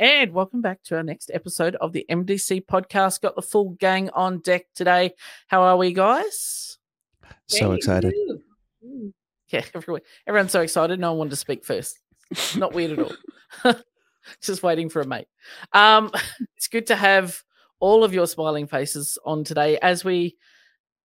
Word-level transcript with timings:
And 0.00 0.32
welcome 0.32 0.62
back 0.62 0.82
to 0.84 0.96
our 0.96 1.02
next 1.02 1.30
episode 1.34 1.76
of 1.76 1.92
the 1.92 2.06
MDC 2.08 2.64
podcast. 2.64 3.20
Got 3.20 3.36
the 3.36 3.42
full 3.42 3.76
gang 3.78 4.08
on 4.14 4.38
deck 4.38 4.64
today. 4.74 5.12
How 5.46 5.60
are 5.60 5.76
we, 5.76 5.92
guys? 5.92 6.78
So 7.48 7.72
excited. 7.72 8.14
Yeah, 9.50 9.62
everyone, 9.74 10.00
everyone's 10.26 10.52
so 10.52 10.62
excited. 10.62 10.98
No 10.98 11.10
one 11.10 11.18
wanted 11.18 11.30
to 11.32 11.36
speak 11.36 11.66
first. 11.66 11.98
Not 12.56 12.72
weird 12.72 12.98
at 12.98 13.12
all. 13.64 13.74
Just 14.40 14.62
waiting 14.62 14.88
for 14.88 15.02
a 15.02 15.06
mate. 15.06 15.28
Um, 15.74 16.10
it's 16.56 16.68
good 16.68 16.86
to 16.86 16.96
have 16.96 17.42
all 17.78 18.02
of 18.02 18.14
your 18.14 18.26
smiling 18.26 18.68
faces 18.68 19.18
on 19.26 19.44
today 19.44 19.78
as 19.80 20.02
we 20.02 20.38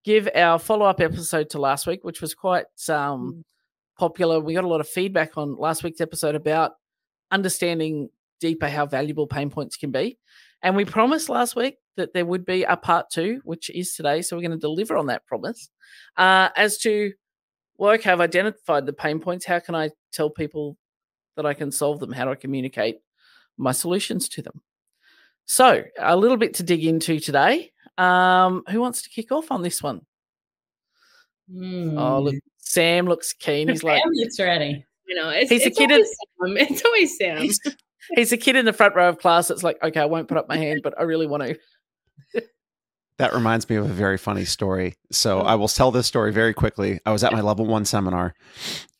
give 0.04 0.26
our 0.34 0.58
follow 0.58 0.86
up 0.86 1.02
episode 1.02 1.50
to 1.50 1.58
last 1.60 1.86
week, 1.86 2.02
which 2.02 2.22
was 2.22 2.34
quite 2.34 2.64
um, 2.88 3.44
popular. 3.98 4.40
We 4.40 4.54
got 4.54 4.64
a 4.64 4.68
lot 4.68 4.80
of 4.80 4.88
feedback 4.88 5.36
on 5.36 5.54
last 5.54 5.84
week's 5.84 6.00
episode 6.00 6.34
about 6.34 6.72
understanding 7.30 8.08
deeper 8.40 8.68
how 8.68 8.86
valuable 8.86 9.26
pain 9.26 9.50
points 9.50 9.76
can 9.76 9.90
be. 9.90 10.18
And 10.62 10.76
we 10.76 10.84
promised 10.84 11.28
last 11.28 11.54
week 11.56 11.76
that 11.96 12.12
there 12.12 12.26
would 12.26 12.44
be 12.44 12.64
a 12.64 12.76
part 12.76 13.10
two, 13.10 13.40
which 13.44 13.70
is 13.70 13.94
today. 13.94 14.22
So 14.22 14.36
we're 14.36 14.42
going 14.42 14.52
to 14.52 14.58
deliver 14.58 14.96
on 14.96 15.06
that 15.06 15.26
promise. 15.26 15.68
Uh, 16.16 16.48
as 16.56 16.78
to, 16.78 17.12
well, 17.76 17.92
okay, 17.92 18.10
I've 18.10 18.20
identified 18.20 18.86
the 18.86 18.92
pain 18.92 19.20
points. 19.20 19.44
How 19.44 19.58
can 19.58 19.74
I 19.74 19.90
tell 20.12 20.30
people 20.30 20.76
that 21.36 21.46
I 21.46 21.54
can 21.54 21.70
solve 21.70 22.00
them? 22.00 22.12
How 22.12 22.24
do 22.24 22.30
I 22.30 22.36
communicate 22.36 22.98
my 23.56 23.72
solutions 23.72 24.28
to 24.30 24.42
them? 24.42 24.60
So, 25.44 25.84
a 25.98 26.16
little 26.16 26.36
bit 26.36 26.54
to 26.54 26.62
dig 26.62 26.84
into 26.84 27.20
today. 27.20 27.72
Um, 27.98 28.64
who 28.68 28.80
wants 28.80 29.02
to 29.02 29.08
kick 29.10 29.30
off 29.30 29.52
on 29.52 29.62
this 29.62 29.82
one? 29.82 30.00
Oh, 31.96 32.20
look, 32.20 32.34
Sam 32.58 33.06
looks 33.06 33.32
keen. 33.32 33.68
He's 33.68 33.84
like, 33.84 34.02
Sam 34.02 34.12
looks 34.12 34.40
ready. 34.40 34.84
You 35.06 35.14
know, 35.14 35.28
it's, 35.30 35.50
He's 35.50 35.64
a 35.64 35.70
kid 35.70 35.92
always 35.92 36.08
Sam. 36.08 36.56
It's 36.56 36.84
always 36.84 37.16
Sam. 37.16 37.48
He's, 38.14 38.32
a 38.32 38.36
kid 38.36 38.56
in 38.56 38.64
the 38.64 38.72
front 38.72 38.94
row 38.94 39.08
of 39.08 39.18
class 39.18 39.48
that's 39.48 39.62
like, 39.62 39.82
okay, 39.82 40.00
I 40.00 40.06
won't 40.06 40.28
put 40.28 40.38
up 40.38 40.48
my 40.48 40.56
hand, 40.56 40.80
but 40.82 40.94
I 40.98 41.02
really 41.02 41.26
want 41.26 41.42
to. 41.42 41.58
That 43.18 43.32
reminds 43.32 43.66
me 43.70 43.76
of 43.76 43.86
a 43.86 43.94
very 43.94 44.18
funny 44.18 44.44
story. 44.44 44.92
So 45.10 45.40
Oh. 45.40 45.44
I 45.44 45.54
will 45.54 45.68
tell 45.68 45.90
this 45.90 46.06
story 46.06 46.32
very 46.32 46.52
quickly. 46.52 47.00
I 47.06 47.12
was 47.12 47.24
at 47.24 47.32
my 47.32 47.40
level 47.40 47.64
one 47.64 47.86
seminar, 47.86 48.34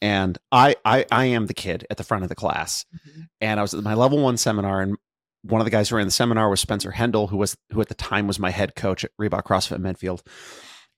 and 0.00 0.38
I 0.50 0.77
I, 0.86 1.04
I 1.12 1.27
am 1.27 1.48
the 1.48 1.52
kid 1.52 1.86
at 1.90 1.98
the 1.98 2.02
front 2.02 2.22
of 2.22 2.30
the 2.30 2.34
class, 2.34 2.86
mm-hmm. 2.94 3.22
and 3.42 3.60
I 3.60 3.62
was 3.62 3.74
at 3.74 3.84
my 3.84 3.92
level 3.92 4.22
one 4.22 4.38
seminar, 4.38 4.80
and 4.80 4.96
one 5.42 5.60
of 5.60 5.66
the 5.66 5.70
guys 5.70 5.90
who 5.90 5.96
ran 5.96 6.06
the 6.06 6.12
seminar 6.12 6.48
was 6.48 6.60
Spencer 6.60 6.92
Hendel, 6.92 7.28
who 7.28 7.36
was 7.36 7.56
who 7.72 7.80
at 7.82 7.88
the 7.88 7.94
time 7.94 8.27
was 8.27 8.38
my 8.38 8.50
head 8.50 8.74
coach 8.74 9.04
at 9.04 9.10
Reebok 9.20 9.44
CrossFit 9.44 9.80
Medfield. 9.80 10.22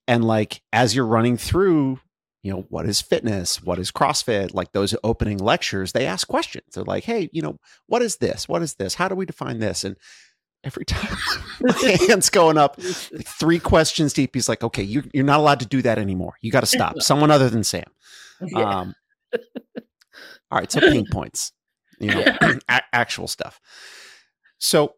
And 0.06 0.24
like 0.24 0.62
as 0.72 0.94
you're 0.94 1.06
running 1.06 1.36
through, 1.36 2.00
you 2.42 2.52
know, 2.52 2.66
what 2.68 2.86
is 2.86 3.00
fitness? 3.00 3.62
What 3.62 3.78
is 3.78 3.90
CrossFit? 3.90 4.54
Like 4.54 4.72
those 4.72 4.94
opening 5.02 5.38
lectures, 5.38 5.92
they 5.92 6.06
ask 6.06 6.26
questions. 6.28 6.66
They're 6.72 6.84
like, 6.84 7.04
hey, 7.04 7.28
you 7.32 7.42
know, 7.42 7.58
what 7.86 8.02
is 8.02 8.16
this? 8.16 8.48
What 8.48 8.62
is 8.62 8.74
this? 8.74 8.94
How 8.94 9.08
do 9.08 9.14
we 9.14 9.26
define 9.26 9.58
this? 9.58 9.84
And 9.84 9.96
every 10.62 10.84
time 10.86 11.16
my 11.60 11.98
hand's 12.06 12.30
going 12.30 12.58
up, 12.58 12.78
like 12.78 13.26
three 13.26 13.58
questions 13.58 14.12
deep, 14.12 14.34
he's 14.34 14.48
like, 14.48 14.62
okay, 14.62 14.82
you, 14.82 15.02
you're 15.12 15.24
not 15.24 15.40
allowed 15.40 15.60
to 15.60 15.66
do 15.66 15.82
that 15.82 15.98
anymore. 15.98 16.34
You 16.40 16.52
got 16.52 16.60
to 16.60 16.66
stop. 16.66 16.98
Someone 17.00 17.30
other 17.30 17.50
than 17.50 17.64
Sam. 17.64 17.84
Yeah. 18.40 18.80
Um, 18.80 18.94
all 20.50 20.58
right, 20.58 20.70
so 20.70 20.80
pain 20.80 21.06
points, 21.12 21.52
you 21.98 22.08
know, 22.08 22.24
a- 22.68 22.82
actual 22.92 23.28
stuff. 23.28 23.60
So 24.58 24.94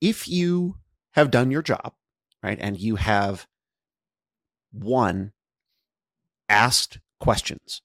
if 0.00 0.26
you 0.26 0.76
have 1.12 1.30
done 1.30 1.50
your 1.50 1.62
job, 1.62 1.92
right, 2.42 2.58
and 2.60 2.78
you 2.78 2.96
have 2.96 3.46
one 4.72 5.32
asked 6.52 7.00
questions 7.18 7.82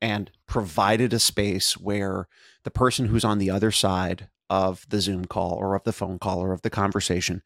and 0.00 0.30
provided 0.46 1.12
a 1.12 1.18
space 1.18 1.76
where 1.76 2.28
the 2.64 2.70
person 2.70 3.06
who's 3.06 3.24
on 3.24 3.38
the 3.38 3.50
other 3.50 3.70
side 3.70 4.28
of 4.48 4.84
the 4.88 5.00
Zoom 5.00 5.24
call 5.24 5.54
or 5.54 5.74
of 5.74 5.84
the 5.84 5.92
phone 5.92 6.18
call 6.18 6.40
or 6.40 6.52
of 6.52 6.62
the 6.62 6.70
conversation 6.70 7.42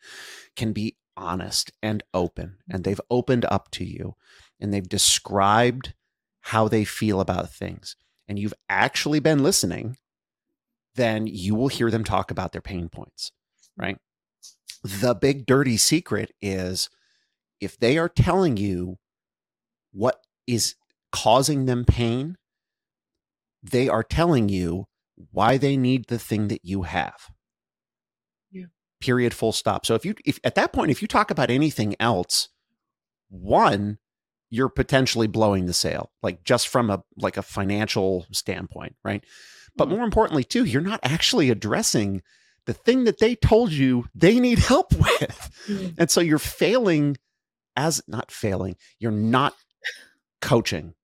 can 0.57 0.73
be 0.73 0.97
honest 1.17 1.73
and 1.83 2.03
open. 2.13 2.57
And 2.69 2.85
they've 2.85 3.01
opened 3.11 3.45
up 3.47 3.71
to 3.73 3.85
you 3.85 4.17
and 4.61 4.73
they've 4.75 4.89
described 4.89 5.95
how 6.41 6.69
they 6.69 6.85
feel 6.85 7.21
about 7.21 7.53
things. 7.53 7.97
And 8.27 8.39
you've 8.39 8.55
actually 8.69 9.21
been 9.21 9.43
listening 9.43 9.97
then 10.97 11.27
you 11.27 11.57
will 11.57 11.69
hear 11.69 11.91
them 11.91 12.05
talk 12.05 12.31
about 12.31 12.53
their 12.53 12.61
pain 12.61 12.89
points 12.89 13.33
right? 13.77 13.99
The 14.83 15.15
big 15.15 15.47
dirty 15.47 15.77
secret 15.77 16.33
is 16.43 16.91
if 17.61 17.79
they 17.79 17.99
are 17.99 18.09
telling 18.09 18.57
you 18.57 18.99
what 19.93 20.24
is 20.47 20.75
causing 21.13 21.67
them 21.67 21.85
pain 21.85 22.37
they 23.63 23.89
are 23.89 24.03
telling 24.03 24.49
you 24.51 24.85
why 25.31 25.57
they 25.57 25.77
need 25.77 26.07
the 26.09 26.19
thing 26.19 26.49
that 26.49 26.61
you 26.65 26.83
have. 26.83 27.31
Yeah. 28.51 28.67
period 29.01 29.33
full 29.33 29.53
stop. 29.53 29.87
So 29.87 29.95
if 29.95 30.05
you 30.05 30.15
if 30.25 30.39
at 30.45 30.55
that 30.57 30.73
point 30.73 30.91
if 30.91 31.01
you 31.01 31.09
talk 31.09 31.31
about 31.31 31.51
anything 31.51 31.95
else 31.99 32.49
one 33.31 33.99
you're 34.51 34.69
potentially 34.69 35.27
blowing 35.27 35.67
the 35.67 35.73
sale 35.73 36.13
like 36.23 36.45
just 36.45 36.69
from 36.69 36.91
a 36.91 37.03
like 37.17 37.37
a 37.37 37.43
financial 37.43 38.27
standpoint 38.33 38.95
right? 39.03 39.25
But 39.77 39.89
more 39.89 40.05
importantly 40.05 40.45
too 40.45 40.65
you're 40.65 40.83
not 40.83 41.01
actually 41.03 41.49
addressing 41.51 42.23
the 42.67 42.75
thing 42.75 43.05
that 43.05 43.19
they 43.19 43.35
told 43.35 43.73
you 43.73 44.07
they 44.15 44.39
need 44.41 44.59
help 44.71 44.93
with. 44.93 45.51
Mhm. 45.69 45.95
and 45.99 46.11
so 46.11 46.21
you're 46.21 46.39
failing 46.39 47.17
as 47.77 48.03
not 48.07 48.31
failing 48.31 48.77
you're 48.99 49.11
not 49.11 49.55
coaching 50.45 50.95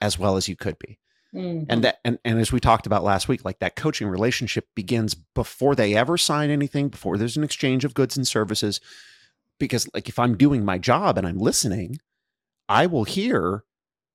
as 0.00 0.18
well 0.18 0.36
as 0.36 0.48
you 0.48 0.56
could 0.56 0.78
be 0.78 0.98
Mm. 1.32 1.66
and 1.68 1.84
that 1.84 2.00
and, 2.04 2.18
and 2.24 2.40
as 2.40 2.50
we 2.50 2.58
talked 2.58 2.86
about 2.88 3.04
last 3.04 3.28
week 3.28 3.44
like 3.44 3.60
that 3.60 3.76
coaching 3.76 4.08
relationship 4.08 4.66
begins 4.74 5.14
before 5.14 5.76
they 5.76 5.94
ever 5.94 6.18
sign 6.18 6.50
anything 6.50 6.88
before 6.88 7.16
there's 7.16 7.36
an 7.36 7.44
exchange 7.44 7.84
of 7.84 7.94
goods 7.94 8.16
and 8.16 8.26
services 8.26 8.80
because 9.60 9.88
like 9.94 10.08
if 10.08 10.18
i'm 10.18 10.36
doing 10.36 10.64
my 10.64 10.76
job 10.76 11.16
and 11.16 11.28
i'm 11.28 11.38
listening 11.38 12.00
i 12.68 12.84
will 12.84 13.04
hear 13.04 13.62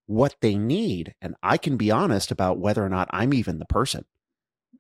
what 0.08 0.36
they 0.42 0.56
need 0.56 1.16
and 1.22 1.36
i 1.42 1.56
can 1.58 1.78
be 1.78 1.90
honest 1.90 2.32
about 2.32 2.58
whether 2.60 2.84
or 2.84 2.90
not 2.90 3.08
i'm 3.12 3.34
even 3.34 3.60
the 3.60 3.66
person 3.66 4.04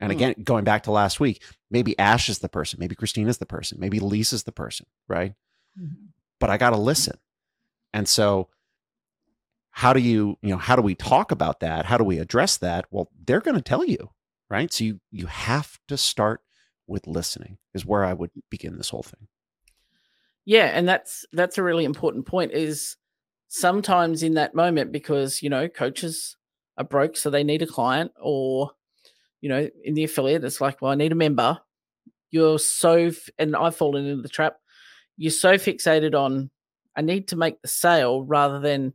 and 0.02 0.12
Hmm. 0.12 0.18
again 0.18 0.36
going 0.44 0.66
back 0.66 0.84
to 0.84 0.92
last 0.92 1.22
week 1.22 1.42
maybe 1.72 1.98
ash 1.98 2.28
is 2.28 2.40
the 2.40 2.50
person 2.50 2.80
maybe 2.82 2.96
christina's 2.96 3.38
the 3.38 3.46
person 3.46 3.78
maybe 3.80 4.02
lisa's 4.02 4.44
the 4.44 4.52
person 4.52 4.88
right 5.08 5.36
Mhm. 5.80 6.10
but 6.42 6.50
I 6.50 6.58
got 6.58 6.72
to 6.72 6.78
listen. 6.78 7.18
And 7.94 8.10
so 8.10 8.50
how 9.76 9.92
do 9.92 10.00
you, 10.00 10.38
you 10.42 10.52
know, 10.52 10.58
how 10.58 10.78
do 10.78 10.82
we 10.82 10.96
talk 10.96 11.32
about 11.32 11.60
that? 11.60 11.86
How 11.86 11.98
do 11.98 12.06
we 12.06 12.18
address 12.18 12.56
that? 12.58 12.86
Well, 12.92 13.10
they're 13.26 13.42
going 13.42 13.58
to 13.58 13.62
tell 13.62 13.84
you, 13.84 14.10
right? 14.50 14.72
So 14.72 14.86
you 14.86 15.02
you 15.12 15.26
have 15.26 15.78
to 15.90 15.98
start 15.98 16.40
with 16.88 17.08
listening 17.08 17.58
is 17.74 17.86
where 17.86 18.06
I 18.06 18.14
would 18.14 18.30
begin 18.50 18.78
this 18.78 18.88
whole 18.88 19.04
thing. 19.04 19.28
Yeah, 20.46 20.68
and 20.68 20.88
that's 20.88 21.26
that's 21.34 21.58
a 21.58 21.64
really 21.64 21.84
important 21.84 22.26
point. 22.26 22.54
Is 22.54 22.96
sometimes 23.50 24.24
in 24.24 24.36
that 24.36 24.56
moment 24.56 24.94
because 24.94 25.44
you 25.44 25.50
know 25.50 25.68
coaches 25.68 26.38
are 26.78 26.86
broke, 26.86 27.18
so 27.18 27.30
they 27.30 27.44
need 27.44 27.62
a 27.62 27.68
client, 27.68 28.14
or 28.18 28.72
you 29.42 29.50
know 29.50 29.70
in 29.84 29.94
the 29.94 30.06
affiliate, 30.06 30.46
it's 30.46 30.62
like, 30.62 30.82
well, 30.82 30.94
I 30.94 30.96
need 30.96 31.12
a 31.12 31.16
member. 31.16 31.60
You're 32.32 32.60
so, 32.60 33.12
and 33.38 33.58
I've 33.58 33.76
fallen 33.76 34.06
into 34.06 34.22
the 34.22 34.30
trap. 34.30 34.56
You're 35.18 35.32
so 35.32 35.56
fixated 35.56 36.16
on, 36.16 36.50
I 36.96 37.02
need 37.02 37.28
to 37.30 37.36
make 37.36 37.62
the 37.62 37.68
sale 37.68 38.24
rather 38.24 38.62
than 38.62 38.94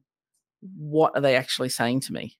what 0.76 1.12
are 1.14 1.20
they 1.20 1.36
actually 1.36 1.68
saying 1.70 2.00
to 2.00 2.12
me, 2.12 2.36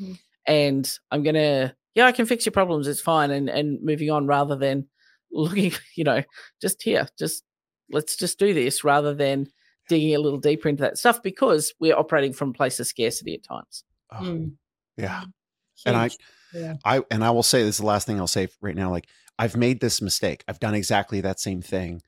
Mhm. 0.00 0.18
and 0.46 0.98
I'm 1.10 1.22
gonna, 1.22 1.74
yeah, 1.94 2.06
I 2.06 2.12
can 2.12 2.26
fix 2.26 2.46
your 2.46 2.52
problems. 2.52 2.86
It's 2.86 3.00
fine, 3.00 3.30
and 3.30 3.48
and 3.48 3.82
moving 3.82 4.10
on 4.10 4.26
rather 4.26 4.56
than 4.56 4.88
looking, 5.32 5.72
you 5.96 6.04
know, 6.04 6.22
just 6.60 6.82
here, 6.82 7.06
just 7.18 7.44
let's 7.90 8.16
just 8.16 8.38
do 8.38 8.52
this 8.54 8.84
rather 8.84 9.14
than 9.14 9.48
digging 9.88 10.14
a 10.14 10.18
little 10.18 10.38
deeper 10.38 10.68
into 10.68 10.82
that 10.82 10.98
stuff 10.98 11.22
because 11.22 11.72
we're 11.80 11.96
operating 11.96 12.32
from 12.32 12.50
a 12.50 12.52
place 12.52 12.78
of 12.80 12.86
scarcity 12.86 13.34
at 13.34 13.42
times. 13.42 13.84
Mm. 14.12 14.56
Yeah. 14.96 15.24
And 15.86 15.96
I 15.96 16.10
Yeah. 16.52 16.74
I 16.84 17.02
and 17.10 17.24
I 17.24 17.30
will 17.30 17.42
say 17.42 17.62
this 17.62 17.76
is 17.76 17.80
the 17.80 17.86
last 17.86 18.06
thing 18.06 18.18
I'll 18.18 18.26
say 18.26 18.48
right 18.60 18.74
now 18.76 18.90
like 18.90 19.06
I've 19.38 19.56
made 19.56 19.80
this 19.80 20.02
mistake. 20.02 20.44
I've 20.48 20.60
done 20.60 20.74
exactly 20.74 21.20
that 21.22 21.40
same 21.40 21.62
thing. 21.62 22.02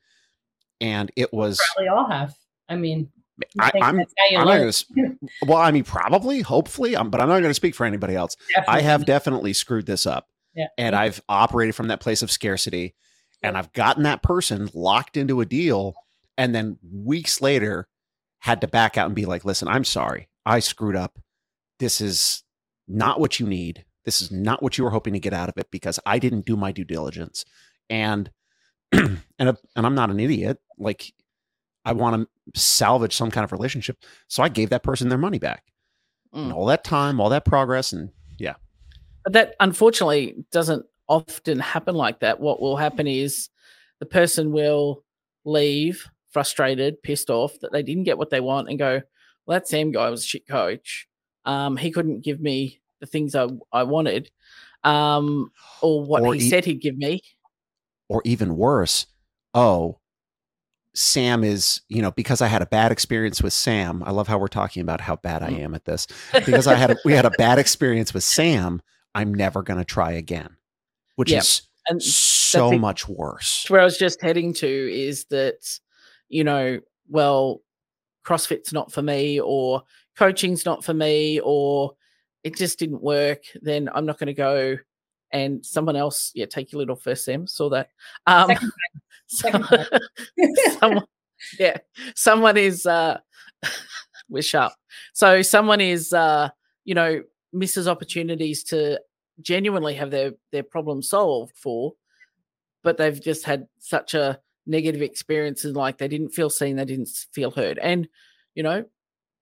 And 0.79 1.11
it 1.15 1.31
was 1.33 1.59
Probably 1.75 1.87
all 1.89 2.09
have. 2.09 2.35
I 2.69 2.75
mean, 2.75 3.11
I 3.59 3.67
I, 3.67 3.71
think 3.71 3.85
I'm 3.85 3.97
that's 3.97 4.13
how 4.31 4.41
I'm 4.41 4.47
not 4.47 4.57
going 4.95 5.17
to 5.17 5.45
well, 5.45 5.57
I 5.57 5.71
mean 5.71 5.83
probably, 5.83 6.41
hopefully, 6.41 6.95
um, 6.95 7.09
but 7.09 7.21
I'm 7.21 7.27
not 7.27 7.39
going 7.39 7.49
to 7.49 7.53
speak 7.53 7.75
for 7.75 7.85
anybody 7.85 8.15
else. 8.15 8.35
I 8.67 8.81
have 8.81 9.05
definitely 9.05 9.53
screwed 9.53 9.85
this 9.85 10.05
up. 10.05 10.27
Yeah. 10.55 10.67
And 10.77 10.95
I've 10.95 11.21
operated 11.29 11.75
from 11.75 11.87
that 11.87 12.01
place 12.01 12.21
of 12.21 12.31
scarcity 12.31 12.95
and 13.41 13.57
I've 13.57 13.71
gotten 13.73 14.03
that 14.03 14.21
person 14.21 14.69
locked 14.73 15.17
into 15.17 15.41
a 15.41 15.45
deal 15.45 15.95
and 16.37 16.53
then 16.53 16.77
weeks 16.83 17.41
later 17.41 17.87
had 18.39 18.61
to 18.61 18.67
back 18.67 18.97
out 18.97 19.05
and 19.05 19.15
be 19.15 19.25
like, 19.25 19.45
"Listen, 19.45 19.67
I'm 19.67 19.83
sorry. 19.83 20.27
I 20.45 20.59
screwed 20.59 20.95
up. 20.95 21.19
This 21.79 22.01
is 22.01 22.43
not 22.87 23.19
what 23.19 23.39
you 23.39 23.47
need. 23.47 23.85
This 24.05 24.21
is 24.21 24.31
not 24.31 24.63
what 24.63 24.77
you 24.77 24.83
were 24.83 24.89
hoping 24.89 25.13
to 25.13 25.19
get 25.19 25.33
out 25.33 25.49
of 25.49 25.57
it 25.57 25.69
because 25.69 25.99
I 26.05 26.17
didn't 26.19 26.45
do 26.45 26.55
my 26.55 26.71
due 26.71 26.83
diligence." 26.83 27.45
And 27.89 28.31
and 28.91 29.21
a, 29.39 29.57
and 29.75 29.85
I'm 29.85 29.95
not 29.95 30.09
an 30.09 30.19
idiot. 30.19 30.59
Like 30.77 31.13
I 31.85 31.93
want 31.93 32.27
to 32.53 32.59
salvage 32.59 33.15
some 33.15 33.31
kind 33.31 33.43
of 33.43 33.51
relationship, 33.51 33.97
so 34.27 34.43
I 34.43 34.49
gave 34.49 34.69
that 34.69 34.83
person 34.83 35.09
their 35.09 35.17
money 35.17 35.39
back. 35.39 35.63
And 36.33 36.51
Mm. 36.51 36.55
all 36.55 36.65
that 36.67 36.83
time, 36.83 37.19
all 37.19 37.29
that 37.29 37.43
progress 37.45 37.91
and 37.91 38.09
yeah. 38.39 38.55
But 39.23 39.33
that 39.33 39.55
unfortunately 39.59 40.45
doesn't 40.51 40.85
often 41.09 41.59
happen 41.59 41.95
like 41.95 42.21
that. 42.21 42.39
What 42.39 42.61
will 42.61 42.77
happen 42.77 43.05
is 43.07 43.49
the 43.99 44.05
person 44.05 44.51
will 44.51 45.03
leave 45.43 46.07
frustrated, 46.29 47.01
pissed 47.03 47.29
off 47.29 47.59
that 47.61 47.71
they 47.73 47.83
didn't 47.83 48.03
get 48.05 48.17
what 48.17 48.29
they 48.29 48.39
want 48.39 48.69
and 48.69 48.79
go, 48.79 49.01
well, 49.45 49.55
that 49.59 49.67
Sam 49.67 49.91
guy 49.91 50.09
was 50.09 50.23
a 50.23 50.27
shit 50.27 50.47
coach. 50.47 51.07
Um, 51.43 51.75
he 51.75 51.91
couldn't 51.91 52.21
give 52.23 52.39
me 52.39 52.79
the 53.01 53.05
things 53.07 53.35
I, 53.35 53.47
I 53.73 53.83
wanted 53.83 54.31
um, 54.83 55.51
or 55.81 56.03
what 56.05 56.21
Or 56.21 56.33
he 56.33 56.45
e- 56.45 56.49
said 56.49 56.63
he'd 56.65 56.81
give 56.81 56.95
me. 56.97 57.21
or 58.07 58.21
even 58.25 58.55
worse, 58.55 59.05
oh, 59.53 59.99
Sam 60.93 61.43
is, 61.43 61.81
you 61.87 62.01
know, 62.01 62.11
because 62.11 62.41
I 62.41 62.47
had 62.47 62.61
a 62.61 62.65
bad 62.65 62.91
experience 62.91 63.41
with 63.41 63.53
Sam. 63.53 64.03
I 64.05 64.11
love 64.11 64.27
how 64.27 64.37
we're 64.37 64.47
talking 64.47 64.81
about 64.81 65.01
how 65.01 65.15
bad 65.15 65.41
I 65.41 65.51
Mm. 65.51 65.59
am 65.63 65.75
at 65.75 65.85
this. 65.85 66.07
Because 66.45 66.67
I 66.67 66.75
had 66.75 66.91
a, 66.91 66.97
we 67.05 67.13
had 67.13 67.25
a 67.25 67.31
bad 67.31 67.59
experience 67.59 68.13
with 68.13 68.23
Sam, 68.23 68.81
I'm 69.15 69.33
never 69.33 69.61
going 69.63 69.79
to 69.79 69.85
try 69.85 70.11
again, 70.11 70.57
which 71.15 71.31
Yeah, 71.31 71.39
is 71.39 71.61
and 71.87 72.01
so 72.01 72.73
it. 72.73 72.79
much 72.79 73.07
worse. 73.07 73.65
where 73.69 73.81
I 73.81 73.85
was 73.85 73.97
just 73.97 74.21
heading 74.21 74.53
to 74.55 74.67
is 74.67 75.25
that, 75.25 75.79
you 76.29 76.43
know, 76.43 76.79
well, 77.09 77.61
CrossFit's 78.25 78.71
not 78.73 78.91
for 78.91 79.01
me, 79.01 79.39
or 79.39 79.83
coaching's 80.17 80.65
not 80.65 80.83
for 80.83 80.93
me, 80.93 81.39
or 81.43 81.93
it 82.43 82.55
just 82.55 82.79
didn't 82.79 83.01
work. 83.01 83.43
Then 83.61 83.89
I'm 83.93 84.05
not 84.05 84.19
going 84.19 84.27
to 84.27 84.33
go. 84.33 84.77
And 85.33 85.65
someone 85.65 85.95
else, 85.95 86.31
yeah, 86.35 86.45
take 86.45 86.71
your 86.71 86.79
little 86.79 86.95
first 86.97 87.23
Sam. 87.25 87.47
Saw 87.47 87.69
that. 87.69 87.89
Um, 88.27 88.51
Someone, 90.79 91.05
yeah, 91.59 91.77
someone 92.15 92.57
is 92.57 92.85
uh, 92.85 93.19
we're 94.29 94.41
sharp. 94.41 94.73
So 95.13 95.41
someone 95.41 95.81
is 95.81 96.13
uh, 96.13 96.49
you 96.83 96.95
know, 96.95 97.23
misses 97.53 97.87
opportunities 97.87 98.63
to 98.65 98.99
genuinely 99.41 99.95
have 99.95 100.11
their 100.11 100.33
their 100.51 100.63
problem 100.63 101.01
solved 101.01 101.57
for, 101.57 101.93
but 102.83 102.97
they've 102.97 103.21
just 103.21 103.45
had 103.45 103.67
such 103.79 104.13
a 104.13 104.39
negative 104.65 105.01
experience 105.01 105.65
and 105.65 105.75
like 105.75 105.97
they 105.97 106.07
didn't 106.07 106.29
feel 106.29 106.49
seen, 106.49 106.75
they 106.75 106.85
didn't 106.85 107.09
feel 107.33 107.51
heard. 107.51 107.79
And, 107.79 108.07
you 108.55 108.63
know, 108.63 108.85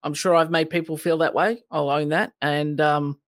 I'm 0.04 0.14
sure 0.14 0.36
I've 0.36 0.52
made 0.52 0.70
people 0.70 0.98
feel 0.98 1.18
that 1.20 1.36
way. 1.36 1.64
I'll 1.72 1.90
own 1.90 2.10
that. 2.10 2.34
And 2.42 2.80
um 2.82 3.20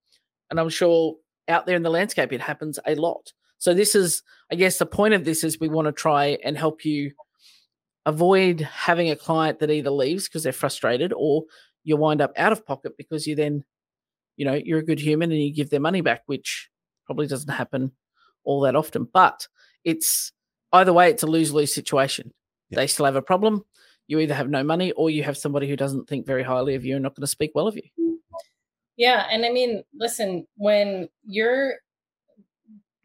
and 0.50 0.60
I'm 0.60 0.70
sure 0.70 1.18
out 1.48 1.66
there 1.66 1.76
in 1.76 1.84
the 1.84 1.90
landscape 1.90 2.34
it 2.34 2.42
happens 2.42 2.80
a 2.86 2.96
lot. 2.96 3.34
So 3.62 3.76
this 3.76 3.94
is 3.94 4.24
I 4.52 4.56
guess 4.56 4.80
the 4.80 4.88
point 4.88 5.14
of 5.14 5.24
this 5.24 5.44
is 5.44 5.60
we 5.60 5.70
want 5.70 5.86
to 5.86 5.92
try 5.92 6.40
and 6.44 6.58
help 6.58 6.84
you 6.84 7.12
avoid 8.08 8.62
having 8.62 9.12
a 9.12 9.16
client 9.16 9.60
that 9.60 9.70
either 9.70 9.92
leaves 9.92 10.28
because 10.28 10.42
they're 10.42 10.52
frustrated 10.52 11.14
or 11.16 11.44
you 11.84 11.96
wind 11.96 12.22
up 12.22 12.34
out 12.38 12.52
of 12.52 12.66
pocket 12.66 12.98
because 12.98 13.28
you 13.28 13.36
then, 13.36 13.64
you 14.36 14.46
know, 14.46 14.56
you're 14.56 14.80
a 14.80 14.84
good 14.84 15.00
human 15.00 15.32
and 15.32 15.40
you 15.40 15.54
give 15.54 15.70
their 15.70 15.80
money 15.80 16.02
back, 16.02 16.24
which 16.26 16.72
probably 17.06 17.28
doesn't 17.28 17.52
happen 17.54 17.92
all 18.44 18.62
that 18.62 18.76
often. 18.76 19.08
But 19.14 19.48
it's 19.84 20.32
either 20.74 20.92
way, 20.92 21.12
it's 21.12 21.24
a 21.24 21.28
lose 21.28 21.54
lose 21.54 21.72
situation. 21.72 22.34
Yeah. 22.72 22.78
They 22.78 22.88
still 22.88 23.06
have 23.06 23.16
a 23.16 23.22
problem. 23.22 23.64
You 24.08 24.18
either 24.20 24.34
have 24.34 24.50
no 24.50 24.64
money 24.64 24.92
or 24.94 25.12
you 25.12 25.22
have 25.22 25.38
somebody 25.38 25.70
who 25.70 25.76
doesn't 25.76 26.10
think 26.10 26.26
very 26.26 26.42
highly 26.42 26.74
of 26.74 26.84
you 26.84 26.96
and 26.96 27.04
not 27.04 27.16
going 27.16 27.22
to 27.22 27.28
speak 27.28 27.52
well 27.54 27.68
of 27.68 27.76
you. 27.76 28.18
Yeah, 28.98 29.28
and 29.32 29.46
I 29.46 29.50
mean, 29.50 29.84
listen, 29.94 30.48
when 30.58 31.10
you're 31.24 31.76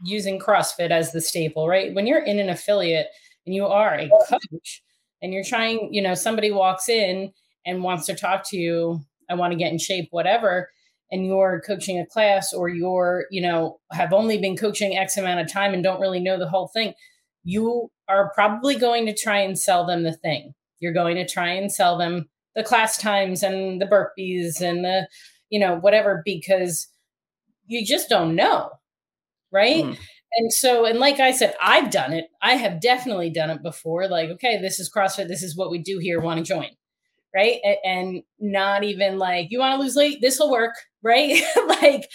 using 0.05 0.39
CrossFit 0.39 0.91
as 0.91 1.13
the 1.13 1.21
staple, 1.21 1.69
right? 1.69 1.95
When 1.95 2.07
you're 2.07 2.23
in 2.23 2.39
an 2.39 2.49
affiliate 2.49 3.09
and 3.45 3.55
you 3.55 3.67
are 3.67 3.95
a 3.95 4.11
coach 4.29 4.83
and 5.23 5.33
you're 5.33 5.45
trying, 5.45 5.91
you 5.93 6.03
know, 6.03 6.15
somebody 6.15 6.51
walks 6.51 6.89
in 6.89 7.33
and 7.65 7.83
wants 7.83 8.07
to 8.07 8.15
talk 8.15 8.49
to 8.51 8.57
you, 8.57 9.01
I 9.29 9.35
want 9.35 9.53
to 9.53 9.59
get 9.59 9.73
in 9.73 9.79
shape, 9.79 10.09
whatever, 10.11 10.71
and 11.11 11.25
you're 11.25 11.63
coaching 11.67 11.99
a 11.99 12.07
class 12.07 12.53
or 12.53 12.69
you're, 12.69 13.27
you 13.31 13.41
know, 13.41 13.79
have 13.93 14.13
only 14.13 14.39
been 14.39 14.57
coaching 14.57 14.97
X 14.97 15.17
amount 15.17 15.41
of 15.41 15.51
time 15.51 15.73
and 15.73 15.83
don't 15.83 16.01
really 16.01 16.21
know 16.21 16.39
the 16.39 16.49
whole 16.49 16.69
thing, 16.69 16.95
you 17.45 17.91
are 18.09 18.33
probably 18.35 18.77
going 18.77 19.07
to 19.07 19.15
try 19.15 19.39
and 19.39 19.59
sell 19.59 19.87
them 19.87 20.03
the 20.03 20.13
thing. 20.13 20.53
You're 20.81 20.93
going 20.93 21.17
to 21.17 21.27
try 21.27 21.51
and 21.51 21.73
sell 21.73 21.97
them 21.97 22.29
the 22.55 22.63
class 22.63 22.99
times 22.99 23.43
and 23.43 23.81
the 23.81 23.87
burpees 23.87 24.61
and 24.61 24.85
the 24.85 25.09
you 25.51 25.61
know, 25.61 25.77
whatever, 25.77 26.23
because 26.25 26.89
you 27.67 27.85
just 27.85 28.09
don't 28.09 28.35
know. 28.35 28.71
Right. 29.53 29.85
Mm. 29.85 29.99
And 30.39 30.53
so, 30.53 30.85
and 30.85 30.99
like 30.99 31.21
I 31.21 31.31
said, 31.33 31.55
I've 31.63 31.91
done 31.91 32.13
it. 32.13 32.27
I 32.43 32.55
have 32.57 32.81
definitely 32.81 33.31
done 33.31 33.51
it 33.51 33.63
before. 33.63 34.09
Like, 34.09 34.29
okay, 34.31 34.61
this 34.61 34.79
is 34.81 34.91
CrossFit. 34.95 35.29
This 35.29 35.43
is 35.43 35.57
what 35.57 35.71
we 35.71 35.79
do 35.79 35.99
here. 35.99 36.21
Want 36.21 36.39
to 36.39 36.45
join. 36.45 36.69
Right. 37.35 37.59
A- 37.65 37.81
And 37.85 38.23
not 38.41 38.85
even 38.85 39.19
like, 39.19 39.49
you 39.51 39.59
want 39.61 39.77
to 39.79 39.83
lose 39.83 39.97
weight? 39.97 40.19
This 40.21 40.39
will 40.39 40.51
work. 40.51 40.75
Right. 41.03 41.41
like, 41.69 42.09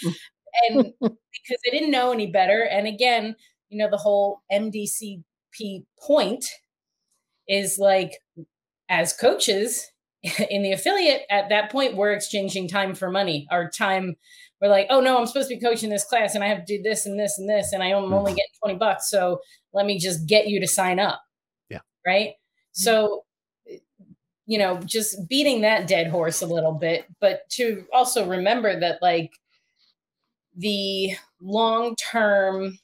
and 0.68 0.92
because 1.00 1.60
I 1.66 1.70
didn't 1.70 1.90
know 1.92 2.12
any 2.12 2.26
better. 2.30 2.62
And 2.62 2.86
again, 2.86 3.36
you 3.70 3.78
know, 3.78 3.88
the 3.90 3.96
whole 3.96 4.42
MDCP 4.50 5.86
point 6.06 6.44
is 7.48 7.78
like, 7.78 8.12
as 8.88 9.12
coaches, 9.12 9.86
in 10.50 10.62
the 10.62 10.70
affiliate 10.72 11.22
at 11.30 11.48
that 11.48 11.68
point 11.72 11.96
we're 11.96 12.12
exchanging 12.12 12.68
time 12.68 12.94
for 12.94 13.10
money 13.10 13.44
our 13.50 13.68
time 13.68 14.14
we're 14.62 14.68
like 14.68 14.86
oh 14.88 15.00
no 15.00 15.18
i'm 15.18 15.26
supposed 15.26 15.48
to 15.48 15.56
be 15.56 15.60
coaching 15.60 15.90
this 15.90 16.04
class 16.04 16.34
and 16.34 16.44
i 16.44 16.46
have 16.46 16.64
to 16.64 16.76
do 16.78 16.82
this 16.82 17.04
and 17.04 17.18
this 17.18 17.38
and 17.38 17.48
this 17.50 17.72
and 17.72 17.82
i'm 17.82 18.04
hmm. 18.04 18.14
only 18.14 18.32
getting 18.32 18.44
20 18.62 18.78
bucks 18.78 19.10
so 19.10 19.40
let 19.72 19.86
me 19.86 19.98
just 19.98 20.26
get 20.26 20.48
you 20.48 20.60
to 20.60 20.66
sign 20.66 20.98
up. 20.98 21.22
Yeah. 21.68 21.80
right? 22.06 22.28
Hmm. 22.28 22.82
So 22.82 23.24
you 24.46 24.58
know 24.58 24.80
just 24.84 25.28
beating 25.28 25.60
that 25.62 25.86
dead 25.86 26.08
horse 26.08 26.42
a 26.42 26.46
little 26.46 26.72
bit 26.72 27.06
but 27.20 27.48
to 27.48 27.84
also 27.92 28.28
remember 28.28 28.78
that 28.80 29.00
like 29.00 29.30
the 30.56 31.12
long 31.40 31.94
term 31.94 32.76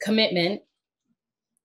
commitment 0.00 0.60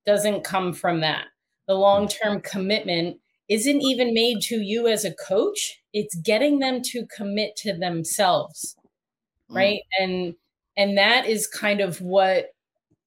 doesn't 0.05 0.43
come 0.43 0.73
from 0.73 1.01
that. 1.01 1.25
The 1.67 1.75
hmm. 1.75 1.81
long 1.81 2.07
term 2.07 2.41
commitment 2.41 3.17
isn't 3.49 3.81
even 3.81 4.13
made 4.13 4.41
to 4.41 4.55
you 4.55 4.87
as 4.87 5.03
a 5.05 5.13
coach. 5.13 5.81
It's 5.91 6.15
getting 6.15 6.59
them 6.59 6.81
to 6.81 7.05
commit 7.15 7.55
to 7.57 7.73
themselves 7.77 8.77
Mm. 9.51 9.55
right? 9.55 9.79
And 9.99 10.35
and 10.75 10.97
that 10.97 11.27
is 11.27 11.47
kind 11.47 11.81
of 11.81 12.01
what 12.01 12.47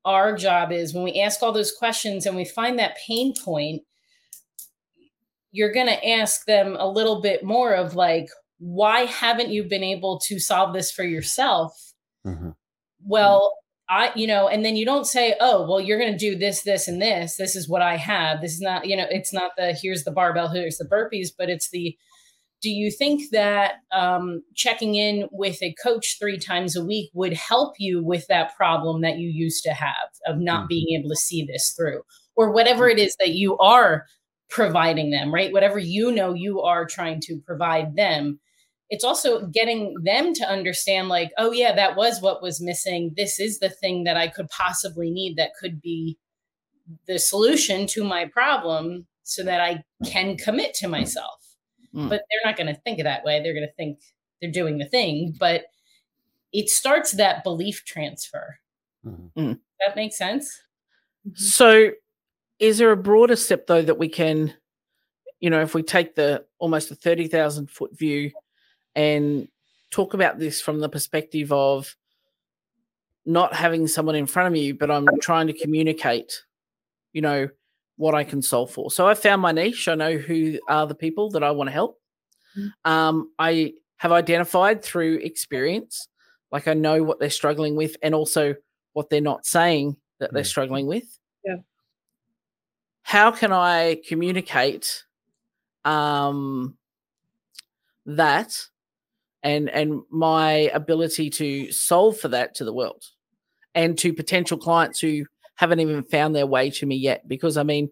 our 0.04 0.36
job 0.36 0.70
is. 0.72 0.94
When 0.94 1.02
we 1.04 1.20
ask 1.20 1.42
all 1.42 1.52
those 1.52 1.72
questions 1.72 2.26
and 2.26 2.36
we 2.36 2.44
find 2.44 2.78
that 2.78 2.96
pain 2.96 3.34
point 3.34 3.82
you're 5.52 5.72
going 5.72 5.86
to 5.86 6.08
ask 6.08 6.44
them 6.44 6.76
a 6.78 6.86
little 6.86 7.22
bit 7.22 7.42
more 7.42 7.72
of 7.72 7.94
like 7.94 8.28
why 8.58 9.00
haven't 9.06 9.50
you 9.50 9.64
been 9.64 9.82
able 9.82 10.18
to 10.18 10.38
solve 10.38 10.74
this 10.74 10.90
for 10.92 11.02
yourself? 11.04 11.72
Mhm. 12.26 12.54
well 13.04 13.54
i 13.88 14.10
you 14.16 14.26
know 14.26 14.48
and 14.48 14.64
then 14.64 14.74
you 14.76 14.84
don't 14.84 15.06
say 15.06 15.36
oh 15.40 15.66
well 15.68 15.80
you're 15.80 15.98
going 15.98 16.10
to 16.12 16.18
do 16.18 16.36
this 16.36 16.62
this 16.62 16.88
and 16.88 17.00
this. 17.00 17.36
This 17.36 17.54
is 17.56 17.68
what 17.68 17.82
i 17.82 17.96
have. 17.96 18.40
This 18.40 18.52
is 18.54 18.60
not 18.60 18.86
you 18.86 18.96
know 18.96 19.06
it's 19.10 19.32
not 19.32 19.52
the 19.56 19.72
here's 19.80 20.04
the 20.04 20.10
barbell 20.10 20.48
here's 20.48 20.76
the 20.78 20.84
burpees 20.84 21.28
but 21.36 21.48
it's 21.48 21.70
the 21.70 21.96
do 22.62 22.70
you 22.70 22.90
think 22.90 23.30
that 23.30 23.74
um, 23.92 24.42
checking 24.54 24.94
in 24.94 25.28
with 25.30 25.62
a 25.62 25.74
coach 25.82 26.16
three 26.18 26.38
times 26.38 26.74
a 26.76 26.84
week 26.84 27.10
would 27.14 27.34
help 27.34 27.74
you 27.78 28.02
with 28.02 28.26
that 28.28 28.56
problem 28.56 29.02
that 29.02 29.18
you 29.18 29.28
used 29.28 29.62
to 29.64 29.72
have 29.72 30.08
of 30.26 30.38
not 30.38 30.64
Mhm. 30.64 30.68
being 30.68 30.98
able 30.98 31.10
to 31.10 31.16
see 31.16 31.44
this 31.44 31.70
through? 31.72 32.02
Or 32.34 32.50
whatever 32.52 32.88
it 32.88 32.98
is 32.98 33.14
that 33.18 33.30
you 33.34 33.56
are 33.58 34.06
providing 34.48 35.10
them 35.10 35.32
right? 35.34 35.52
Whatever 35.52 35.78
you 35.78 36.12
know 36.12 36.32
you 36.34 36.62
are 36.62 36.86
trying 36.86 37.20
to 37.22 37.40
provide 37.44 37.96
them. 37.96 38.40
It's 38.90 39.04
also 39.04 39.46
getting 39.48 39.94
them 40.04 40.32
to 40.34 40.44
understand 40.48 41.08
like 41.08 41.32
oh 41.38 41.52
yeah 41.52 41.74
that 41.74 41.96
was 41.96 42.20
what 42.22 42.42
was 42.42 42.60
missing. 42.60 43.12
This 43.16 43.38
is 43.40 43.58
the 43.58 43.70
thing 43.70 44.04
that 44.04 44.16
i 44.16 44.28
could 44.28 44.48
possibly 44.50 45.10
need 45.10 45.36
that 45.36 45.50
could 45.60 45.80
be 45.80 46.16
the 47.06 47.18
solution 47.18 47.86
to 47.88 48.04
my 48.04 48.26
problem 48.26 49.06
so 49.24 49.42
that 49.42 49.60
i 49.60 49.82
can 50.04 50.36
commit 50.36 50.74
to 50.74 50.88
myself 50.88 51.45
Mm. 51.96 52.10
but 52.10 52.22
they're 52.30 52.50
not 52.50 52.56
going 52.58 52.66
to 52.72 52.80
think 52.82 52.98
of 52.98 53.04
that 53.04 53.24
way. 53.24 53.42
They're 53.42 53.54
going 53.54 53.66
to 53.66 53.72
think 53.72 54.00
they're 54.42 54.50
doing 54.50 54.76
the 54.78 54.84
thing 54.84 55.34
but 55.40 55.64
it 56.52 56.68
starts 56.68 57.12
that 57.12 57.42
belief 57.42 57.84
transfer. 57.84 58.58
Mhm. 59.04 59.58
that 59.84 59.96
makes 59.96 60.16
sense? 60.18 60.62
So, 61.34 61.90
is 62.58 62.78
there 62.78 62.92
a 62.92 62.96
broader 62.96 63.36
step 63.36 63.66
though 63.66 63.82
that 63.82 63.98
we 63.98 64.08
can, 64.08 64.54
you 65.40 65.50
know, 65.50 65.60
if 65.60 65.74
we 65.74 65.82
take 65.82 66.14
the 66.14 66.44
almost 66.58 66.90
a 66.90 66.94
thirty 66.94 67.28
thousand 67.28 67.70
foot 67.70 67.96
view 67.96 68.30
and 68.94 69.48
talk 69.90 70.14
about 70.14 70.38
this 70.38 70.60
from 70.60 70.80
the 70.80 70.88
perspective 70.88 71.52
of 71.52 71.96
not 73.24 73.54
having 73.54 73.86
someone 73.88 74.14
in 74.14 74.26
front 74.26 74.54
of 74.54 74.60
you, 74.60 74.74
but 74.74 74.90
I'm 74.90 75.06
trying 75.20 75.48
to 75.48 75.52
communicate, 75.52 76.44
you 77.12 77.20
know, 77.22 77.48
what 77.96 78.14
I 78.14 78.24
can 78.24 78.42
solve 78.42 78.70
for. 78.70 78.90
So 78.90 79.06
I 79.06 79.14
found 79.14 79.42
my 79.42 79.52
niche. 79.52 79.88
I 79.88 79.94
know 79.94 80.16
who 80.16 80.58
are 80.68 80.86
the 80.86 80.94
people 80.94 81.30
that 81.30 81.42
I 81.42 81.50
want 81.50 81.68
to 81.68 81.72
help. 81.72 81.98
Mm. 82.56 82.72
Um, 82.84 83.32
I 83.38 83.74
have 83.96 84.12
identified 84.12 84.82
through 84.82 85.20
experience, 85.22 86.08
like 86.52 86.68
I 86.68 86.74
know 86.74 87.02
what 87.02 87.18
they're 87.18 87.30
struggling 87.30 87.76
with, 87.76 87.96
and 88.02 88.14
also 88.14 88.54
what 88.92 89.08
they're 89.10 89.20
not 89.20 89.46
saying 89.46 89.96
that 90.20 90.32
they're 90.32 90.42
Mm. 90.42 90.46
struggling 90.46 90.86
with. 90.86 91.18
Yeah. 91.44 91.56
How 93.02 93.30
can 93.30 93.52
I 93.52 94.00
communicate 94.06 95.04
um, 95.84 96.76
that 98.04 98.66
and 99.42 99.70
and 99.70 100.02
my 100.10 100.70
ability 100.74 101.30
to 101.30 101.70
solve 101.72 102.18
for 102.18 102.28
that 102.28 102.54
to 102.56 102.64
the 102.64 102.72
world? 102.72 103.04
and 103.76 103.98
to 103.98 104.14
potential 104.14 104.56
clients 104.56 104.98
who 105.00 105.26
haven't 105.56 105.80
even 105.80 106.04
found 106.04 106.34
their 106.34 106.46
way 106.46 106.70
to 106.70 106.86
me 106.86 106.96
yet. 106.96 107.26
Because 107.28 107.56
I 107.56 107.62
mean, 107.62 107.90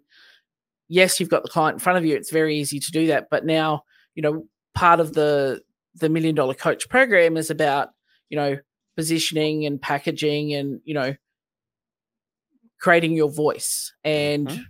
yes, 0.89 1.19
you've 1.19 1.31
got 1.31 1.43
the 1.43 1.49
client 1.51 1.75
in 1.77 1.81
front 1.81 1.99
of 1.99 2.05
you. 2.05 2.17
It's 2.17 2.31
very 2.31 2.57
easy 2.57 2.79
to 2.79 2.91
do 2.93 3.09
that. 3.09 3.29
But 3.31 3.45
now, 3.45 3.83
you 4.15 4.23
know, 4.23 4.47
part 4.75 5.01
of 5.01 5.15
the 5.15 5.63
the 5.97 6.09
million 6.09 6.35
dollar 6.35 6.55
coach 6.55 6.89
program 6.89 7.37
is 7.37 7.51
about, 7.51 7.91
you 8.29 8.37
know, 8.37 8.59
positioning 8.97 9.65
and 9.67 9.81
packaging 9.81 10.53
and, 10.55 10.81
you 10.85 10.95
know, 10.95 11.15
creating 12.81 13.13
your 13.13 13.31
voice 13.31 13.93
and 14.05 14.49
Mhm. 14.49 14.67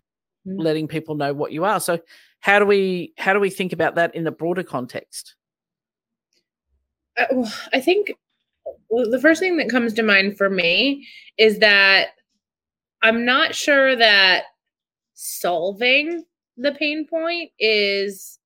Mhm. 0.46 0.62
letting 0.62 0.88
people 0.88 1.14
know 1.14 1.32
what 1.32 1.52
you 1.52 1.64
are. 1.64 1.80
So 1.80 2.00
how 2.40 2.58
do 2.58 2.66
we 2.66 3.14
how 3.16 3.32
do 3.32 3.40
we 3.40 3.50
think 3.50 3.72
about 3.72 3.94
that 3.94 4.14
in 4.14 4.24
the 4.24 4.30
broader 4.30 4.62
context? 4.62 5.34
Uh, 7.16 7.26
well, 7.32 7.52
I 7.72 7.80
think 7.80 8.12
well, 8.88 9.10
the 9.10 9.20
first 9.20 9.40
thing 9.40 9.56
that 9.56 9.70
comes 9.70 9.92
to 9.94 10.02
mind 10.02 10.36
for 10.36 10.50
me 10.50 11.06
is 11.38 11.58
that 11.58 12.08
I'm 13.04 13.26
not 13.26 13.54
sure 13.54 13.94
that 13.94 14.44
solving 15.12 16.24
the 16.56 16.72
pain 16.72 17.06
point 17.06 17.50
is 17.58 18.38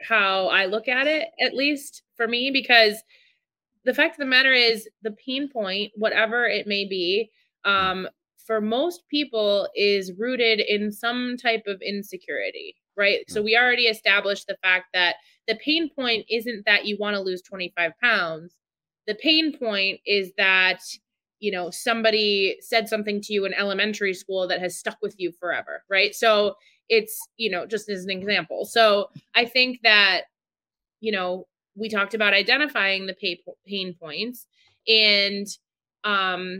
how 0.00 0.46
I 0.46 0.64
look 0.64 0.88
at 0.88 1.06
it, 1.06 1.28
at 1.38 1.54
least 1.54 2.02
for 2.16 2.26
me, 2.26 2.50
because 2.50 3.02
the 3.84 3.92
fact 3.92 4.14
of 4.14 4.20
the 4.20 4.24
matter 4.24 4.54
is 4.54 4.88
the 5.02 5.10
pain 5.10 5.50
point, 5.50 5.92
whatever 5.96 6.46
it 6.46 6.66
may 6.66 6.86
be, 6.86 7.30
um, 7.66 8.08
for 8.46 8.62
most 8.62 9.02
people 9.08 9.68
is 9.76 10.14
rooted 10.18 10.60
in 10.60 10.90
some 10.90 11.36
type 11.36 11.64
of 11.66 11.82
insecurity, 11.82 12.76
right? 12.96 13.20
So 13.28 13.42
we 13.42 13.54
already 13.54 13.84
established 13.84 14.46
the 14.46 14.56
fact 14.62 14.86
that 14.94 15.16
the 15.46 15.56
pain 15.56 15.90
point 15.94 16.24
isn't 16.30 16.64
that 16.64 16.86
you 16.86 16.96
want 16.98 17.16
to 17.16 17.20
lose 17.20 17.42
25 17.42 17.92
pounds. 18.02 18.56
The 19.06 19.14
pain 19.16 19.56
point 19.58 20.00
is 20.06 20.32
that, 20.38 20.80
you 21.40 21.50
know, 21.50 21.70
somebody 21.70 22.56
said 22.60 22.88
something 22.88 23.20
to 23.22 23.32
you 23.32 23.44
in 23.46 23.54
elementary 23.54 24.14
school 24.14 24.46
that 24.48 24.60
has 24.60 24.78
stuck 24.78 24.98
with 25.02 25.14
you 25.18 25.32
forever, 25.32 25.82
right? 25.90 26.14
So 26.14 26.54
it's, 26.88 27.18
you 27.36 27.50
know, 27.50 27.66
just 27.66 27.88
as 27.88 28.04
an 28.04 28.10
example. 28.10 28.64
So 28.64 29.10
I 29.34 29.44
think 29.46 29.80
that, 29.82 30.22
you 31.00 31.12
know, 31.12 31.46
we 31.76 31.88
talked 31.88 32.14
about 32.14 32.34
identifying 32.34 33.06
the 33.06 33.14
pay, 33.14 33.40
pain 33.66 33.94
points 33.98 34.46
and 34.88 35.46
um 36.04 36.58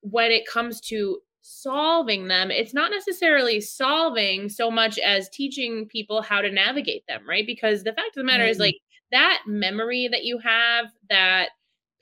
when 0.00 0.30
it 0.30 0.46
comes 0.46 0.80
to 0.80 1.18
solving 1.42 2.26
them 2.28 2.50
it's 2.50 2.72
not 2.72 2.90
necessarily 2.90 3.60
solving 3.60 4.48
so 4.48 4.70
much 4.70 4.98
as 4.98 5.28
teaching 5.28 5.86
people 5.86 6.22
how 6.22 6.40
to 6.40 6.50
navigate 6.50 7.06
them 7.06 7.20
right 7.28 7.46
because 7.46 7.84
the 7.84 7.92
fact 7.92 8.08
of 8.08 8.14
the 8.14 8.24
matter 8.24 8.44
is 8.46 8.56
Mm. 8.56 8.60
like 8.60 8.76
that 9.12 9.42
memory 9.46 10.08
that 10.10 10.24
you 10.24 10.38
have 10.38 10.86
that 11.10 11.50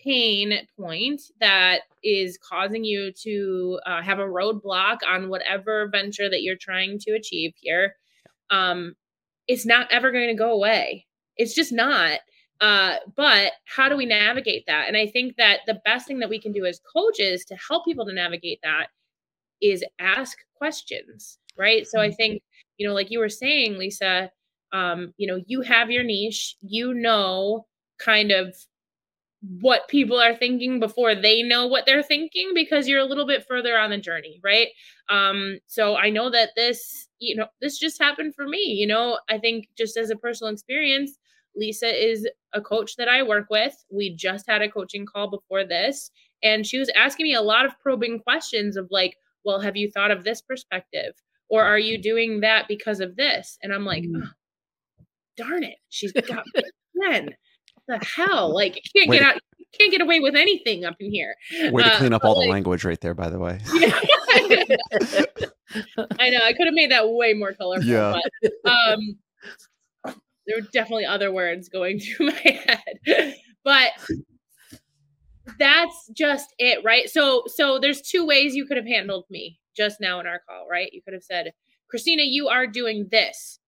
pain 0.02 0.66
point 0.78 1.22
that 1.40 1.80
is 2.02 2.38
causing 2.38 2.84
you 2.84 3.12
to 3.12 3.78
uh, 3.86 4.02
have 4.02 4.18
a 4.18 4.22
roadblock 4.22 4.98
on 5.06 5.28
whatever 5.28 5.88
venture 5.88 6.28
that 6.28 6.42
you're 6.42 6.56
trying 6.56 6.98
to 6.98 7.12
achieve 7.12 7.52
here 7.56 7.94
um 8.50 8.94
it's 9.48 9.66
not 9.66 9.90
ever 9.90 10.10
going 10.10 10.28
to 10.28 10.34
go 10.34 10.52
away 10.52 11.06
it's 11.36 11.54
just 11.54 11.72
not 11.72 12.20
uh, 12.62 12.98
but 13.16 13.52
how 13.64 13.88
do 13.88 13.96
we 13.96 14.06
navigate 14.06 14.64
that? 14.68 14.86
And 14.86 14.96
I 14.96 15.08
think 15.08 15.36
that 15.36 15.60
the 15.66 15.80
best 15.84 16.06
thing 16.06 16.20
that 16.20 16.30
we 16.30 16.40
can 16.40 16.52
do 16.52 16.64
as 16.64 16.80
coaches 16.96 17.44
to 17.46 17.56
help 17.56 17.84
people 17.84 18.06
to 18.06 18.12
navigate 18.12 18.60
that 18.62 18.86
is 19.60 19.84
ask 19.98 20.38
questions, 20.54 21.38
right? 21.58 21.84
So 21.88 22.00
I 22.00 22.12
think, 22.12 22.40
you 22.78 22.86
know, 22.86 22.94
like 22.94 23.10
you 23.10 23.18
were 23.18 23.28
saying, 23.28 23.78
Lisa, 23.78 24.30
um, 24.72 25.12
you 25.16 25.26
know, 25.26 25.42
you 25.48 25.60
have 25.62 25.90
your 25.90 26.04
niche, 26.04 26.54
you 26.60 26.94
know, 26.94 27.66
kind 27.98 28.30
of 28.30 28.54
what 29.60 29.88
people 29.88 30.20
are 30.20 30.36
thinking 30.36 30.78
before 30.78 31.14
they 31.14 31.42
know 31.42 31.66
what 31.66 31.84
they're 31.84 32.02
thinking 32.02 32.52
because 32.54 32.86
you're 32.86 33.00
a 33.00 33.04
little 33.04 33.26
bit 33.26 33.44
further 33.46 33.76
on 33.76 33.90
the 33.90 33.98
journey, 33.98 34.40
right? 34.42 34.68
Um, 35.08 35.58
so 35.66 35.96
I 35.96 36.10
know 36.10 36.30
that 36.30 36.50
this, 36.54 37.08
you 37.18 37.34
know, 37.34 37.46
this 37.60 37.78
just 37.78 38.00
happened 38.00 38.34
for 38.36 38.46
me, 38.46 38.58
you 38.58 38.86
know, 38.86 39.18
I 39.28 39.38
think 39.38 39.68
just 39.76 39.96
as 39.96 40.10
a 40.10 40.16
personal 40.16 40.52
experience, 40.52 41.18
Lisa 41.56 41.88
is 41.88 42.26
a 42.52 42.60
coach 42.60 42.96
that 42.96 43.08
I 43.08 43.22
work 43.22 43.48
with. 43.50 43.74
We 43.90 44.14
just 44.14 44.48
had 44.48 44.62
a 44.62 44.70
coaching 44.70 45.06
call 45.06 45.28
before 45.28 45.64
this, 45.64 46.10
and 46.42 46.66
she 46.66 46.78
was 46.78 46.90
asking 46.96 47.24
me 47.24 47.34
a 47.34 47.42
lot 47.42 47.66
of 47.66 47.78
probing 47.80 48.20
questions 48.20 48.76
of 48.76 48.88
like, 48.90 49.16
well, 49.44 49.60
have 49.60 49.76
you 49.76 49.90
thought 49.90 50.10
of 50.10 50.24
this 50.24 50.40
perspective? 50.40 51.14
Or 51.50 51.64
are 51.64 51.78
you 51.78 51.98
doing 51.98 52.40
that 52.40 52.68
because 52.68 53.00
of 53.00 53.16
this? 53.16 53.58
And 53.62 53.74
I'm 53.74 53.84
like, 53.84 54.04
oh, 54.16 54.28
darn 55.36 55.64
it, 55.64 55.76
she's 55.88 56.12
got 56.12 56.44
me 56.54 56.62
again. 57.04 57.34
The 57.88 57.98
hell? 58.04 58.54
Like, 58.54 58.76
you 58.76 58.82
can't 58.94 59.10
Way 59.10 59.18
get 59.18 59.26
out, 59.26 59.40
you 59.58 59.66
can't 59.78 59.90
get 59.90 60.00
away 60.00 60.20
with 60.20 60.34
anything 60.36 60.84
up 60.84 60.96
in 61.00 61.10
here. 61.10 61.34
Way 61.70 61.82
to 61.82 61.92
Uh, 61.92 61.98
clean 61.98 62.12
up 62.12 62.24
all 62.24 62.40
the 62.40 62.48
language 62.48 62.84
right 62.84 63.00
there, 63.00 63.14
by 63.14 63.28
the 63.28 63.38
way. 63.38 63.58
I 66.18 66.30
know 66.30 66.40
I 66.44 66.52
could 66.52 66.66
have 66.66 66.74
made 66.74 66.90
that 66.90 67.08
way 67.08 67.34
more 67.34 67.52
colorful. 67.52 67.88
Yeah. 67.88 68.18
But, 68.42 68.70
um, 68.70 69.18
there 70.46 70.56
were 70.56 70.68
definitely 70.72 71.06
other 71.06 71.32
words 71.32 71.68
going 71.68 72.00
through 72.00 72.26
my 72.26 72.32
head, 72.66 73.36
but 73.64 73.90
that's 75.58 76.08
just 76.12 76.54
it, 76.58 76.82
right? 76.84 77.08
So, 77.08 77.44
so 77.46 77.78
there's 77.78 78.02
two 78.02 78.26
ways 78.26 78.54
you 78.54 78.66
could 78.66 78.76
have 78.76 78.86
handled 78.86 79.24
me 79.30 79.58
just 79.76 80.00
now 80.00 80.20
in 80.20 80.26
our 80.26 80.40
call, 80.48 80.66
right? 80.68 80.92
You 80.92 81.02
could 81.02 81.14
have 81.14 81.22
said, 81.22 81.52
Christina, 81.88 82.22
you 82.22 82.48
are 82.48 82.66
doing 82.66 83.08
this, 83.10 83.58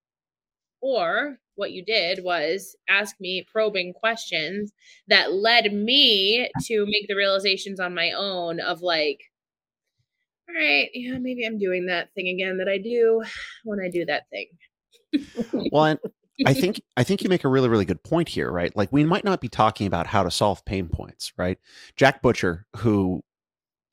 or 0.80 1.38
what 1.56 1.72
you 1.72 1.84
did 1.84 2.22
was 2.22 2.76
ask 2.88 3.16
me 3.20 3.46
probing 3.50 3.92
questions 3.92 4.72
that 5.08 5.32
led 5.32 5.72
me 5.72 6.48
to 6.66 6.84
make 6.86 7.06
the 7.08 7.14
realizations 7.14 7.80
on 7.80 7.94
my 7.94 8.12
own 8.12 8.60
of 8.60 8.80
like 8.82 9.20
all 10.48 10.54
right, 10.54 10.90
yeah, 10.92 11.16
maybe 11.18 11.46
I'm 11.46 11.58
doing 11.58 11.86
that 11.86 12.12
thing 12.14 12.28
again 12.28 12.58
that 12.58 12.68
I 12.68 12.78
do 12.78 13.22
when 13.64 13.80
I 13.80 13.88
do 13.88 14.04
that 14.06 14.24
thing. 14.30 14.48
Well, 15.72 15.96
I 16.44 16.54
think 16.54 16.80
I 16.96 17.04
think 17.04 17.22
you 17.22 17.28
make 17.28 17.44
a 17.44 17.48
really 17.48 17.68
really 17.68 17.84
good 17.84 18.02
point 18.02 18.28
here, 18.28 18.50
right? 18.50 18.74
Like 18.76 18.92
we 18.92 19.04
might 19.04 19.24
not 19.24 19.40
be 19.40 19.48
talking 19.48 19.86
about 19.86 20.08
how 20.08 20.24
to 20.24 20.30
solve 20.30 20.64
pain 20.64 20.88
points, 20.88 21.32
right? 21.36 21.58
Jack 21.96 22.22
Butcher, 22.22 22.66
who 22.78 23.22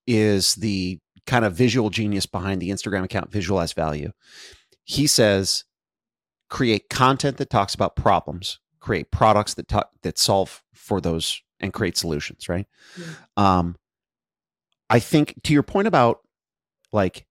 is 0.07 0.55
the 0.55 0.99
kind 1.27 1.45
of 1.45 1.53
visual 1.53 1.91
genius 1.91 2.25
behind 2.25 2.59
the 2.61 2.71
Instagram 2.71 3.03
account 3.03 3.31
Visualize 3.31 3.73
Value, 3.73 4.11
he 4.83 5.05
says 5.05 5.65
create 6.51 6.89
content 6.89 7.37
that 7.37 7.49
talks 7.49 7.73
about 7.73 7.95
problems, 7.95 8.59
create 8.79 9.09
products 9.09 9.55
that 9.55 9.67
talk 9.67 9.89
that 10.03 10.19
solve 10.19 10.61
for 10.75 11.01
those 11.01 11.41
and 11.59 11.73
create 11.73 11.97
solutions, 11.97 12.47
right? 12.47 12.67
Um 13.37 13.75
I 14.91 14.99
think 14.99 15.35
to 15.43 15.53
your 15.53 15.63
point 15.63 15.87
about 15.87 16.19
like 16.91 17.25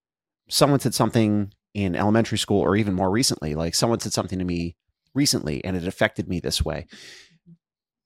someone 0.48 0.80
said 0.80 0.94
something 0.94 1.52
in 1.74 1.94
elementary 1.94 2.38
school 2.38 2.60
or 2.60 2.74
even 2.74 2.94
more 2.94 3.10
recently 3.10 3.54
like 3.54 3.74
someone 3.74 4.00
said 4.00 4.12
something 4.12 4.38
to 4.40 4.44
me 4.44 4.74
recently 5.14 5.64
and 5.64 5.76
it 5.76 5.86
affected 5.86 6.28
me 6.28 6.40
this 6.40 6.64
way 6.64 6.86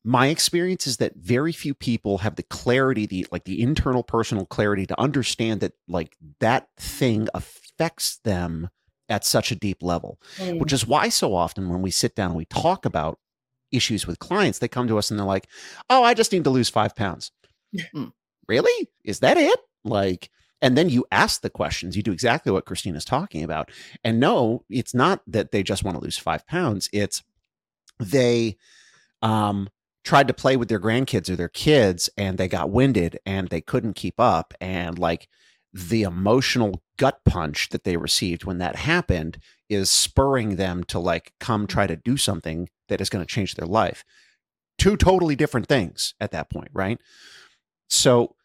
my 0.04 0.26
experience 0.26 0.86
is 0.86 0.98
that 0.98 1.16
very 1.16 1.52
few 1.52 1.72
people 1.72 2.18
have 2.18 2.36
the 2.36 2.42
clarity 2.42 3.06
the 3.06 3.26
like 3.32 3.44
the 3.44 3.62
internal 3.62 4.02
personal 4.02 4.44
clarity 4.44 4.84
to 4.84 5.00
understand 5.00 5.60
that 5.60 5.72
like 5.88 6.14
that 6.40 6.68
thing 6.76 7.26
affects 7.32 8.18
them 8.24 8.68
at 9.08 9.24
such 9.24 9.50
a 9.52 9.56
deep 9.56 9.82
level 9.82 10.18
Mm. 10.38 10.58
which 10.60 10.72
is 10.72 10.86
why 10.86 11.08
so 11.08 11.34
often 11.34 11.68
when 11.68 11.82
we 11.82 11.90
sit 11.90 12.14
down 12.14 12.28
and 12.30 12.36
we 12.36 12.46
talk 12.46 12.84
about 12.86 13.18
issues 13.72 14.06
with 14.06 14.18
clients 14.18 14.58
they 14.60 14.68
come 14.68 14.86
to 14.88 14.98
us 14.98 15.10
and 15.10 15.18
they're 15.18 15.26
like 15.26 15.48
oh 15.90 16.02
i 16.04 16.14
just 16.14 16.32
need 16.32 16.44
to 16.44 16.50
lose 16.50 16.68
five 16.70 16.94
pounds. 16.94 17.32
Hmm. 17.92 18.06
really? 18.46 18.88
Is 19.04 19.18
that 19.20 19.36
it? 19.36 19.58
Like 19.84 20.30
and 20.62 20.78
then 20.78 20.88
you 20.88 21.04
ask 21.10 21.42
the 21.42 21.50
questions. 21.50 21.96
You 21.96 22.02
do 22.02 22.12
exactly 22.12 22.52
what 22.52 22.64
christina's 22.66 23.04
talking 23.04 23.42
about. 23.42 23.70
And 24.04 24.20
no 24.20 24.64
it's 24.70 24.94
not 24.94 25.20
that 25.26 25.50
they 25.50 25.62
just 25.64 25.82
want 25.84 25.96
to 25.98 26.02
lose 26.04 26.16
five 26.16 26.46
pounds. 26.46 26.88
It's 26.92 27.22
they 27.98 28.56
um 29.22 29.68
tried 30.04 30.28
to 30.28 30.34
play 30.34 30.56
with 30.56 30.68
their 30.68 30.78
grandkids 30.78 31.28
or 31.28 31.34
their 31.36 31.48
kids 31.48 32.10
and 32.16 32.38
they 32.38 32.46
got 32.46 32.70
winded 32.70 33.18
and 33.26 33.48
they 33.48 33.60
couldn't 33.60 33.94
keep 33.94 34.20
up. 34.20 34.54
And 34.60 34.98
like 34.98 35.28
the 35.72 36.02
emotional 36.02 36.82
gut 36.96 37.20
punch 37.24 37.70
that 37.70 37.84
they 37.84 37.96
received 37.96 38.44
when 38.44 38.58
that 38.58 38.76
happened 38.76 39.38
is 39.68 39.90
spurring 39.90 40.56
them 40.56 40.84
to 40.84 40.98
like 40.98 41.32
come 41.40 41.62
mm-hmm. 41.62 41.72
try 41.72 41.86
to 41.86 41.96
do 41.96 42.16
something 42.16 42.68
that 42.88 43.00
is 43.00 43.08
going 43.08 43.24
to 43.24 43.32
change 43.32 43.54
their 43.54 43.66
life. 43.66 44.04
Two 44.78 44.96
totally 44.96 45.36
different 45.36 45.66
things 45.66 46.14
at 46.20 46.30
that 46.32 46.50
point 46.50 46.68
right? 46.72 46.98
So 47.88 48.36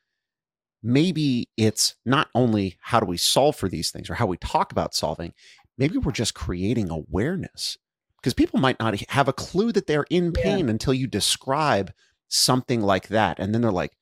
maybe 0.82 1.50
it's 1.58 1.96
not 2.06 2.30
only 2.34 2.78
how 2.82 3.00
do 3.00 3.06
we 3.06 3.18
solve 3.18 3.56
for 3.56 3.68
these 3.68 3.92
things 3.92 4.10
or 4.10 4.16
how 4.16 4.26
we 4.26 4.38
talk 4.38 4.72
about 4.72 4.94
solving 4.94 5.34
maybe 5.78 5.98
we're 5.98 6.12
just 6.12 6.34
creating 6.34 6.90
awareness. 6.90 7.78
Because 8.18 8.34
people 8.34 8.60
might 8.60 8.80
not 8.82 9.00
have 9.12 9.30
a 9.30 9.34
clue 9.34 9.72
that 9.72 9.88
they're 9.88 10.06
in 10.10 10.34
Yeah. 10.36 10.44
pain 10.44 10.70
until 10.70 10.94
you 10.94 11.08
describe 11.08 11.94
something 12.28 12.82
like 12.82 13.08
that 13.08 13.40
and 13.40 13.54
then 13.54 13.62
they're 13.62 13.72
like 13.72 13.96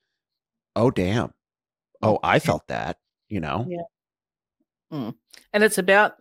oh 0.76 0.90
damn. 0.90 1.32
Oh 2.02 2.18
i 2.22 2.38
felt 2.38 2.66
that 2.68 2.98
you 3.28 3.40
know? 3.40 3.66
Yeah. 3.68 3.82
And 5.52 5.64
it's 5.64 5.78
about 5.78 6.14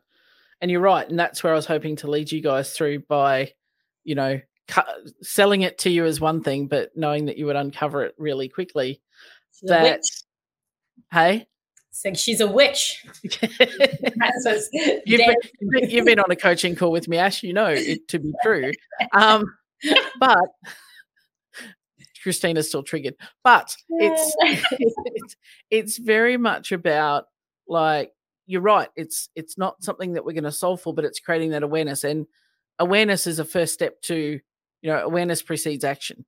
and 0.61 0.69
you're 0.71 0.81
right 0.81 1.09
and 1.09 1.19
that's 1.19 1.43
where 1.43 1.53
i 1.53 1.55
was 1.55 1.65
hoping 1.65 1.95
to 1.95 2.09
lead 2.09 2.31
you 2.31 2.41
guys 2.41 2.73
through 2.73 2.99
by 3.07 3.51
you 4.03 4.15
know 4.15 4.39
cu- 4.67 4.81
selling 5.21 5.61
it 5.61 5.77
to 5.77 5.89
you 5.89 6.05
as 6.05 6.19
one 6.19 6.41
thing 6.41 6.67
but 6.67 6.89
knowing 6.95 7.25
that 7.25 7.37
you 7.37 7.45
would 7.45 7.55
uncover 7.55 8.03
it 8.03 8.15
really 8.17 8.49
quickly 8.49 9.01
The 9.61 9.67
that. 9.67 10.01
Hey, 11.11 11.47
it's 11.97 12.05
like 12.05 12.17
she's 12.17 12.41
a 12.41 12.47
witch. 12.47 13.03
you've, 15.05 15.21
been, 15.61 15.89
you've 15.89 16.05
been 16.05 16.19
on 16.19 16.29
a 16.29 16.35
coaching 16.35 16.75
call 16.75 16.91
with 16.91 17.07
me, 17.07 17.17
Ash. 17.17 17.41
You 17.41 17.53
know 17.53 17.67
it 17.67 18.07
to 18.09 18.19
be 18.19 18.33
true. 18.43 18.71
Um, 19.13 19.45
but 20.19 20.45
Christina's 22.21 22.67
still 22.67 22.83
triggered. 22.83 23.15
But 23.43 23.75
it's, 23.89 24.35
it's 24.41 25.35
it's 25.71 25.97
very 25.97 26.37
much 26.37 26.71
about 26.71 27.25
like 27.67 28.11
you're 28.47 28.61
right. 28.61 28.89
It's 28.95 29.29
it's 29.35 29.57
not 29.57 29.83
something 29.83 30.13
that 30.13 30.25
we're 30.25 30.33
going 30.33 30.45
to 30.45 30.51
solve 30.51 30.81
for, 30.81 30.93
but 30.93 31.05
it's 31.05 31.19
creating 31.19 31.51
that 31.51 31.63
awareness. 31.63 32.03
And 32.03 32.25
awareness 32.79 33.27
is 33.27 33.39
a 33.39 33.45
first 33.45 33.73
step 33.73 34.01
to 34.03 34.39
you 34.81 34.89
know 34.89 34.99
awareness 34.99 35.41
precedes 35.41 35.83
action. 35.83 36.25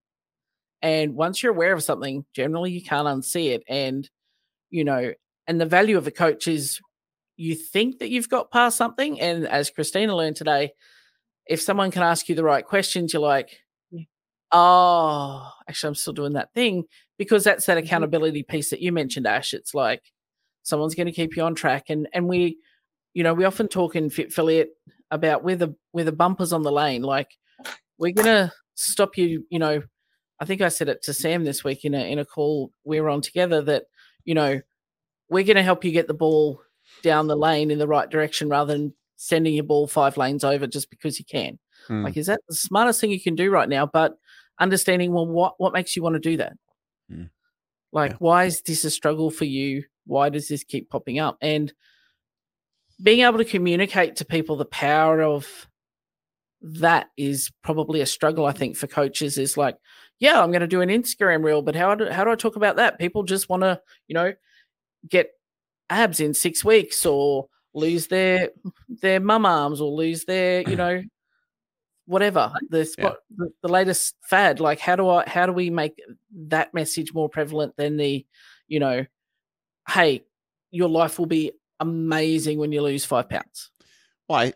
And 0.81 1.15
once 1.15 1.41
you're 1.41 1.53
aware 1.53 1.73
of 1.73 1.83
something, 1.83 2.25
generally 2.35 2.71
you 2.71 2.83
can't 2.83 3.07
unsee 3.07 3.55
it. 3.55 3.63
And 3.67 4.07
you 4.69 4.83
know, 4.83 5.13
and 5.47 5.59
the 5.59 5.65
value 5.65 5.97
of 5.97 6.05
a 6.05 6.11
coach 6.11 6.47
is 6.47 6.79
you 7.37 7.55
think 7.55 7.99
that 7.99 8.09
you've 8.09 8.29
got 8.29 8.51
past 8.51 8.77
something. 8.77 9.19
And 9.19 9.47
as 9.47 9.69
Christina 9.69 10.15
learned 10.15 10.35
today, 10.35 10.73
if 11.47 11.61
someone 11.61 11.89
can 11.89 12.03
ask 12.03 12.27
you 12.27 12.35
the 12.35 12.43
right 12.43 12.65
questions, 12.65 13.13
you're 13.13 13.21
like, 13.21 13.59
oh, 14.51 15.49
actually, 15.67 15.87
I'm 15.87 15.95
still 15.95 16.13
doing 16.13 16.33
that 16.33 16.53
thing 16.53 16.83
because 17.17 17.45
that's 17.45 17.65
that 17.65 17.77
mm-hmm. 17.77 17.85
accountability 17.85 18.43
piece 18.43 18.71
that 18.71 18.81
you 18.81 18.91
mentioned, 18.91 19.25
Ash. 19.25 19.53
It's 19.53 19.73
like 19.73 20.03
someone's 20.69 20.95
going 20.95 21.07
to 21.07 21.13
keep 21.13 21.35
you 21.35 21.43
on 21.43 21.55
track. 21.55 21.85
And, 21.89 22.07
and 22.13 22.27
we, 22.27 22.57
you 23.13 23.23
know, 23.23 23.33
we 23.33 23.45
often 23.45 23.67
talk 23.67 23.95
in 23.95 24.09
FitFilliate 24.09 24.67
about 25.11 25.43
where 25.43 25.55
the, 25.55 25.75
where 25.91 26.05
the 26.05 26.11
bumpers 26.11 26.53
on 26.53 26.61
the 26.61 26.71
lane, 26.71 27.01
like 27.01 27.29
we're 27.97 28.13
going 28.13 28.25
to 28.25 28.53
stop 28.75 29.17
you, 29.17 29.45
you 29.49 29.59
know, 29.59 29.81
I 30.39 30.45
think 30.45 30.61
I 30.61 30.69
said 30.69 30.87
it 30.87 31.01
to 31.03 31.13
Sam 31.13 31.43
this 31.43 31.63
week 31.63 31.83
in 31.83 31.93
a, 31.93 31.99
in 31.99 32.19
a 32.19 32.25
call 32.25 32.71
we 32.85 33.01
were 33.01 33.09
on 33.09 33.21
together 33.21 33.61
that, 33.63 33.83
you 34.23 34.35
know, 34.35 34.61
we're 35.29 35.43
going 35.43 35.57
to 35.57 35.63
help 35.63 35.83
you 35.83 35.91
get 35.91 36.07
the 36.07 36.13
ball 36.13 36.61
down 37.03 37.27
the 37.27 37.35
lane 37.35 37.71
in 37.71 37.79
the 37.79 37.87
right 37.87 38.09
direction 38.09 38.49
rather 38.49 38.73
than 38.73 38.93
sending 39.15 39.53
your 39.53 39.65
ball 39.65 39.87
five 39.87 40.17
lanes 40.17 40.43
over 40.43 40.65
just 40.65 40.89
because 40.89 41.19
you 41.19 41.25
can. 41.25 41.59
Mm. 41.89 42.03
Like, 42.03 42.17
is 42.17 42.27
that 42.27 42.41
the 42.47 42.55
smartest 42.55 43.01
thing 43.01 43.11
you 43.11 43.21
can 43.21 43.35
do 43.35 43.51
right 43.51 43.69
now? 43.69 43.85
But 43.85 44.13
understanding, 44.59 45.11
well, 45.11 45.27
what 45.27 45.55
what 45.57 45.73
makes 45.73 45.95
you 45.95 46.03
want 46.03 46.15
to 46.15 46.19
do 46.19 46.37
that? 46.37 46.53
Mm. 47.11 47.29
Like, 47.91 48.11
yeah. 48.11 48.17
why 48.19 48.45
is 48.45 48.61
this 48.61 48.85
a 48.85 48.89
struggle 48.89 49.29
for 49.29 49.45
you? 49.45 49.83
Why 50.09 50.29
does 50.29 50.47
this 50.47 50.63
keep 50.63 50.89
popping 50.89 51.19
up? 51.19 51.37
And 51.41 51.71
being 53.01 53.21
able 53.21 53.37
to 53.37 53.45
communicate 53.45 54.17
to 54.17 54.25
people 54.25 54.55
the 54.55 54.65
power 54.65 55.21
of 55.21 55.67
that 56.61 57.09
is 57.15 57.51
probably 57.63 58.01
a 58.01 58.05
struggle 58.05 58.45
i 58.45 58.51
think 58.51 58.75
for 58.75 58.87
coaches 58.87 59.37
is 59.37 59.55
like 59.55 59.77
yeah 60.19 60.41
i'm 60.41 60.51
going 60.51 60.59
to 60.59 60.67
do 60.67 60.81
an 60.81 60.89
instagram 60.89 61.43
reel 61.43 61.61
but 61.61 61.75
how 61.75 61.95
do, 61.95 62.09
how 62.09 62.25
do 62.25 62.31
i 62.31 62.35
talk 62.35 62.57
about 62.57 62.75
that 62.75 62.99
people 62.99 63.23
just 63.23 63.47
want 63.47 63.63
to 63.63 63.79
you 64.07 64.13
know 64.13 64.33
get 65.07 65.29
abs 65.89 66.19
in 66.19 66.33
six 66.33 66.65
weeks 66.65 67.05
or 67.05 67.47
lose 67.73 68.07
their 68.07 68.49
their 69.01 69.21
mum 69.21 69.45
arms 69.45 69.79
or 69.79 69.89
lose 69.89 70.25
their 70.25 70.69
you 70.69 70.75
know 70.75 71.01
whatever 72.05 72.51
the 72.69 72.83
spot 72.83 73.17
yeah. 73.29 73.35
the, 73.37 73.49
the, 73.61 73.69
latest 73.69 74.15
fad 74.23 74.59
like 74.59 74.79
how 74.79 74.95
do 74.95 75.07
i 75.07 75.23
how 75.27 75.45
do 75.45 75.53
we 75.53 75.69
make 75.69 75.93
that 76.33 76.73
message 76.73 77.13
more 77.13 77.29
prevalent 77.29 77.73
than 77.77 77.97
the 77.97 78.25
you 78.67 78.79
know 78.79 79.05
hey 79.89 80.23
your 80.71 80.89
life 80.89 81.19
will 81.19 81.25
be 81.25 81.51
amazing 81.79 82.59
when 82.59 82.71
you 82.71 82.81
lose 82.81 83.05
five 83.05 83.29
pounds 83.29 83.71
well 84.27 84.51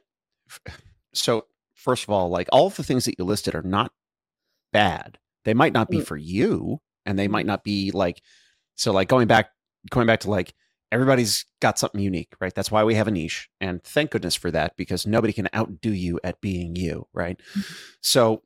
so 1.13 1.45
first 1.73 2.03
of 2.03 2.09
all 2.09 2.29
like 2.29 2.47
all 2.51 2.67
of 2.67 2.75
the 2.75 2.83
things 2.83 3.05
that 3.05 3.17
you 3.17 3.25
listed 3.25 3.55
are 3.55 3.61
not 3.61 3.91
bad 4.71 5.17
they 5.45 5.53
might 5.53 5.73
not 5.73 5.89
be 5.89 5.99
mm. 5.99 6.05
for 6.05 6.17
you 6.17 6.79
and 7.05 7.17
they 7.17 7.27
might 7.27 7.45
mm. 7.45 7.49
not 7.49 7.63
be 7.63 7.91
like 7.91 8.21
so 8.75 8.91
like 8.91 9.07
going 9.07 9.27
back 9.27 9.49
going 9.89 10.07
back 10.07 10.21
to 10.21 10.29
like 10.29 10.53
everybody's 10.93 11.45
got 11.59 11.79
something 11.79 11.99
unique, 11.99 12.33
right? 12.39 12.53
That's 12.53 12.69
why 12.69 12.83
we 12.83 12.93
have 12.93 13.07
a 13.07 13.11
niche. 13.11 13.49
And 13.59 13.83
thank 13.83 14.11
goodness 14.11 14.35
for 14.35 14.51
that 14.51 14.77
because 14.77 15.07
nobody 15.07 15.33
can 15.33 15.49
outdo 15.55 15.89
you 15.89 16.19
at 16.23 16.39
being 16.39 16.75
you, 16.75 17.07
right? 17.13 17.41
Mm-hmm. 17.57 17.73
So 18.01 18.43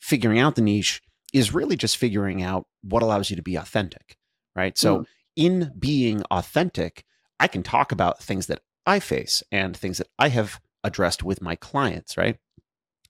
figuring 0.00 0.40
out 0.40 0.56
the 0.56 0.62
niche 0.62 1.00
is 1.32 1.54
really 1.54 1.76
just 1.76 1.96
figuring 1.96 2.42
out 2.42 2.66
what 2.82 3.04
allows 3.04 3.30
you 3.30 3.36
to 3.36 3.42
be 3.42 3.54
authentic, 3.54 4.16
right? 4.56 4.76
So 4.76 4.98
mm. 4.98 5.06
In 5.38 5.72
being 5.78 6.22
authentic, 6.24 7.04
I 7.38 7.46
can 7.46 7.62
talk 7.62 7.92
about 7.92 8.20
things 8.20 8.48
that 8.48 8.60
I 8.84 8.98
face 8.98 9.42
and 9.52 9.76
things 9.76 9.98
that 9.98 10.08
I 10.18 10.28
have 10.30 10.60
addressed 10.82 11.22
with 11.22 11.40
my 11.40 11.54
clients, 11.54 12.16
right? 12.16 12.38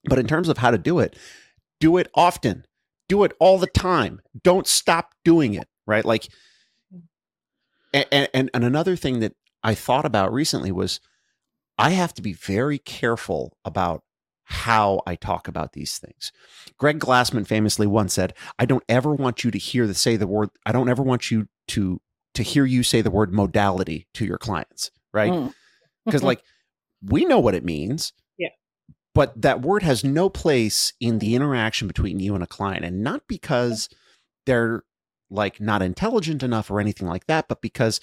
But 0.04 0.18
in 0.18 0.26
terms 0.26 0.50
of 0.50 0.58
how 0.58 0.70
to 0.70 0.78
do 0.78 0.98
it, 0.98 1.16
do 1.80 1.96
it 1.96 2.08
often. 2.14 2.66
Do 3.08 3.24
it 3.24 3.32
all 3.40 3.56
the 3.56 3.66
time. 3.66 4.20
Don't 4.42 4.66
stop 4.66 5.14
doing 5.24 5.54
it, 5.54 5.68
right? 5.86 6.04
Like 6.04 6.28
and, 7.94 8.28
and, 8.34 8.50
and 8.52 8.64
another 8.64 8.96
thing 8.96 9.20
that 9.20 9.34
I 9.62 9.74
thought 9.74 10.04
about 10.04 10.30
recently 10.30 10.70
was 10.70 11.00
I 11.78 11.90
have 11.90 12.12
to 12.14 12.22
be 12.22 12.34
very 12.34 12.78
careful 12.78 13.56
about 13.64 14.02
how 14.44 15.00
I 15.06 15.14
talk 15.14 15.48
about 15.48 15.72
these 15.72 15.98
things. 15.98 16.32
Greg 16.76 16.98
Glassman 16.98 17.46
famously 17.46 17.86
once 17.86 18.12
said, 18.12 18.34
"I 18.58 18.66
don't 18.66 18.84
ever 18.88 19.14
want 19.14 19.42
you 19.44 19.50
to 19.50 19.58
hear 19.58 19.86
the 19.86 19.94
say 19.94 20.16
the 20.16 20.26
word. 20.26 20.50
I 20.66 20.72
don't 20.72 20.88
ever 20.88 21.02
want 21.02 21.30
you 21.30 21.48
to 21.68 22.00
to 22.38 22.44
hear 22.44 22.64
you 22.64 22.85
say 22.85 23.01
the 23.01 23.11
word 23.11 23.35
modality 23.35 24.07
to 24.14 24.24
your 24.24 24.38
clients, 24.38 24.92
right? 25.12 25.51
Because 26.07 26.22
mm. 26.22 26.27
like 26.27 26.44
we 27.03 27.24
know 27.24 27.40
what 27.40 27.57
it 27.57 27.64
means, 27.64 28.12
yeah, 28.38 28.51
but 29.12 29.42
that 29.42 29.61
word 29.61 29.83
has 29.83 30.05
no 30.05 30.29
place 30.29 30.92
in 31.01 31.18
the 31.18 31.35
interaction 31.35 31.88
between 31.88 32.20
you 32.20 32.37
and 32.37 32.44
a 32.44 32.46
client, 32.46 32.85
and 32.85 33.03
not 33.03 33.22
because 33.27 33.88
they're 34.46 34.85
like 35.29 35.61
not 35.61 35.83
intelligent 35.83 36.44
enough 36.44 36.70
or 36.70 36.79
anything 36.79 37.09
like 37.09 37.27
that, 37.27 37.48
but 37.48 37.61
because 37.61 38.01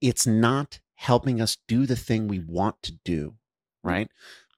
it's 0.00 0.26
not 0.26 0.80
helping 0.94 1.38
us 1.38 1.58
do 1.68 1.84
the 1.84 1.96
thing 1.96 2.28
we 2.28 2.38
want 2.38 2.82
to 2.82 2.92
do, 3.04 3.34
mm. 3.84 3.90
right? 3.90 4.08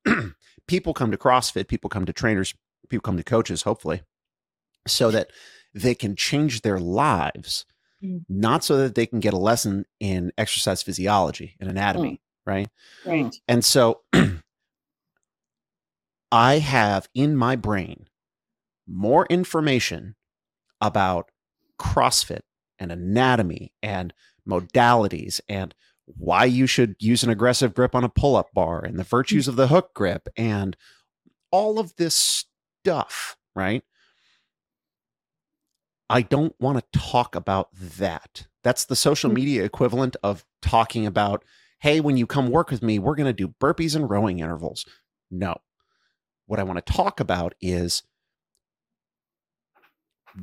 people 0.68 0.94
come 0.94 1.10
to 1.10 1.18
CrossFit, 1.18 1.66
people 1.66 1.90
come 1.90 2.06
to 2.06 2.12
trainers, 2.12 2.54
people 2.88 3.02
come 3.02 3.16
to 3.16 3.24
coaches, 3.24 3.62
hopefully, 3.62 4.02
so 4.86 5.10
that 5.10 5.32
they 5.74 5.96
can 5.96 6.14
change 6.14 6.62
their 6.62 6.78
lives, 6.78 7.66
mm. 8.02 8.24
not 8.28 8.64
so 8.64 8.78
that 8.78 8.94
they 8.94 9.06
can 9.06 9.20
get 9.20 9.34
a 9.34 9.38
lesson 9.38 9.84
in 10.00 10.32
exercise 10.38 10.82
physiology 10.82 11.56
and 11.60 11.70
anatomy, 11.70 12.12
mm. 12.12 12.18
right? 12.46 12.68
Right. 13.04 13.34
And 13.46 13.64
so 13.64 14.00
I 16.32 16.58
have 16.58 17.08
in 17.14 17.36
my 17.36 17.56
brain 17.56 18.06
more 18.86 19.26
information 19.26 20.14
about 20.80 21.30
CrossFit 21.80 22.40
and 22.78 22.92
anatomy 22.92 23.72
and 23.82 24.12
modalities 24.48 25.40
and 25.48 25.74
why 26.16 26.44
you 26.44 26.66
should 26.66 26.96
use 26.98 27.22
an 27.22 27.30
aggressive 27.30 27.74
grip 27.74 27.94
on 27.94 28.04
a 28.04 28.08
pull 28.08 28.36
up 28.36 28.52
bar 28.54 28.82
and 28.82 28.98
the 28.98 29.04
virtues 29.04 29.46
of 29.46 29.56
the 29.56 29.68
hook 29.68 29.92
grip 29.94 30.28
and 30.36 30.76
all 31.50 31.78
of 31.78 31.94
this 31.96 32.46
stuff, 32.82 33.36
right? 33.54 33.82
I 36.10 36.22
don't 36.22 36.54
want 36.58 36.78
to 36.78 36.98
talk 36.98 37.34
about 37.34 37.68
that. 37.72 38.46
That's 38.64 38.84
the 38.84 38.96
social 38.96 39.30
mm. 39.30 39.34
media 39.34 39.64
equivalent 39.64 40.16
of 40.22 40.44
talking 40.62 41.06
about, 41.06 41.44
hey, 41.80 42.00
when 42.00 42.16
you 42.16 42.26
come 42.26 42.50
work 42.50 42.70
with 42.70 42.82
me, 42.82 42.98
we're 42.98 43.14
going 43.14 43.26
to 43.26 43.32
do 43.32 43.54
burpees 43.60 43.94
and 43.94 44.08
rowing 44.08 44.40
intervals. 44.40 44.84
No. 45.30 45.56
What 46.46 46.58
I 46.58 46.62
want 46.62 46.84
to 46.84 46.92
talk 46.92 47.20
about 47.20 47.54
is 47.60 48.02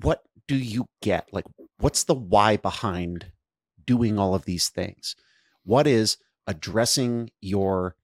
what 0.02 0.24
do 0.48 0.56
you 0.56 0.86
get? 1.02 1.28
Like, 1.32 1.46
what's 1.80 2.04
the 2.04 2.14
why 2.14 2.58
behind 2.58 3.32
doing 3.86 4.20
all 4.20 4.36
of 4.36 4.46
these 4.46 4.70
things? 4.70 5.16
What 5.64 5.88
is 5.88 6.18
addressing 6.48 7.32
your, 7.42 7.96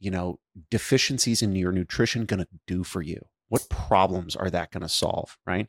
you 0.00 0.10
know, 0.10 0.38
deficiencies 0.70 1.40
in 1.40 1.54
your 1.56 1.72
nutrition 1.72 2.26
going 2.26 2.40
to 2.40 2.48
do 2.66 2.84
for 2.84 3.00
you? 3.00 3.24
What 3.48 3.70
problems 3.70 4.36
are 4.36 4.50
that 4.50 4.70
going 4.70 4.82
to 4.82 4.88
solve? 4.88 5.38
Right? 5.46 5.68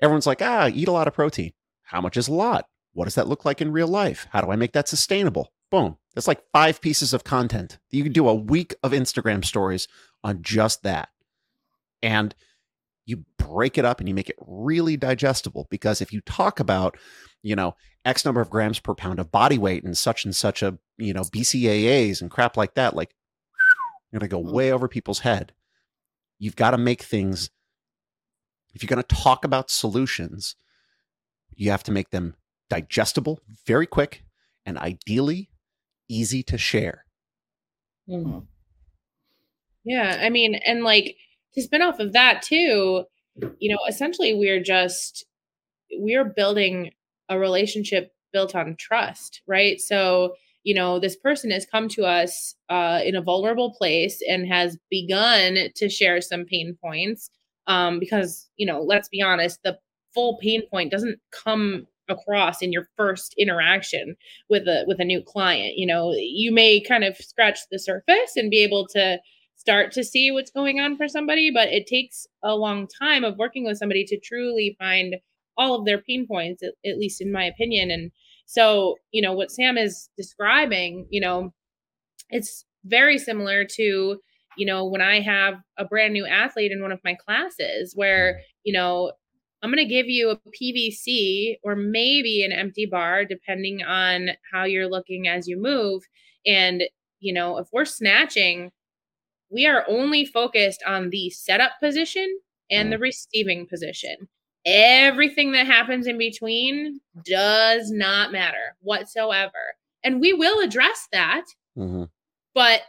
Everyone's 0.00 0.26
like, 0.26 0.42
ah, 0.42 0.70
eat 0.72 0.88
a 0.88 0.92
lot 0.92 1.08
of 1.08 1.14
protein. 1.14 1.52
How 1.82 2.00
much 2.00 2.16
is 2.16 2.28
a 2.28 2.34
lot? 2.34 2.66
What 2.92 3.04
does 3.04 3.14
that 3.16 3.28
look 3.28 3.44
like 3.44 3.60
in 3.60 3.72
real 3.72 3.88
life? 3.88 4.26
How 4.30 4.40
do 4.40 4.50
I 4.50 4.56
make 4.56 4.72
that 4.72 4.88
sustainable? 4.88 5.52
Boom. 5.70 5.98
That's 6.14 6.28
like 6.28 6.42
five 6.52 6.80
pieces 6.80 7.12
of 7.12 7.24
content. 7.24 7.78
You 7.90 8.02
can 8.02 8.12
do 8.12 8.28
a 8.28 8.34
week 8.34 8.74
of 8.82 8.92
Instagram 8.92 9.44
stories 9.44 9.88
on 10.22 10.42
just 10.42 10.82
that. 10.84 11.08
And 12.02 12.34
you 13.06 13.24
break 13.38 13.76
it 13.76 13.84
up 13.84 14.00
and 14.00 14.08
you 14.08 14.14
make 14.14 14.30
it 14.30 14.36
really 14.46 14.96
digestible 14.96 15.66
because 15.70 16.00
if 16.00 16.12
you 16.12 16.20
talk 16.22 16.58
about 16.58 16.96
you 17.42 17.54
know 17.54 17.74
x 18.04 18.24
number 18.24 18.40
of 18.40 18.50
grams 18.50 18.80
per 18.80 18.94
pound 18.94 19.18
of 19.18 19.30
body 19.30 19.58
weight 19.58 19.84
and 19.84 19.96
such 19.96 20.24
and 20.24 20.34
such 20.34 20.62
a 20.62 20.78
you 20.96 21.12
know 21.12 21.22
bcaas 21.22 22.20
and 22.20 22.30
crap 22.30 22.56
like 22.56 22.74
that 22.74 22.96
like 22.96 23.14
you're 24.10 24.20
going 24.20 24.28
to 24.28 24.34
go 24.34 24.42
mm. 24.42 24.52
way 24.52 24.72
over 24.72 24.88
people's 24.88 25.20
head 25.20 25.52
you've 26.38 26.56
got 26.56 26.70
to 26.70 26.78
make 26.78 27.02
things 27.02 27.50
if 28.74 28.82
you're 28.82 28.88
going 28.88 29.02
to 29.02 29.16
talk 29.16 29.44
about 29.44 29.70
solutions 29.70 30.56
you 31.54 31.70
have 31.70 31.82
to 31.84 31.92
make 31.92 32.10
them 32.10 32.34
digestible 32.68 33.40
very 33.66 33.86
quick 33.86 34.24
and 34.66 34.78
ideally 34.78 35.50
easy 36.08 36.42
to 36.42 36.58
share 36.58 37.04
mm-hmm. 38.08 38.40
yeah 39.84 40.18
i 40.20 40.28
mean 40.28 40.54
and 40.66 40.84
like 40.84 41.16
to 41.54 41.62
spin 41.62 41.82
off 41.82 42.00
of 42.00 42.12
that 42.12 42.42
too, 42.42 43.04
you 43.58 43.72
know, 43.72 43.78
essentially 43.88 44.34
we're 44.34 44.62
just 44.62 45.24
we're 45.92 46.24
building 46.24 46.90
a 47.28 47.38
relationship 47.38 48.12
built 48.32 48.54
on 48.54 48.76
trust, 48.78 49.42
right? 49.46 49.80
So, 49.80 50.34
you 50.64 50.74
know, 50.74 50.98
this 50.98 51.16
person 51.16 51.50
has 51.52 51.66
come 51.66 51.88
to 51.90 52.04
us 52.04 52.54
uh, 52.68 53.00
in 53.04 53.14
a 53.14 53.22
vulnerable 53.22 53.74
place 53.74 54.20
and 54.28 54.48
has 54.48 54.76
begun 54.90 55.56
to 55.76 55.88
share 55.88 56.20
some 56.20 56.44
pain 56.44 56.76
points. 56.82 57.30
Um, 57.66 57.98
because, 57.98 58.48
you 58.56 58.66
know, 58.66 58.82
let's 58.82 59.08
be 59.08 59.22
honest, 59.22 59.60
the 59.64 59.78
full 60.14 60.38
pain 60.38 60.62
point 60.70 60.90
doesn't 60.90 61.18
come 61.32 61.86
across 62.08 62.62
in 62.62 62.72
your 62.72 62.88
first 62.96 63.34
interaction 63.38 64.16
with 64.48 64.68
a 64.68 64.84
with 64.86 65.00
a 65.00 65.04
new 65.04 65.22
client. 65.22 65.74
You 65.76 65.86
know 65.86 66.12
you 66.14 66.52
may 66.52 66.80
kind 66.80 67.04
of 67.04 67.16
scratch 67.16 67.60
the 67.70 67.78
surface 67.78 68.36
and 68.36 68.50
be 68.50 68.62
able 68.62 68.86
to 68.88 69.18
start 69.56 69.92
to 69.92 70.04
see 70.04 70.30
what's 70.30 70.50
going 70.50 70.80
on 70.80 70.96
for 70.96 71.08
somebody 71.08 71.50
but 71.50 71.68
it 71.68 71.86
takes 71.86 72.26
a 72.42 72.54
long 72.54 72.86
time 73.00 73.24
of 73.24 73.38
working 73.38 73.64
with 73.64 73.78
somebody 73.78 74.04
to 74.04 74.20
truly 74.20 74.76
find 74.78 75.16
all 75.56 75.78
of 75.78 75.86
their 75.86 75.98
pain 75.98 76.26
points 76.26 76.62
at, 76.62 76.74
at 76.84 76.98
least 76.98 77.20
in 77.20 77.32
my 77.32 77.44
opinion. 77.44 77.90
And 77.90 78.10
so 78.46 78.96
you 79.10 79.22
know 79.22 79.32
what 79.32 79.50
sam 79.50 79.78
is 79.78 80.10
describing 80.16 81.06
you 81.10 81.20
know 81.20 81.52
it's 82.30 82.64
very 82.84 83.18
similar 83.18 83.64
to 83.64 84.18
you 84.56 84.66
know 84.66 84.84
when 84.84 85.00
i 85.00 85.20
have 85.20 85.54
a 85.78 85.84
brand 85.84 86.12
new 86.12 86.26
athlete 86.26 86.72
in 86.72 86.82
one 86.82 86.92
of 86.92 87.00
my 87.04 87.14
classes 87.14 87.92
where 87.94 88.40
you 88.64 88.72
know 88.72 89.12
I'm 89.64 89.70
going 89.70 89.78
to 89.78 89.94
give 89.94 90.10
you 90.10 90.28
a 90.28 90.38
PVC 90.50 91.56
or 91.62 91.74
maybe 91.74 92.44
an 92.44 92.52
empty 92.52 92.84
bar, 92.84 93.24
depending 93.24 93.82
on 93.82 94.32
how 94.52 94.64
you're 94.64 94.90
looking 94.90 95.26
as 95.26 95.48
you 95.48 95.58
move. 95.58 96.02
And, 96.44 96.82
you 97.20 97.32
know, 97.32 97.56
if 97.56 97.68
we're 97.72 97.86
snatching, 97.86 98.72
we 99.48 99.66
are 99.66 99.82
only 99.88 100.26
focused 100.26 100.82
on 100.86 101.08
the 101.08 101.30
setup 101.30 101.72
position 101.82 102.40
and 102.70 102.92
the 102.92 102.98
mm. 102.98 103.02
receiving 103.02 103.66
position. 103.66 104.28
Everything 104.66 105.52
that 105.52 105.66
happens 105.66 106.06
in 106.06 106.18
between 106.18 107.00
does 107.24 107.90
not 107.90 108.32
matter 108.32 108.76
whatsoever. 108.80 109.76
And 110.02 110.20
we 110.20 110.34
will 110.34 110.60
address 110.60 111.08
that. 111.10 111.44
Mm-hmm. 111.78 112.04
But 112.54 112.82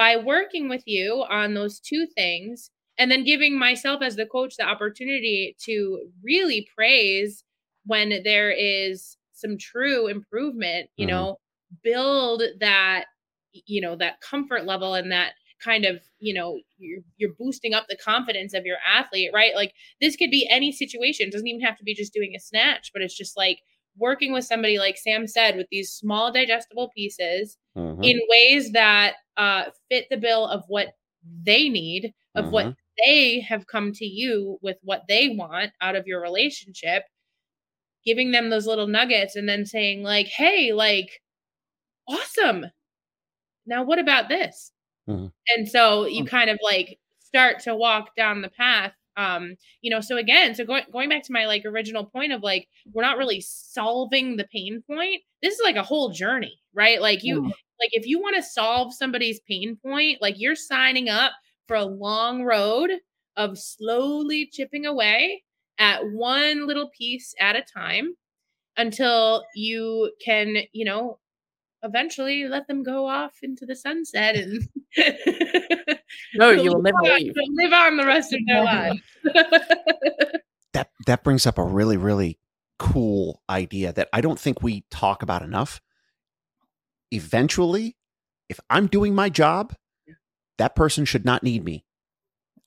by 0.00 0.16
working 0.16 0.70
with 0.70 0.82
you 0.86 1.26
on 1.28 1.52
those 1.52 1.78
two 1.78 2.06
things, 2.16 2.70
and 2.96 3.10
then 3.10 3.22
giving 3.22 3.58
myself 3.58 4.00
as 4.00 4.16
the 4.16 4.24
coach 4.24 4.56
the 4.56 4.64
opportunity 4.64 5.54
to 5.66 6.00
really 6.24 6.66
praise 6.74 7.44
when 7.84 8.22
there 8.24 8.50
is 8.50 9.18
some 9.34 9.58
true 9.58 10.06
improvement 10.06 10.88
you 10.96 11.06
mm-hmm. 11.06 11.16
know 11.16 11.36
build 11.84 12.42
that 12.60 13.04
you 13.52 13.78
know 13.82 13.94
that 13.94 14.22
comfort 14.22 14.64
level 14.64 14.94
and 14.94 15.12
that 15.12 15.32
kind 15.62 15.84
of 15.84 16.00
you 16.18 16.32
know 16.32 16.58
you're, 16.78 17.02
you're 17.18 17.34
boosting 17.38 17.74
up 17.74 17.84
the 17.90 17.96
confidence 18.02 18.54
of 18.54 18.64
your 18.64 18.78
athlete 18.90 19.30
right 19.34 19.54
like 19.54 19.74
this 20.00 20.16
could 20.16 20.30
be 20.30 20.48
any 20.50 20.72
situation 20.72 21.26
it 21.26 21.32
doesn't 21.32 21.46
even 21.46 21.60
have 21.60 21.76
to 21.76 21.84
be 21.84 21.94
just 21.94 22.14
doing 22.14 22.32
a 22.34 22.40
snatch 22.40 22.90
but 22.94 23.02
it's 23.02 23.16
just 23.16 23.36
like 23.36 23.58
working 24.00 24.32
with 24.32 24.44
somebody 24.44 24.78
like 24.78 24.96
sam 24.96 25.26
said 25.26 25.56
with 25.56 25.66
these 25.70 25.92
small 25.92 26.32
digestible 26.32 26.90
pieces 26.96 27.56
mm-hmm. 27.76 28.02
in 28.02 28.18
ways 28.28 28.72
that 28.72 29.14
uh, 29.36 29.64
fit 29.88 30.06
the 30.10 30.16
bill 30.16 30.46
of 30.46 30.64
what 30.68 30.88
they 31.44 31.68
need 31.68 32.12
of 32.34 32.46
mm-hmm. 32.46 32.52
what 32.52 32.74
they 33.04 33.40
have 33.40 33.66
come 33.66 33.92
to 33.92 34.04
you 34.04 34.58
with 34.62 34.76
what 34.82 35.02
they 35.08 35.30
want 35.30 35.70
out 35.80 35.96
of 35.96 36.06
your 36.06 36.20
relationship 36.20 37.04
giving 38.04 38.32
them 38.32 38.50
those 38.50 38.66
little 38.66 38.86
nuggets 38.86 39.36
and 39.36 39.48
then 39.48 39.64
saying 39.64 40.02
like 40.02 40.26
hey 40.26 40.72
like 40.72 41.20
awesome 42.08 42.66
now 43.66 43.82
what 43.82 43.98
about 43.98 44.28
this 44.28 44.72
mm-hmm. 45.08 45.26
and 45.56 45.68
so 45.68 46.06
you 46.06 46.24
kind 46.24 46.50
of 46.50 46.58
like 46.62 46.98
start 47.20 47.60
to 47.60 47.74
walk 47.74 48.14
down 48.16 48.42
the 48.42 48.50
path 48.50 48.92
um 49.16 49.54
you 49.80 49.90
know 49.90 50.00
so 50.00 50.16
again 50.16 50.54
so 50.54 50.64
going 50.64 50.84
going 50.92 51.08
back 51.08 51.22
to 51.22 51.32
my 51.32 51.46
like 51.46 51.64
original 51.64 52.04
point 52.04 52.32
of 52.32 52.42
like 52.42 52.68
we're 52.92 53.02
not 53.02 53.18
really 53.18 53.40
solving 53.40 54.36
the 54.36 54.46
pain 54.52 54.82
point 54.86 55.20
this 55.42 55.54
is 55.54 55.60
like 55.64 55.76
a 55.76 55.82
whole 55.82 56.10
journey 56.10 56.60
right 56.74 57.00
like 57.00 57.22
you 57.22 57.40
mm-hmm. 57.40 57.48
like 57.48 57.90
if 57.92 58.06
you 58.06 58.20
want 58.20 58.36
to 58.36 58.42
solve 58.42 58.94
somebody's 58.94 59.40
pain 59.48 59.76
point 59.84 60.18
like 60.20 60.36
you're 60.38 60.54
signing 60.54 61.08
up 61.08 61.32
for 61.66 61.76
a 61.76 61.84
long 61.84 62.42
road 62.42 62.90
of 63.36 63.58
slowly 63.58 64.48
chipping 64.52 64.86
away 64.86 65.42
at 65.78 66.00
one 66.12 66.66
little 66.66 66.90
piece 66.96 67.34
at 67.40 67.56
a 67.56 67.62
time 67.62 68.14
until 68.76 69.44
you 69.54 70.12
can, 70.24 70.56
you 70.72 70.84
know, 70.84 71.18
eventually 71.82 72.46
let 72.46 72.66
them 72.66 72.82
go 72.82 73.06
off 73.06 73.32
into 73.42 73.64
the 73.64 73.74
sunset 73.74 74.36
and 74.36 74.68
no, 76.34 76.50
you 76.50 76.72
will 76.72 76.82
never 76.82 76.96
leave. 77.02 77.32
Live 77.54 77.72
on 77.72 77.96
the 77.96 78.06
rest 78.06 78.32
of 78.32 78.40
their 78.46 78.64
lives. 78.64 79.00
that 80.72 80.90
that 81.06 81.24
brings 81.24 81.46
up 81.46 81.58
a 81.58 81.64
really, 81.64 81.96
really 81.96 82.38
cool 82.78 83.42
idea 83.48 83.92
that 83.92 84.08
I 84.12 84.20
don't 84.20 84.38
think 84.38 84.62
we 84.62 84.84
talk 84.90 85.22
about 85.22 85.42
enough. 85.42 85.80
Eventually, 87.10 87.96
if 88.48 88.60
I'm 88.70 88.86
doing 88.86 89.14
my 89.14 89.28
job 89.28 89.74
that 90.60 90.76
person 90.76 91.06
should 91.06 91.24
not 91.24 91.42
need 91.42 91.64
me. 91.64 91.86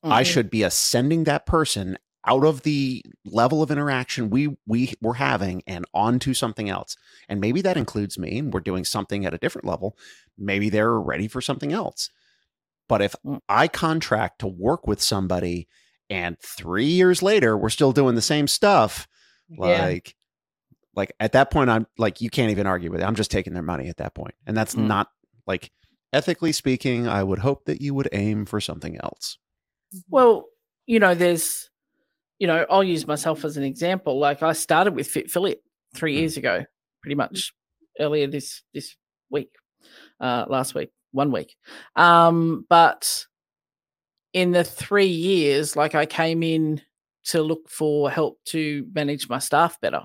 Mm-hmm. 0.04 0.12
I 0.12 0.24
should 0.24 0.50
be 0.50 0.64
ascending 0.64 1.24
that 1.24 1.46
person 1.46 1.96
out 2.26 2.44
of 2.44 2.62
the 2.62 3.04
level 3.24 3.62
of 3.62 3.70
interaction 3.70 4.30
we 4.30 4.56
we 4.66 4.94
were 5.00 5.14
having 5.14 5.62
and 5.68 5.84
onto 5.94 6.34
something 6.34 6.68
else. 6.68 6.96
And 7.28 7.40
maybe 7.40 7.62
that 7.62 7.76
includes 7.76 8.18
me 8.18 8.38
and 8.38 8.52
we're 8.52 8.60
doing 8.60 8.84
something 8.84 9.24
at 9.24 9.32
a 9.32 9.38
different 9.38 9.68
level. 9.68 9.96
Maybe 10.36 10.70
they're 10.70 10.98
ready 11.00 11.28
for 11.28 11.40
something 11.40 11.72
else. 11.72 12.10
But 12.88 13.02
if 13.02 13.14
mm. 13.24 13.40
I 13.48 13.68
contract 13.68 14.40
to 14.40 14.46
work 14.46 14.86
with 14.86 15.00
somebody 15.00 15.68
and 16.10 16.38
3 16.40 16.84
years 16.84 17.22
later 17.22 17.56
we're 17.56 17.70
still 17.70 17.92
doing 17.92 18.14
the 18.14 18.22
same 18.22 18.46
stuff, 18.46 19.08
like 19.56 20.08
yeah. 20.08 20.12
like 20.94 21.12
at 21.20 21.32
that 21.32 21.50
point 21.50 21.70
I'm 21.70 21.86
like 21.98 22.20
you 22.20 22.30
can't 22.30 22.50
even 22.50 22.66
argue 22.66 22.90
with 22.90 23.00
it. 23.00 23.04
I'm 23.04 23.14
just 23.14 23.30
taking 23.30 23.54
their 23.54 23.62
money 23.62 23.88
at 23.88 23.98
that 23.98 24.14
point. 24.14 24.34
And 24.46 24.56
that's 24.56 24.74
mm. 24.74 24.86
not 24.86 25.08
like 25.46 25.70
ethically 26.14 26.52
speaking, 26.52 27.08
I 27.08 27.22
would 27.22 27.40
hope 27.40 27.64
that 27.64 27.80
you 27.80 27.92
would 27.94 28.08
aim 28.12 28.46
for 28.46 28.60
something 28.60 28.96
else. 29.02 29.36
Well, 30.08 30.46
you 30.86 31.00
know, 31.00 31.14
there's, 31.14 31.70
you 32.38 32.46
know, 32.46 32.64
I'll 32.70 32.84
use 32.84 33.06
myself 33.06 33.44
as 33.44 33.56
an 33.56 33.64
example. 33.64 34.18
Like 34.18 34.42
I 34.42 34.52
started 34.52 34.94
with 34.94 35.08
Fit 35.08 35.30
3 35.30 35.56
mm. 35.94 36.12
years 36.12 36.36
ago, 36.36 36.64
pretty 37.02 37.16
much 37.16 37.52
earlier 38.00 38.26
this 38.26 38.62
this 38.72 38.96
week, 39.30 39.50
uh, 40.20 40.46
last 40.48 40.74
week, 40.74 40.90
one 41.14 41.30
week. 41.30 41.56
Um, 41.96 42.66
but 42.68 43.26
in 44.32 44.50
the 44.50 44.64
three 44.64 45.06
years, 45.06 45.76
like 45.76 45.94
I 45.94 46.06
came 46.06 46.42
in 46.42 46.82
to 47.26 47.42
look 47.42 47.70
for 47.70 48.10
help 48.10 48.38
to 48.46 48.86
manage 48.94 49.28
my 49.28 49.38
staff 49.38 49.80
better. 49.80 50.02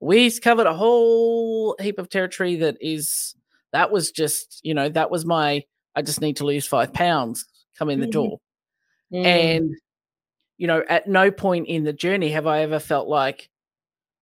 We've 0.00 0.38
covered 0.40 0.66
a 0.66 0.74
whole 0.74 1.76
heap 1.80 1.98
of 1.98 2.08
territory 2.08 2.56
that 2.56 2.76
is 2.80 3.34
that 3.72 3.90
was 3.90 4.10
just, 4.10 4.60
you 4.62 4.74
know, 4.74 4.88
that 4.90 5.10
was 5.10 5.24
my, 5.24 5.64
I 5.94 6.02
just 6.02 6.20
need 6.20 6.36
to 6.38 6.44
lose 6.44 6.66
five 6.66 6.92
pounds, 6.92 7.46
come 7.78 7.88
in 7.88 8.00
the 8.00 8.06
mm-hmm. 8.06 8.10
door. 8.10 8.40
Mm. 9.12 9.24
And, 9.24 9.70
you 10.58 10.66
know, 10.66 10.82
at 10.88 11.08
no 11.08 11.30
point 11.30 11.68
in 11.68 11.84
the 11.84 11.92
journey 11.92 12.30
have 12.32 12.46
I 12.46 12.62
ever 12.62 12.78
felt 12.78 13.08
like, 13.08 13.48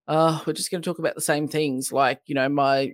oh, 0.07 0.41
we're 0.45 0.53
just 0.53 0.71
going 0.71 0.81
to 0.81 0.89
talk 0.89 0.99
about 0.99 1.15
the 1.15 1.21
same 1.21 1.47
things. 1.47 1.91
Like, 1.91 2.21
you 2.27 2.35
know, 2.35 2.47
my 2.47 2.93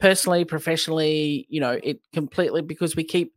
personally, 0.00 0.44
professionally, 0.44 1.46
you 1.48 1.60
know, 1.60 1.78
it 1.82 2.00
completely 2.12 2.62
because 2.62 2.96
we 2.96 3.04
keep, 3.04 3.34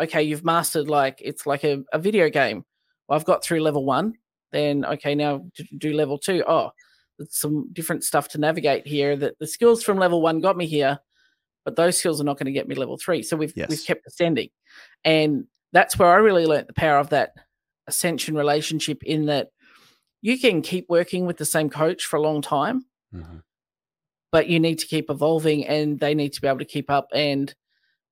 okay, 0.00 0.22
you've 0.22 0.44
mastered 0.44 0.88
like, 0.88 1.20
it's 1.22 1.46
like 1.46 1.64
a, 1.64 1.84
a 1.92 1.98
video 1.98 2.28
game. 2.30 2.64
Well, 3.08 3.18
I've 3.18 3.24
got 3.24 3.44
through 3.44 3.60
level 3.60 3.84
one. 3.84 4.14
Then, 4.50 4.84
okay, 4.84 5.14
now 5.14 5.44
do 5.78 5.92
level 5.92 6.18
two. 6.18 6.44
Oh, 6.46 6.70
some 7.28 7.68
different 7.72 8.04
stuff 8.04 8.28
to 8.28 8.38
navigate 8.38 8.86
here 8.86 9.16
that 9.16 9.38
the 9.38 9.46
skills 9.46 9.82
from 9.82 9.98
level 9.98 10.22
one 10.22 10.40
got 10.40 10.56
me 10.56 10.66
here, 10.66 10.98
but 11.64 11.76
those 11.76 11.98
skills 11.98 12.20
are 12.20 12.24
not 12.24 12.38
going 12.38 12.46
to 12.46 12.52
get 12.52 12.68
me 12.68 12.74
level 12.74 12.96
three. 12.96 13.22
So 13.22 13.36
we've 13.36 13.52
yes. 13.56 13.68
we've 13.68 13.84
kept 13.84 14.06
ascending. 14.06 14.48
And 15.04 15.44
that's 15.72 15.98
where 15.98 16.08
I 16.08 16.16
really 16.16 16.46
learned 16.46 16.68
the 16.68 16.74
power 16.74 16.98
of 16.98 17.10
that 17.10 17.32
ascension 17.86 18.36
relationship 18.36 19.02
in 19.02 19.26
that 19.26 19.48
you 20.22 20.38
can 20.38 20.62
keep 20.62 20.86
working 20.88 21.26
with 21.26 21.36
the 21.36 21.44
same 21.44 21.68
coach 21.68 22.06
for 22.06 22.16
a 22.16 22.22
long 22.22 22.40
time, 22.40 22.84
mm-hmm. 23.14 23.38
But 24.34 24.48
you 24.48 24.58
need 24.58 24.80
to 24.80 24.86
keep 24.88 25.10
evolving 25.10 25.64
and 25.64 26.00
they 26.00 26.12
need 26.12 26.32
to 26.32 26.40
be 26.40 26.48
able 26.48 26.58
to 26.58 26.64
keep 26.64 26.90
up 26.90 27.06
and 27.14 27.54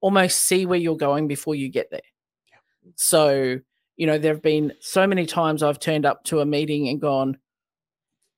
almost 0.00 0.38
see 0.38 0.66
where 0.66 0.78
you're 0.78 0.96
going 0.96 1.26
before 1.26 1.56
you 1.56 1.68
get 1.68 1.90
there. 1.90 2.00
Yeah. 2.48 2.92
So, 2.94 3.58
you 3.96 4.06
know, 4.06 4.18
there 4.18 4.32
have 4.32 4.40
been 4.40 4.72
so 4.78 5.04
many 5.04 5.26
times 5.26 5.64
I've 5.64 5.80
turned 5.80 6.06
up 6.06 6.22
to 6.26 6.38
a 6.38 6.46
meeting 6.46 6.86
and 6.86 7.00
gone, 7.00 7.38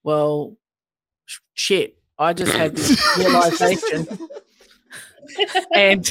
well, 0.02 0.56
shit, 1.52 1.98
I 2.18 2.32
just 2.32 2.52
had 2.54 2.74
this 2.74 2.98
realization. 3.18 4.08
and 5.74 6.10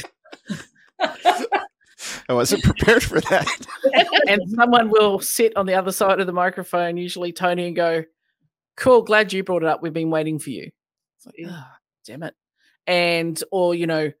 I 1.00 2.34
wasn't 2.34 2.62
prepared 2.62 3.02
for 3.02 3.20
that. 3.20 3.48
and 4.28 4.48
someone 4.48 4.90
will 4.90 5.18
sit 5.18 5.56
on 5.56 5.66
the 5.66 5.74
other 5.74 5.90
side 5.90 6.20
of 6.20 6.28
the 6.28 6.32
microphone, 6.32 6.96
usually 6.96 7.32
Tony, 7.32 7.66
and 7.66 7.74
go, 7.74 8.04
Cool, 8.76 9.02
glad 9.02 9.32
you 9.32 9.42
brought 9.42 9.64
it 9.64 9.68
up. 9.68 9.82
We've 9.82 9.92
been 9.92 10.10
waiting 10.10 10.38
for 10.38 10.50
you. 10.50 10.70
Like, 11.26 11.36
oh, 11.48 11.66
damn 12.06 12.22
it. 12.22 12.34
And, 12.86 13.42
or, 13.50 13.74
you 13.74 13.86
know, 13.86 14.12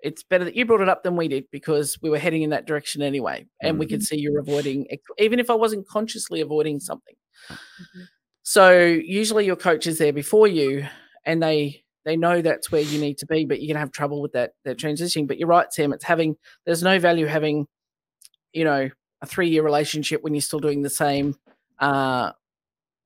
it's 0.00 0.22
better 0.22 0.44
that 0.44 0.54
you 0.54 0.66
brought 0.66 0.82
it 0.82 0.88
up 0.88 1.02
than 1.02 1.16
we 1.16 1.28
did 1.28 1.44
because 1.50 1.98
we 2.02 2.10
were 2.10 2.18
heading 2.18 2.42
in 2.42 2.50
that 2.50 2.66
direction 2.66 3.02
anyway. 3.02 3.46
And 3.60 3.72
mm-hmm. 3.72 3.78
we 3.80 3.86
could 3.86 4.00
mm-hmm. 4.00 4.04
see 4.04 4.18
you're 4.18 4.38
avoiding, 4.38 4.86
even 5.18 5.40
if 5.40 5.50
I 5.50 5.54
wasn't 5.54 5.88
consciously 5.88 6.40
avoiding 6.40 6.78
something. 6.78 7.14
Mm-hmm. 7.48 8.02
So 8.42 8.76
usually 8.78 9.46
your 9.46 9.56
coach 9.56 9.86
is 9.86 9.98
there 9.98 10.12
before 10.12 10.46
you 10.46 10.86
and 11.24 11.42
they 11.42 11.82
they 12.04 12.16
know 12.16 12.42
that's 12.42 12.70
where 12.70 12.82
you 12.82 13.00
need 13.00 13.16
to 13.18 13.26
be, 13.26 13.46
but 13.46 13.60
you're 13.62 13.72
gonna 13.72 13.80
have 13.80 13.92
trouble 13.92 14.20
with 14.20 14.32
that 14.32 14.52
that 14.64 14.78
transitioning. 14.78 15.26
But 15.26 15.38
you're 15.38 15.48
right, 15.48 15.72
Sam. 15.72 15.94
It's 15.94 16.04
having 16.04 16.36
there's 16.66 16.82
no 16.82 16.98
value 16.98 17.24
having, 17.24 17.66
you 18.52 18.64
know, 18.64 18.90
a 19.22 19.26
three 19.26 19.48
year 19.48 19.62
relationship 19.62 20.22
when 20.22 20.34
you're 20.34 20.42
still 20.42 20.60
doing 20.60 20.82
the 20.82 20.90
same 20.90 21.36
uh 21.78 22.32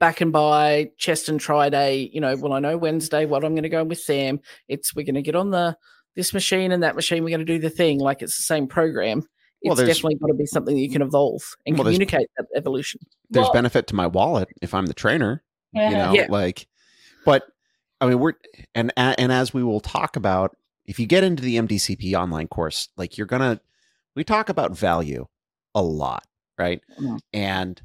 back 0.00 0.20
and 0.20 0.32
by 0.32 0.90
chest 0.96 1.28
and 1.28 1.40
try 1.40 1.68
day, 1.68 2.10
you 2.12 2.20
know, 2.20 2.36
well, 2.36 2.52
I 2.52 2.60
know 2.60 2.76
Wednesday 2.76 3.26
what 3.26 3.44
I'm 3.44 3.54
gonna 3.54 3.68
go 3.68 3.84
with 3.84 3.98
Sam. 4.00 4.40
It's 4.68 4.94
we're 4.94 5.06
gonna 5.06 5.22
get 5.22 5.34
on 5.36 5.50
the 5.50 5.76
this 6.16 6.32
machine 6.34 6.72
and 6.72 6.82
that 6.82 6.96
machine, 6.96 7.22
we're 7.24 7.30
gonna 7.30 7.44
do 7.44 7.58
the 7.58 7.70
thing, 7.70 7.98
like 8.00 8.22
it's 8.22 8.36
the 8.36 8.42
same 8.42 8.66
program. 8.66 9.18
It's 9.60 9.76
Well, 9.76 9.86
definitely 9.86 10.14
got 10.16 10.28
to 10.28 10.34
be 10.34 10.46
something 10.46 10.74
that 10.76 10.80
you 10.80 10.88
can 10.90 11.02
evolve 11.02 11.42
and 11.66 11.76
Well, 11.76 11.84
communicate 11.84 12.28
that 12.36 12.46
evolution. 12.54 13.00
There's 13.28 13.44
Well- 13.46 13.52
benefit 13.54 13.88
to 13.88 13.96
my 13.96 14.06
wallet 14.06 14.48
if 14.62 14.72
I'm 14.72 14.86
the 14.86 14.94
trainer. 14.94 15.42
you 15.74 15.90
know 15.90 16.12
Yeah. 16.14 16.26
like 16.30 16.66
but 17.26 17.42
i 18.00 18.06
mean 18.06 18.18
we're 18.18 18.32
and 18.74 18.90
and 18.96 19.30
as 19.30 19.52
we 19.52 19.62
will 19.62 19.80
talk 19.80 20.16
about 20.16 20.56
if 20.86 20.98
you 20.98 21.04
get 21.06 21.22
into 21.22 21.42
the 21.42 21.56
mdcp 21.58 22.14
online 22.14 22.48
course 22.48 22.88
like 22.96 23.18
you're 23.18 23.26
gonna 23.26 23.60
we 24.16 24.24
talk 24.24 24.48
about 24.48 24.72
value 24.72 25.26
a 25.74 25.82
lot 25.82 26.24
right 26.58 26.80
Mhm. 26.98 27.18
and 27.34 27.82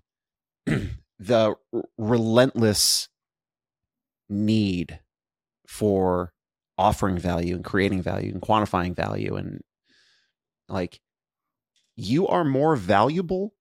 the 1.27 1.55
r- 1.73 1.83
relentless 1.97 3.07
need 4.29 4.99
for 5.67 6.33
offering 6.77 7.17
value 7.17 7.55
and 7.55 7.63
creating 7.63 8.01
value 8.01 8.31
and 8.31 8.41
quantifying 8.41 8.95
value 8.95 9.35
and 9.35 9.61
like 10.69 10.99
you 11.95 12.27
are 12.27 12.43
more 12.43 12.75
valuable 12.75 13.53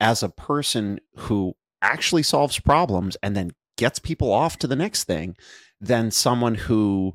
as 0.00 0.22
a 0.22 0.28
person 0.28 0.98
who 1.16 1.54
actually 1.80 2.22
solves 2.22 2.58
problems 2.58 3.16
and 3.22 3.36
then 3.36 3.52
gets 3.78 3.98
people 3.98 4.32
off 4.32 4.58
to 4.58 4.66
the 4.66 4.74
next 4.74 5.04
thing 5.04 5.36
than 5.80 6.10
someone 6.10 6.54
who 6.54 7.14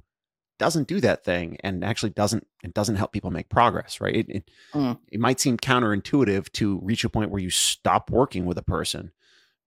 doesn't 0.57 0.87
do 0.87 1.01
that 1.01 1.25
thing 1.25 1.57
and 1.63 1.83
actually 1.83 2.11
doesn't 2.11 2.45
it 2.63 2.73
doesn't 2.73 2.95
help 2.95 3.11
people 3.11 3.31
make 3.31 3.49
progress 3.49 3.99
right 3.99 4.15
it, 4.15 4.29
it, 4.29 4.51
Mm. 4.73 4.99
it 5.11 5.19
might 5.19 5.39
seem 5.39 5.57
counterintuitive 5.57 6.49
to 6.53 6.79
reach 6.81 7.03
a 7.03 7.09
point 7.09 7.29
where 7.31 7.41
you 7.41 7.49
stop 7.49 8.09
working 8.09 8.45
with 8.45 8.57
a 8.57 8.63
person 8.63 9.11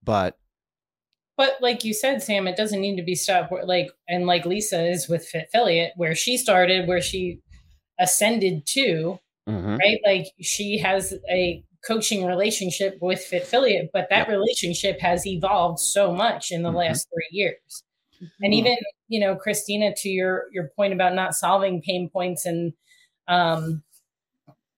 but 0.04 0.38
But 1.36 1.56
like 1.60 1.84
you 1.84 1.92
said, 1.94 2.22
Sam, 2.22 2.46
it 2.46 2.56
doesn't 2.56 2.80
need 2.80 2.96
to 2.96 3.02
be 3.02 3.14
stopped. 3.16 3.50
where- 3.50 3.64
Like 3.66 3.90
and 4.08 4.26
like 4.26 4.46
Lisa 4.46 4.84
is 4.86 5.08
with 5.08 5.28
FitFilliate, 5.30 5.90
where 5.96 6.14
she 6.14 6.36
started, 6.38 6.86
where 6.86 7.00
she 7.02 7.40
ascended 7.98 8.66
to, 8.66 9.18
mhm, 9.48 9.78
right? 9.78 10.00
Like 10.06 10.26
she 10.40 10.78
has 10.78 11.14
a 11.30 11.62
coaching 11.86 12.24
relationship 12.24 12.98
with 13.02 13.20
FitFilliate, 13.20 13.88
but 13.92 14.08
that 14.10 14.28
relationship 14.28 15.00
has 15.00 15.26
evolved 15.26 15.80
so 15.80 16.12
much 16.14 16.50
in 16.52 16.62
the 16.62 16.70
Mhm. 16.70 16.76
last 16.76 17.08
three 17.12 17.28
years. 17.30 17.84
And 18.42 18.52
Mhm. 18.52 18.56
even 18.58 18.76
you 19.08 19.20
know, 19.20 19.36
Christina, 19.36 19.94
to 19.96 20.08
your 20.08 20.46
your 20.52 20.68
point 20.76 20.92
about 20.94 21.14
not 21.14 21.34
solving 21.34 21.82
pain 21.82 22.08
points 22.10 22.46
and 22.46 22.72
um, 23.28 23.82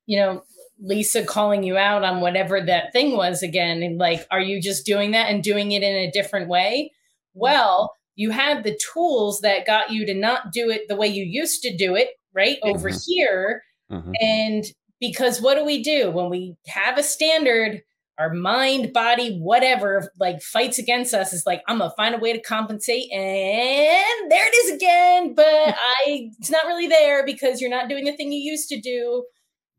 you 0.07 0.19
know, 0.19 0.43
Lisa 0.81 1.25
calling 1.25 1.63
you 1.63 1.77
out 1.77 2.05
on 2.05 2.21
whatever 2.21 2.61
that 2.61 2.93
thing 2.93 3.17
was 3.17 3.43
again, 3.43 3.83
and 3.83 3.99
like, 3.99 4.27
are 4.31 4.41
you 4.41 4.61
just 4.61 4.85
doing 4.87 5.13
that 5.13 5.31
and 5.31 5.43
doing 5.43 5.73
it 5.73 5.83
in 5.83 5.95
a 5.97 6.11
different 6.11 6.49
way? 6.49 6.93
Well, 7.35 7.95
you 8.15 8.31
had 8.31 8.65
the 8.65 8.79
tools 8.93 9.41
that 9.41 9.67
got 9.67 9.91
you 9.91 10.07
to 10.07 10.15
not 10.15 10.53
do 10.53 10.71
it 10.71 10.89
the 10.89 10.97
way 10.97 11.07
you 11.07 11.25
used 11.25 11.63
to 11.63 11.77
do 11.77 11.95
it, 11.95 12.09
right? 12.35 12.59
Over 12.63 12.91
Mhm. 12.91 13.05
here. 13.07 13.63
mhm. 13.93 14.13
And 14.21 14.65
because 15.01 15.41
what 15.41 15.55
do 15.57 15.65
we 15.65 15.83
do 15.83 16.11
when 16.11 16.29
we 16.31 16.57
have 16.67 16.99
a 16.99 17.03
standard? 17.03 17.83
Our 18.19 18.33
mind, 18.33 18.95
body, 18.95 19.39
whatever, 19.39 20.11
like 20.19 20.41
fights 20.41 20.79
against 20.79 21.13
us 21.13 21.35
It's 21.35 21.45
like, 21.47 21.63
I'm 21.69 21.79
gonna 21.79 21.93
find 21.99 22.15
a 22.15 22.19
way 22.19 22.33
to 22.33 22.41
compensate, 22.41 23.13
and 23.13 24.31
there 24.31 24.47
it 24.47 24.55
is 24.65 24.73
again. 24.73 25.35
But 25.35 25.45
I, 25.79 26.31
it's 26.39 26.51
not 26.51 26.65
really 26.67 26.87
there 26.89 27.25
because 27.27 27.61
you're 27.61 27.69
not 27.71 27.89
doing 27.91 28.05
the 28.05 28.17
thing 28.17 28.33
you 28.33 28.41
used 28.41 28.69
to 28.71 28.81
do. 28.81 29.25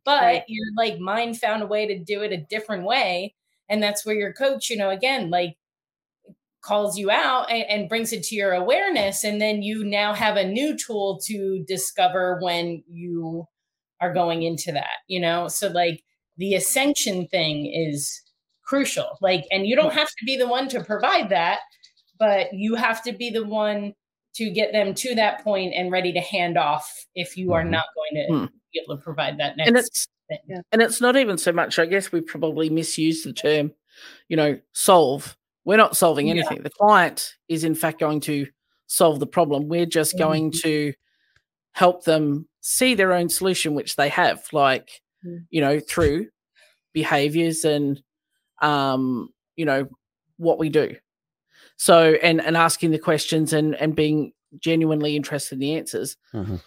But 0.08 0.24
Right. 0.24 0.46
your 0.48 0.66
like 0.78 1.00
mind 1.00 1.40
found 1.40 1.64
a 1.64 1.68
way 1.68 1.88
to 1.88 2.00
do 2.00 2.24
it 2.24 2.34
a 2.34 2.38
different 2.38 2.86
way, 2.86 3.36
and 3.70 3.84
that's 3.84 4.08
where 4.08 4.16
your 4.16 4.34
coach, 4.34 4.72
you 4.72 4.78
know, 4.78 4.90
again, 4.90 5.30
like 5.32 5.58
calls 6.62 6.98
you 6.98 7.12
out 7.12 7.50
and, 7.52 7.64
and 7.70 7.90
brings 7.90 8.12
it 8.14 8.24
to 8.24 8.36
your 8.36 8.54
awareness, 8.54 9.24
and 9.24 9.42
then 9.42 9.62
you 9.64 9.84
now 9.84 10.14
have 10.14 10.38
a 10.38 10.48
new 10.48 10.78
tool 10.78 11.20
to 11.26 11.64
discover 11.68 12.40
when 12.42 12.84
you 12.90 13.46
are 14.02 14.14
going 14.14 14.44
into 14.44 14.72
that, 14.72 14.98
you 15.08 15.20
know? 15.20 15.48
So 15.50 15.70
like 15.70 16.04
the 16.38 16.56
ascension 16.56 17.28
thing 17.28 17.68
is 17.68 18.22
crucial. 18.64 19.18
Like, 19.22 19.46
and 19.52 19.68
you 19.68 19.76
don't 19.76 19.94
have 19.94 20.10
to 20.10 20.26
be 20.26 20.38
the 20.38 20.48
one 20.48 20.70
to 20.70 20.84
provide 20.84 21.30
that, 21.30 21.60
but 22.20 22.54
you 22.54 22.76
have 22.76 23.04
to 23.04 23.14
be 23.14 23.30
the 23.32 23.46
one 23.46 23.94
to 24.36 24.52
get 24.52 24.72
them 24.74 24.94
to 24.96 25.16
that 25.16 25.44
point 25.44 25.74
and 25.76 25.92
ready 25.92 26.14
to 26.14 26.22
hand 26.22 26.58
off 26.58 27.06
if 27.16 27.38
you 27.38 27.54
are 27.54 27.64
Mhm. 27.64 27.72
not 27.72 27.86
going 27.96 28.26
to 28.28 28.34
Hmm. 28.34 28.46
Be 28.80 28.84
able 28.86 28.98
to 28.98 29.04
provide 29.04 29.38
that 29.40 29.58
next 29.58 29.68
and 29.68 29.78
it's 29.78 30.08
thing. 30.30 30.40
Yeah. 30.48 30.62
and 30.72 30.82
it's 30.82 31.00
not 31.02 31.16
even 31.16 31.38
so 31.38 31.52
much. 31.52 31.80
I 31.80 31.86
guess 31.86 32.12
we 32.12 32.22
probably 32.22 32.70
misuse 32.70 33.24
the 33.24 33.34
term, 33.34 33.72
you 34.30 34.38
know, 34.38 34.60
solve. 34.74 35.38
We're 35.66 35.78
not 35.78 35.98
solving 35.98 36.28
Yeah. 36.28 36.34
anything. 36.36 36.64
The 36.64 36.70
client 36.70 37.34
is 37.48 37.64
in 37.64 37.76
fact 37.76 38.00
going 38.00 38.20
to 38.22 38.48
solve 38.88 39.20
the 39.20 39.28
problem. 39.28 39.68
We're 39.68 39.86
just 39.86 40.18
going 40.18 40.52
Mhm. 40.52 40.62
to 40.62 40.94
help 41.74 42.04
them 42.06 42.48
see 42.62 42.94
their 42.96 43.14
own 43.14 43.30
solution, 43.30 43.74
which 43.76 43.96
they 43.96 44.10
have, 44.10 44.44
like 44.52 44.90
Mm. 45.26 45.46
you 45.50 45.62
know, 45.62 45.80
through 45.80 46.28
behaviors 46.94 47.64
and 47.66 48.02
um, 48.62 49.30
you 49.56 49.66
know, 49.66 49.88
what 50.38 50.58
we 50.60 50.70
do. 50.70 50.96
So 51.78 52.14
and 52.24 52.42
and 52.42 52.58
asking 52.58 52.92
the 52.92 52.98
questions 53.00 53.54
and 53.54 53.76
and 53.76 53.96
being 53.96 54.34
genuinely 54.60 55.16
interested 55.16 55.56
in 55.56 55.60
the 55.60 55.76
answers. 55.76 56.18
Mhm. 56.34 56.60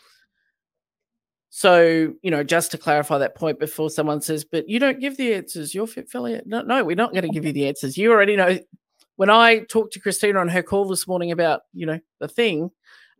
So, 1.52 2.14
you 2.22 2.30
know, 2.30 2.44
just 2.44 2.70
to 2.70 2.78
clarify 2.78 3.18
that 3.18 3.34
point 3.34 3.58
before 3.58 3.90
someone 3.90 4.20
says, 4.20 4.44
but 4.44 4.68
you 4.68 4.78
don't 4.78 5.00
give 5.00 5.16
the 5.16 5.34
answers, 5.34 5.74
you're 5.74 5.86
FitFilliate. 5.88 6.46
No, 6.46 6.62
no, 6.62 6.84
we're 6.84 6.94
not 6.94 7.10
going 7.12 7.24
to 7.24 7.28
give 7.28 7.44
you 7.44 7.52
the 7.52 7.66
answers. 7.66 7.98
You 7.98 8.12
already 8.12 8.36
know. 8.36 8.58
When 9.16 9.28
I 9.30 9.58
talked 9.64 9.92
to 9.94 10.00
Christina 10.00 10.38
on 10.38 10.48
her 10.48 10.62
call 10.62 10.86
this 10.86 11.06
morning 11.08 11.30
about, 11.32 11.62
you 11.74 11.84
know, 11.86 11.98
the 12.20 12.28
thing, 12.28 12.70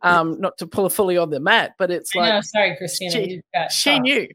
um, 0.01 0.39
not 0.41 0.57
to 0.57 0.65
pull 0.65 0.85
a 0.85 0.89
fully 0.89 1.17
on 1.17 1.29
the 1.29 1.39
mat, 1.39 1.73
but 1.77 1.91
it's 1.91 2.15
like 2.15 2.33
know, 2.33 2.41
sorry, 2.41 2.75
Christina. 2.77 3.11
she- 3.11 3.41
she 3.69 3.99
knew. 3.99 4.27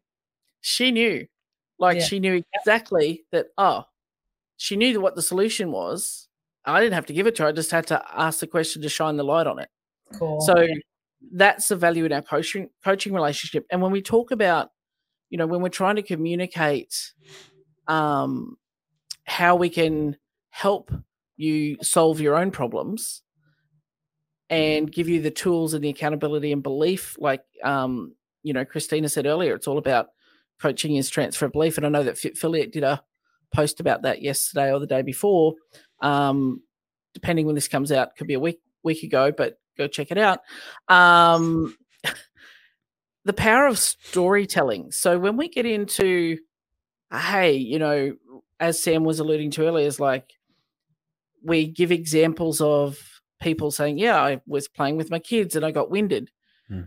She 0.61 0.93
knew. 0.93 1.27
Like 1.79 1.99
Yeah. 1.99 2.05
she 2.05 2.21
knew 2.21 2.43
exactly 2.55 3.25
that, 3.33 3.47
oh, 3.59 3.85
she 4.59 4.77
knew 4.77 5.01
what 5.01 5.17
the 5.17 5.23
solution 5.23 5.73
was. 5.73 6.29
I 6.65 6.81
didn't 6.81 6.95
have 6.95 7.07
to 7.07 7.13
give 7.13 7.27
it 7.27 7.35
to 7.37 7.43
her. 7.45 7.49
I 7.49 7.53
just 7.53 7.71
had 7.71 7.87
to 7.89 8.03
ask 8.15 8.41
the 8.41 8.47
question 8.47 8.83
to 8.83 8.89
shine 8.89 9.17
the 9.17 9.25
light 9.25 9.47
on 9.47 9.59
it. 9.59 9.69
Cool. 10.19 10.41
So 10.43 10.61
Yeah. 10.61 10.75
That's 11.33 11.69
the 11.69 11.77
value 11.77 12.05
in 12.05 12.13
our 12.13 12.23
coaching 12.23 12.71
coaching 12.85 13.13
relationship. 13.13 13.67
And 13.71 13.83
when 13.83 13.93
we 13.93 14.03
talk 14.03 14.31
about, 14.31 14.71
you 15.31 15.39
know, 15.39 15.47
when 15.47 15.61
we're 15.61 15.69
trying 15.69 15.97
to 15.97 16.03
communicate 16.03 17.13
um 17.89 18.57
how 19.25 19.57
we 19.57 19.69
can 19.69 20.17
help 20.51 20.91
you 21.37 21.77
solve 21.83 22.21
your 22.21 22.37
own 22.37 22.51
problems 22.51 23.23
and 24.49 24.91
give 24.91 25.09
you 25.09 25.21
the 25.21 25.31
tools 25.31 25.75
and 25.75 25.83
the 25.83 25.89
accountability 25.89 26.53
and 26.53 26.63
belief, 26.63 27.17
like 27.19 27.43
um, 27.63 28.15
you 28.43 28.53
know, 28.53 28.65
Christina 28.65 29.09
said 29.09 29.27
earlier, 29.27 29.55
it's 29.55 29.67
all 29.67 29.79
about 29.79 30.09
coaching 30.61 30.97
is 30.97 31.11
transfer 31.11 31.47
of 31.47 31.53
belief. 31.53 31.77
And 31.77 31.85
I 31.85 31.91
know 31.91 32.05
that 32.05 32.15
FitFilliate 32.15 32.73
did 32.73 32.85
a 32.85 33.03
post 33.55 33.81
about 33.81 34.03
that 34.03 34.23
yesterday 34.23 34.73
or 34.73 34.79
the 34.79 34.87
day 34.87 35.03
before. 35.03 35.55
Um, 36.01 36.63
depending 37.13 37.47
when 37.47 37.55
this 37.55 37.69
comes 37.69 37.91
out, 37.91 38.17
could 38.17 38.27
be 38.27 38.35
a 38.35 38.41
week 38.41 38.61
week 38.83 39.03
ago, 39.03 39.33
but 39.33 39.59
go 39.77 39.87
check 39.87 40.11
it 40.11 40.19
out. 40.19 40.41
Um, 40.89 41.77
the 43.25 43.33
power 43.33 43.67
of 43.67 43.79
storytelling. 43.79 44.93
So 44.93 45.19
when 45.19 45.37
we 45.37 45.49
get 45.49 45.67
into, 45.67 46.39
hey, 47.13 47.57
you 47.57 47.79
know, 47.79 48.15
as 48.61 48.83
Sam 48.83 49.05
was 49.05 49.19
alluding 49.19 49.51
to 49.53 49.67
earlier, 49.67 49.87
is 49.87 50.01
like 50.01 50.33
we 51.43 51.67
give 51.67 51.93
examples 51.93 52.61
of 52.61 52.99
people 53.41 53.71
saying, 53.71 53.99
"Yeah, 53.99 54.21
I 54.21 54.41
was 54.47 54.69
playing 54.69 54.97
with 54.97 55.11
my 55.11 55.19
kids 55.19 55.57
and 55.57 55.65
I 55.65 55.71
got 55.71 55.91
winded." 55.91 56.31
Hmm. 56.69 56.83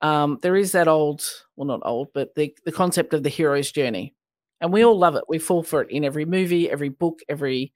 Um, 0.00 0.38
there 0.42 0.56
is 0.56 0.72
that 0.72 0.88
old, 0.88 1.24
well, 1.56 1.66
not 1.66 1.82
old, 1.84 2.08
but 2.12 2.34
the 2.34 2.54
the 2.64 2.72
concept 2.72 3.14
of 3.14 3.22
the 3.22 3.28
hero's 3.28 3.70
journey, 3.70 4.14
and 4.60 4.72
we 4.72 4.84
all 4.84 4.98
love 4.98 5.14
it. 5.14 5.24
We 5.28 5.38
fall 5.38 5.62
for 5.62 5.82
it 5.82 5.90
in 5.90 6.04
every 6.04 6.24
movie, 6.24 6.70
every 6.70 6.88
book, 6.88 7.20
every 7.28 7.72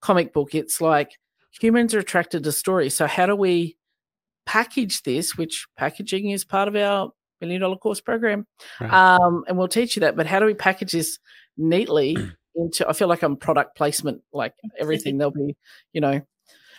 comic 0.00 0.32
book. 0.32 0.54
It's 0.54 0.80
like 0.80 1.18
humans 1.50 1.94
are 1.94 2.00
attracted 2.00 2.44
to 2.44 2.52
stories. 2.52 2.94
So 2.94 3.06
how 3.06 3.26
do 3.26 3.36
we 3.36 3.77
package 4.48 5.02
this? 5.02 5.36
Which 5.36 5.66
packaging 5.76 6.30
is 6.30 6.42
part 6.44 6.68
of 6.68 6.74
our 6.74 7.10
million 7.42 7.60
dollar 7.60 7.76
course 7.76 8.00
program, 8.00 8.46
Right. 8.80 8.90
um, 8.92 9.44
and 9.46 9.58
we'll 9.58 9.68
teach 9.68 9.94
you 9.96 10.00
that. 10.00 10.16
But 10.16 10.26
how 10.26 10.40
do 10.40 10.46
we 10.46 10.54
package 10.54 10.92
this 10.92 11.18
neatly 11.58 12.16
into? 12.56 12.88
I 12.88 12.94
feel 12.94 13.08
like 13.08 13.22
I'm 13.22 13.36
product 13.36 13.76
placement, 13.76 14.22
like 14.32 14.54
everything. 14.78 15.18
There'll 15.18 15.30
be, 15.32 15.54
you 15.92 16.00
know, 16.00 16.22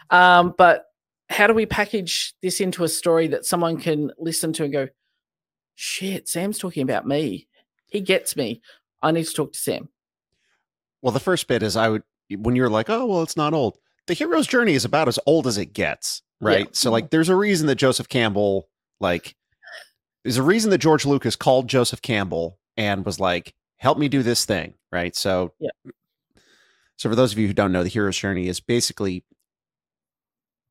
um, 0.09 0.55
but 0.57 0.85
how 1.29 1.45
do 1.45 1.53
we 1.53 1.67
package 1.67 2.33
this 2.41 2.59
into 2.59 2.83
a 2.83 2.89
story 2.89 3.27
that 3.27 3.45
someone 3.45 3.77
can 3.77 4.11
listen 4.17 4.51
to 4.53 4.63
and 4.63 4.73
go, 4.73 4.87
shit, 5.75 6.27
Sam's 6.27 6.57
talking 6.57 6.81
about 6.81 7.05
me. 7.05 7.47
He 7.85 8.01
gets 8.01 8.35
me. 8.35 8.61
I 9.03 9.11
need 9.11 9.25
to 9.27 9.33
talk 9.33 9.53
to 9.53 9.59
Sam. 9.59 9.89
Well, 11.03 11.11
the 11.13 11.19
first 11.19 11.47
bit 11.47 11.61
is 11.63 11.77
I 11.77 11.87
would 11.89 12.03
when 12.35 12.55
you're 12.55 12.69
like, 12.69 12.89
oh 12.89 13.05
well, 13.05 13.21
it's 13.21 13.37
not 13.37 13.53
old. 13.53 13.77
The 14.09 14.15
hero's 14.15 14.47
journey 14.47 14.73
is 14.73 14.85
about 14.85 15.07
as 15.07 15.19
old 15.27 15.45
as 15.45 15.59
it 15.59 15.71
gets. 15.71 16.23
right? 16.41 16.65
Yeah. 16.65 16.71
So 16.73 16.91
like 16.91 17.11
there's 17.11 17.29
a 17.29 17.35
reason 17.35 17.67
that 17.67 17.75
Joseph 17.75 18.09
Campbell 18.09 18.67
like 18.99 19.35
there's 20.23 20.37
a 20.37 20.43
reason 20.43 20.71
that 20.71 20.79
George 20.79 21.05
Lucas 21.05 21.35
called 21.35 21.67
Joseph 21.69 22.01
Campbell 22.01 22.57
and 22.75 23.05
was 23.05 23.19
like, 23.19 23.53
"Help 23.77 23.99
me 23.99 24.09
do 24.09 24.23
this 24.23 24.45
thing," 24.45 24.73
right? 24.91 25.15
So 25.15 25.53
Yeah. 25.59 25.69
So 26.97 27.07
for 27.07 27.15
those 27.15 27.33
of 27.33 27.37
you 27.37 27.45
who 27.45 27.53
don't 27.53 27.71
know, 27.71 27.83
the 27.83 27.89
hero's 27.89 28.17
journey 28.17 28.47
is 28.47 28.59
basically 28.59 29.23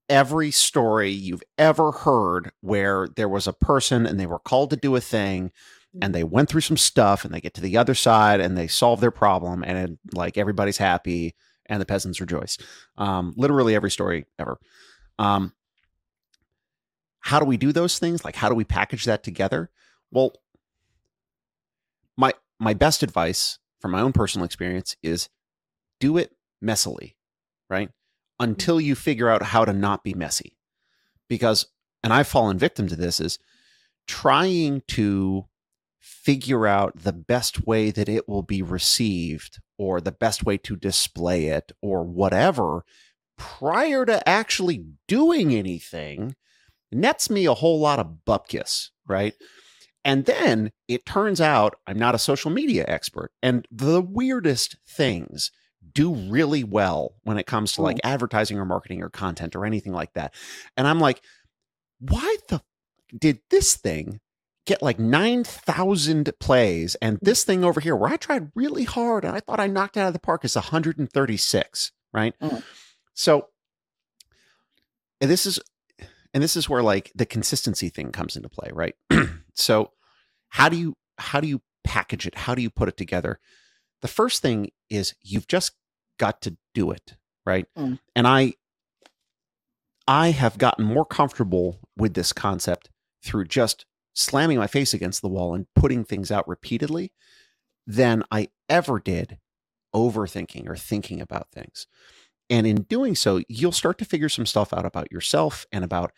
every 0.08 0.50
story 0.50 1.10
you've 1.10 1.44
ever 1.56 1.92
heard 1.92 2.50
where 2.60 3.06
there 3.14 3.28
was 3.28 3.46
a 3.46 3.52
person 3.52 4.04
and 4.04 4.18
they 4.18 4.26
were 4.26 4.40
called 4.40 4.70
to 4.70 4.76
do 4.76 4.96
a 4.96 5.00
thing 5.00 5.48
mm-hmm. 5.48 6.00
and 6.02 6.12
they 6.12 6.24
went 6.24 6.48
through 6.48 6.60
some 6.60 6.76
stuff 6.76 7.24
and 7.24 7.32
they 7.32 7.40
get 7.40 7.54
to 7.54 7.60
the 7.60 7.76
other 7.76 7.94
side 7.94 8.40
and 8.40 8.58
they 8.58 8.66
solve 8.66 9.00
their 9.00 9.12
problem 9.12 9.62
and 9.62 9.96
like 10.12 10.36
everybody's 10.36 10.78
happy 10.78 11.34
and 11.68 11.80
the 11.80 11.86
peasants 11.86 12.20
rejoice. 12.20 12.58
Um, 12.96 13.34
literally 13.36 13.74
every 13.74 13.90
story 13.90 14.26
ever. 14.38 14.58
Um, 15.18 15.52
how 17.20 17.38
do 17.38 17.44
we 17.44 17.56
do 17.56 17.72
those 17.72 17.98
things? 17.98 18.24
Like, 18.24 18.36
how 18.36 18.48
do 18.48 18.54
we 18.54 18.64
package 18.64 19.04
that 19.04 19.22
together? 19.22 19.70
Well, 20.10 20.32
my 22.16 22.32
my 22.58 22.74
best 22.74 23.02
advice 23.02 23.58
from 23.80 23.92
my 23.92 24.00
own 24.00 24.12
personal 24.12 24.44
experience 24.44 24.96
is 25.02 25.28
do 26.00 26.16
it 26.16 26.32
messily, 26.62 27.14
right? 27.68 27.90
Until 28.40 28.80
you 28.80 28.94
figure 28.94 29.28
out 29.28 29.42
how 29.42 29.64
to 29.64 29.72
not 29.72 30.04
be 30.04 30.14
messy. 30.14 30.56
Because, 31.28 31.66
and 32.02 32.12
I've 32.12 32.28
fallen 32.28 32.58
victim 32.58 32.88
to 32.88 32.96
this, 32.96 33.20
is 33.20 33.38
trying 34.06 34.82
to 34.88 35.46
figure 35.98 36.66
out 36.66 36.96
the 36.96 37.12
best 37.12 37.66
way 37.66 37.90
that 37.90 38.08
it 38.08 38.28
will 38.28 38.42
be 38.42 38.62
received 38.62 39.60
or 39.78 40.00
the 40.00 40.12
best 40.12 40.44
way 40.44 40.58
to 40.58 40.76
display 40.76 41.46
it 41.46 41.72
or 41.80 42.02
whatever 42.02 42.84
prior 43.36 44.04
to 44.04 44.28
actually 44.28 44.84
doing 45.06 45.54
anything 45.54 46.34
nets 46.90 47.30
me 47.30 47.46
a 47.46 47.54
whole 47.54 47.78
lot 47.78 47.98
of 47.98 48.18
bupkis, 48.26 48.90
right? 49.06 49.34
And 50.04 50.24
then 50.24 50.72
it 50.88 51.06
turns 51.06 51.40
out 51.40 51.76
I'm 51.86 51.98
not 51.98 52.14
a 52.14 52.18
social 52.18 52.50
media 52.50 52.84
expert. 52.88 53.30
And 53.42 53.66
the 53.70 54.00
weirdest 54.00 54.76
things 54.86 55.50
do 55.92 56.12
really 56.14 56.64
well 56.64 57.14
when 57.24 57.38
it 57.38 57.46
comes 57.46 57.72
to 57.72 57.82
like 57.82 57.98
hmm. 58.02 58.08
advertising 58.08 58.58
or 58.58 58.64
marketing 58.64 59.02
or 59.02 59.10
content 59.10 59.54
or 59.54 59.64
anything 59.64 59.92
like 59.92 60.12
that. 60.14 60.34
And 60.76 60.86
I'm 60.86 61.00
like, 61.00 61.22
why 62.00 62.36
the 62.48 62.56
f- 62.56 62.62
did 63.18 63.40
this 63.50 63.74
thing 63.76 64.20
get 64.68 64.82
like 64.82 64.98
9,000 64.98 66.30
plays 66.38 66.94
and 66.96 67.18
this 67.22 67.42
thing 67.42 67.64
over 67.64 67.80
here 67.80 67.96
where 67.96 68.12
I 68.12 68.16
tried 68.16 68.52
really 68.54 68.84
hard 68.84 69.24
and 69.24 69.34
I 69.34 69.40
thought 69.40 69.58
I 69.58 69.66
knocked 69.66 69.96
it 69.96 70.00
out 70.00 70.08
of 70.08 70.12
the 70.12 70.18
park 70.18 70.44
is 70.44 70.54
136, 70.54 71.92
right? 72.12 72.34
Mm. 72.40 72.62
So 73.14 73.48
and 75.20 75.30
this 75.30 75.46
is 75.46 75.58
and 76.34 76.42
this 76.42 76.54
is 76.54 76.68
where 76.68 76.82
like 76.82 77.10
the 77.14 77.24
consistency 77.24 77.88
thing 77.88 78.12
comes 78.12 78.36
into 78.36 78.50
play, 78.50 78.70
right? 78.72 78.94
so 79.54 79.92
how 80.50 80.68
do 80.68 80.76
you 80.76 80.96
how 81.16 81.40
do 81.40 81.48
you 81.48 81.62
package 81.82 82.26
it? 82.26 82.36
How 82.36 82.54
do 82.54 82.60
you 82.60 82.68
put 82.68 82.88
it 82.88 82.98
together? 82.98 83.40
The 84.02 84.08
first 84.08 84.42
thing 84.42 84.70
is 84.90 85.14
you've 85.22 85.48
just 85.48 85.72
got 86.18 86.42
to 86.42 86.58
do 86.74 86.90
it, 86.90 87.16
right? 87.46 87.66
Mm. 87.76 87.98
And 88.14 88.28
I 88.28 88.52
I 90.06 90.32
have 90.32 90.58
gotten 90.58 90.84
more 90.84 91.06
comfortable 91.06 91.80
with 91.96 92.12
this 92.12 92.34
concept 92.34 92.90
through 93.24 93.46
just 93.46 93.86
slamming 94.18 94.58
my 94.58 94.66
face 94.66 94.94
against 94.94 95.22
the 95.22 95.28
wall 95.28 95.54
and 95.54 95.66
putting 95.74 96.04
things 96.04 96.30
out 96.30 96.48
repeatedly 96.48 97.12
than 97.86 98.24
I 98.30 98.48
ever 98.68 99.00
did 99.00 99.38
overthinking 99.94 100.68
or 100.68 100.76
thinking 100.76 101.20
about 101.20 101.50
things. 101.52 101.86
And 102.50 102.66
in 102.66 102.82
doing 102.84 103.14
so, 103.14 103.42
you'll 103.48 103.72
start 103.72 103.98
to 103.98 104.04
figure 104.04 104.28
some 104.28 104.46
stuff 104.46 104.72
out 104.74 104.86
about 104.86 105.12
yourself 105.12 105.66
and 105.72 105.84
about 105.84 106.12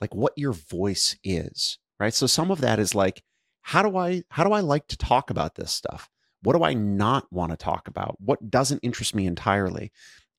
like 0.00 0.14
what 0.14 0.32
your 0.36 0.52
voice 0.52 1.16
is, 1.24 1.78
right? 2.00 2.14
So 2.14 2.26
some 2.26 2.50
of 2.50 2.60
that 2.60 2.78
is 2.78 2.94
like 2.94 3.22
how 3.62 3.82
do 3.82 3.96
I 3.96 4.24
how 4.30 4.44
do 4.44 4.52
I 4.52 4.60
like 4.60 4.88
to 4.88 4.96
talk 4.96 5.30
about 5.30 5.54
this 5.54 5.72
stuff? 5.72 6.10
What 6.42 6.56
do 6.56 6.64
I 6.64 6.74
not 6.74 7.32
want 7.32 7.52
to 7.52 7.56
talk 7.56 7.88
about? 7.88 8.16
What 8.20 8.50
doesn't 8.50 8.80
interest 8.80 9.14
me 9.14 9.26
entirely? 9.26 9.92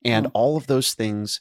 And 0.04 0.26
Mhm. 0.26 0.30
all 0.34 0.56
of 0.56 0.66
those 0.66 0.94
things 0.94 1.40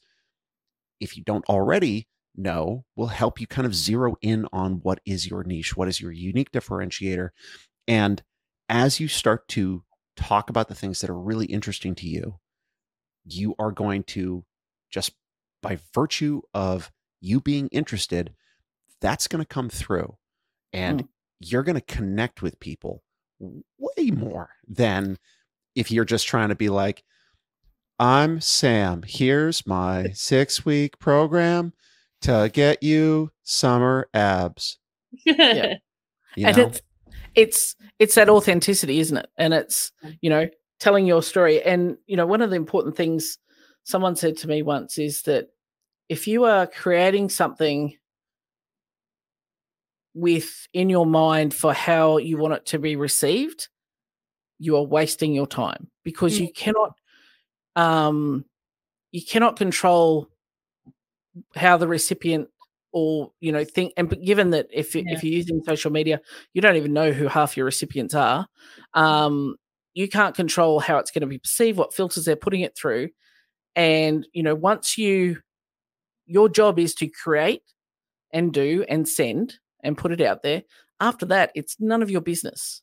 if 1.00 1.18
you 1.18 1.24
don't 1.24 1.46
already 1.50 2.08
know 2.36 2.86
will 2.96 3.08
help 3.08 3.40
you 3.40 3.48
kind 3.48 3.66
of 3.66 3.76
zero 3.76 4.16
in 4.22 4.48
on 4.52 4.80
what 4.82 5.00
is 5.06 5.28
your 5.28 5.44
niche, 5.44 5.76
what 5.76 5.88
is 5.88 6.02
your 6.02 6.12
unique 6.12 6.52
differentiator. 6.52 7.30
And 7.88 8.24
as 8.70 9.00
you 9.00 9.08
start 9.08 9.48
to 9.50 9.84
talk 10.16 10.50
about 10.50 10.68
the 10.68 10.76
things 10.76 11.02
that 11.02 11.10
are 11.10 11.20
really 11.20 11.46
interesting 11.46 11.96
to 11.96 12.08
you, 12.08 12.40
you 13.26 13.56
are 13.60 13.72
going 13.72 14.04
to 14.04 14.46
just 14.92 15.12
by 15.62 15.80
virtue 15.94 16.42
of 16.54 16.92
you 17.22 17.40
being 17.40 17.68
interested, 17.70 18.34
that's 19.02 19.28
going 19.28 19.44
to 19.44 19.48
come 19.48 19.70
through. 19.70 20.18
And 20.72 21.04
mm. 21.04 21.08
you're 21.40 21.64
going 21.64 21.76
to 21.76 21.82
connect 21.82 22.42
with 22.42 22.60
people 22.60 23.04
way 23.40 24.12
more 24.12 24.50
than 24.68 25.18
if 25.76 25.92
you're 25.92 26.06
just 26.06 26.28
trying 26.28 26.50
to 26.50 26.56
be 26.56 26.70
like, 26.70 27.04
I'm 28.00 28.42
Sam. 28.42 29.04
Here's 29.06 29.66
my 29.66 30.10
six 30.14 30.66
week 30.66 31.00
program 31.00 31.74
to 32.24 32.50
get 32.54 32.84
you 32.84 33.32
summer 33.44 34.10
abs. 34.14 34.78
Yeah. 35.26 35.76
You 36.36 36.48
and 36.48 36.58
it's 36.58 36.82
it's 37.36 37.76
it's 38.00 38.16
that 38.16 38.28
authenticity 38.28 39.00
isn't 39.00 39.18
it 39.18 39.30
and 39.38 39.54
it's 39.54 39.92
you 40.20 40.32
know 40.32 40.50
telling 40.80 41.06
your 41.06 41.22
story 41.22 41.62
and 41.62 41.96
you 42.08 42.18
know 42.18 42.26
one 42.26 42.42
of 42.42 42.50
the 42.50 42.56
important 42.56 42.98
things 42.98 43.38
someone 43.84 44.16
said 44.16 44.36
to 44.38 44.48
me 44.48 44.64
once 44.64 44.98
is 44.98 45.22
that 45.24 45.50
if 46.10 46.28
you 46.28 46.46
are 46.46 46.66
creating 46.66 47.30
something 47.30 47.96
with 50.16 50.68
in 50.74 50.90
your 50.90 51.06
mind 51.06 51.54
for 51.54 51.72
how 51.72 52.18
you 52.18 52.38
want 52.38 52.54
it 52.56 52.66
to 52.66 52.80
be 52.80 52.96
received 52.96 53.70
you 54.58 54.76
are 54.76 54.84
wasting 54.84 55.34
your 55.34 55.48
time 55.48 55.88
because 56.04 56.38
Mm. 56.38 56.42
you 56.42 56.52
cannot 56.54 56.94
um 57.76 58.46
you 59.12 59.22
cannot 59.24 59.56
control 59.56 60.30
how 61.56 61.78
the 61.78 61.88
recipient 61.88 62.48
or 62.92 63.32
you 63.40 63.52
know 63.52 63.64
think 63.64 63.94
and 63.98 64.10
given 64.24 64.52
that 64.52 64.68
if 64.72 64.96
Yeah. 64.96 65.04
if 65.08 65.24
you're 65.24 65.34
using 65.34 65.62
social 65.64 65.92
media 65.92 66.22
you 66.54 66.62
don't 66.62 66.76
even 66.76 66.94
know 66.94 67.12
who 67.12 67.28
half 67.28 67.58
your 67.58 67.66
recipients 67.66 68.14
are 68.14 68.48
um 68.94 69.56
you 69.96 70.08
can't 70.08 70.36
control 70.36 70.80
how 70.80 70.98
it's 70.98 71.12
going 71.12 71.22
to 71.22 71.28
be 71.28 71.40
perceived 71.40 71.78
what 71.78 71.94
filters 71.94 72.26
they're 72.26 72.36
putting 72.36 72.62
it 72.62 72.78
through 72.78 73.10
and 73.76 74.28
you 74.34 74.44
know 74.44 74.56
once 74.56 74.98
you 74.98 75.38
your 76.26 76.50
job 76.50 76.80
is 76.80 76.94
to 76.96 77.08
create 77.08 77.64
and 78.32 78.54
do 78.54 78.86
and 78.88 79.08
send 79.08 79.56
and 79.84 79.98
put 79.98 80.12
it 80.12 80.22
out 80.22 80.44
there 80.44 80.64
after 81.00 81.26
that 81.26 81.52
it's 81.56 81.78
none 81.80 82.04
of 82.04 82.12
your 82.12 82.22
business 82.22 82.82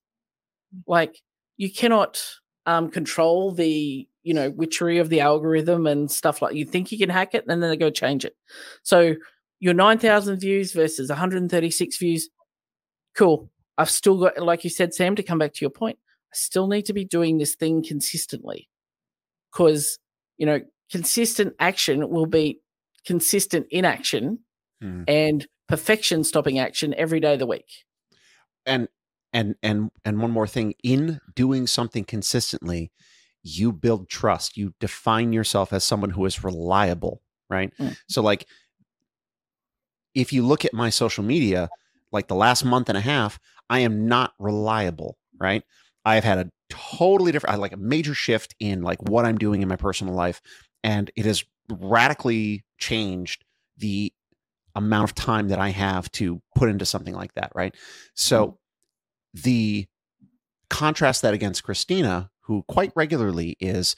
like 0.86 1.20
you 1.56 1.72
cannot 1.72 2.22
um 2.66 2.90
control 2.90 3.52
the 3.52 4.08
you 4.22 4.34
know 4.34 4.50
witchery 4.50 4.98
of 4.98 5.08
the 5.08 5.20
algorithm 5.20 5.86
and 5.86 6.10
stuff 6.10 6.42
like 6.42 6.54
you 6.54 6.64
think 6.64 6.92
you 6.92 6.98
can 6.98 7.08
hack 7.08 7.34
it 7.34 7.44
and 7.48 7.62
then 7.62 7.70
they 7.70 7.76
go 7.76 7.90
change 7.90 8.24
it. 8.24 8.34
So 8.82 9.14
your 9.60 9.74
9000 9.74 10.38
views 10.38 10.72
versus 10.72 11.08
136 11.08 11.96
views 11.98 12.28
cool. 13.16 13.50
I've 13.78 13.90
still 13.90 14.18
got 14.18 14.38
like 14.38 14.64
you 14.64 14.70
said 14.70 14.94
sam 14.94 15.16
to 15.16 15.22
come 15.22 15.38
back 15.38 15.54
to 15.54 15.60
your 15.62 15.70
point 15.70 15.98
i 16.32 16.36
still 16.36 16.68
need 16.68 16.84
to 16.86 16.92
be 16.92 17.04
doing 17.04 17.38
this 17.38 17.54
thing 17.54 17.82
consistently. 17.82 18.68
Because 19.52 19.98
you 20.38 20.46
know 20.46 20.60
consistent 20.90 21.54
action 21.58 22.08
will 22.08 22.26
be 22.26 22.60
consistent 23.06 23.66
inaction 23.70 24.40
Hmm. 24.80 25.02
and 25.06 25.46
perfection 25.68 26.24
stopping 26.24 26.58
action 26.58 26.94
every 26.96 27.20
day 27.20 27.34
of 27.34 27.38
the 27.38 27.46
week. 27.46 27.84
And 28.64 28.88
and 29.32 29.56
and 29.62 29.90
and 30.04 30.20
one 30.20 30.30
more 30.30 30.46
thing 30.46 30.74
in 30.82 31.20
doing 31.34 31.66
something 31.66 32.04
consistently 32.04 32.90
you 33.42 33.72
build 33.72 34.08
trust 34.08 34.56
you 34.56 34.74
define 34.80 35.32
yourself 35.32 35.72
as 35.72 35.84
someone 35.84 36.10
who 36.10 36.24
is 36.26 36.44
reliable 36.44 37.22
right? 37.48 37.72
Mm. 37.78 37.96
so 38.08 38.22
like 38.22 38.46
if 40.14 40.32
you 40.32 40.44
look 40.44 40.64
at 40.64 40.74
my 40.74 40.90
social 40.90 41.24
media 41.24 41.68
like 42.12 42.28
the 42.28 42.34
last 42.34 42.64
month 42.64 42.88
and 42.88 42.98
a 42.98 43.02
half 43.02 43.38
i 43.68 43.80
am 43.80 44.06
not 44.06 44.32
reliable 44.38 45.16
right? 45.40 45.62
I've 46.04 46.24
had 46.24 46.38
a 46.38 46.50
totally 46.68 47.32
different 47.32 47.54
I 47.54 47.56
like 47.56 47.72
a 47.72 47.78
major 47.78 48.14
shift 48.14 48.54
in 48.60 48.82
like 48.82 49.02
what 49.02 49.24
i'm 49.24 49.38
doing 49.38 49.62
in 49.62 49.68
my 49.68 49.76
personal 49.76 50.14
life 50.14 50.40
and 50.84 51.10
it 51.16 51.24
has 51.24 51.44
radically 51.70 52.64
changed 52.78 53.44
the 53.78 54.12
amount 54.74 55.04
of 55.04 55.14
time 55.14 55.48
that 55.48 55.58
i 55.58 55.70
have 55.70 56.10
to 56.12 56.40
put 56.54 56.68
into 56.68 56.84
something 56.84 57.14
like 57.14 57.34
that 57.34 57.52
right? 57.54 57.74
So 58.14 58.58
the 59.34 59.86
contrast 60.68 61.22
that 61.22 61.34
against 61.34 61.62
Christina, 61.62 62.30
who 62.50 62.64
quite 62.64 62.92
regularly 62.96 63.56
is 63.60 63.94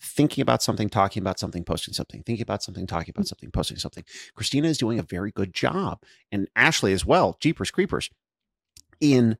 thinking 0.00 0.40
about 0.40 0.62
something, 0.62 0.88
talking 0.88 1.20
about 1.20 1.38
something, 1.38 1.64
posting 1.64 1.92
something, 1.92 2.22
thinking 2.22 2.42
about 2.42 2.62
something, 2.62 2.86
talking 2.86 3.12
about 3.14 3.26
something, 3.26 3.50
posting 3.50 3.76
something. 3.76 4.04
Christina 4.34 4.68
is 4.68 4.78
doing 4.78 4.98
a 4.98 5.02
very 5.02 5.30
good 5.30 5.52
job, 5.52 6.02
and 6.30 6.48
Ashley 6.54 6.92
as 6.92 7.04
well, 7.04 7.36
Jeepers 7.40 7.70
Creepers, 7.70 8.08
in 9.00 9.36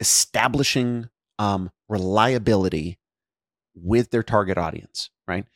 establishing 0.00 1.08
um, 1.38 1.70
reliability 1.88 2.98
with 3.74 4.10
their 4.10 4.22
target 4.22 4.56
audience, 4.56 5.10
right? 5.26 5.46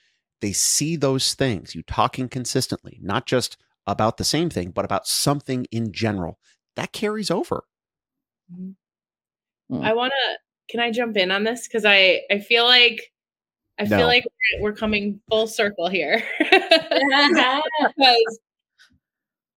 they 0.40 0.53
see 0.53 0.97
those 0.97 1.34
things, 1.34 1.74
you 1.74 1.82
talking 1.82 2.28
consistently, 2.28 2.99
not 3.03 3.26
just 3.26 3.57
about 3.86 4.16
the 4.16 4.24
same 4.24 4.51
thing, 4.51 4.70
but 4.70 4.84
about 4.84 5.07
something 5.07 5.66
in 5.70 5.92
general, 5.92 6.38
that 6.74 6.92
carries 6.92 7.30
over. 7.30 7.64
Mm-hmm. 8.53 9.82
I 9.82 9.92
want 9.94 10.12
to, 10.12 10.38
can 10.69 10.81
I 10.81 10.91
jump 10.91 11.17
in 11.17 11.31
on 11.31 11.45
this? 11.45 11.67
Because 11.67 11.85
I, 11.85 12.23
I 12.31 12.39
feel 12.39 12.64
like, 12.64 13.12
I 13.79 13.85
no. 13.85 13.99
feel 13.99 14.07
like 14.07 14.25
we're 14.61 14.73
coming 14.73 15.21
full 15.29 15.47
circle 15.47 15.89
here. 15.89 16.23
because 16.39 18.39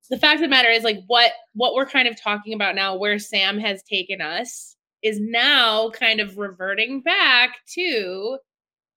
the 0.10 0.18
fact 0.18 0.36
of 0.36 0.42
the 0.42 0.48
matter 0.48 0.70
is 0.70 0.84
like 0.84 1.02
what 1.08 1.32
what 1.54 1.74
we're 1.74 1.86
kind 1.86 2.08
of 2.08 2.20
talking 2.20 2.54
about 2.54 2.76
now 2.76 2.96
where 2.96 3.20
sam 3.20 3.60
has 3.60 3.84
taken 3.84 4.22
us 4.22 4.76
is 5.02 5.20
now 5.20 5.90
kind 5.92 6.20
of 6.20 6.38
reverting 6.38 7.02
back 7.02 7.58
to 7.68 8.38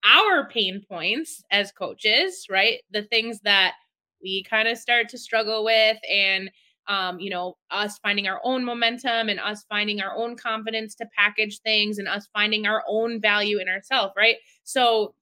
our 0.03 0.47
pain 0.49 0.83
points 0.89 1.43
as 1.51 1.71
coaches 1.71 2.47
right 2.49 2.79
the 2.91 3.03
things 3.03 3.39
that 3.43 3.73
we 4.21 4.43
kind 4.43 4.67
of 4.67 4.77
start 4.77 5.09
to 5.09 5.17
struggle 5.17 5.63
with 5.63 5.97
and 6.11 6.49
um, 6.87 7.19
you 7.19 7.29
know 7.29 7.55
us 7.71 7.97
finding 7.99 8.27
our 8.27 8.41
own 8.43 8.63
momentum 8.65 9.29
and 9.29 9.39
us 9.39 9.65
finding 9.69 10.01
our 10.01 10.15
own 10.15 10.35
confidence 10.35 10.95
to 10.95 11.05
package 11.17 11.59
things 11.59 11.97
and 11.97 12.07
us 12.07 12.27
finding 12.33 12.65
our 12.65 12.83
own 12.87 13.21
value 13.21 13.59
in 13.59 13.67
ourselves 13.69 14.13
right? 14.17 14.35
So 14.63 15.15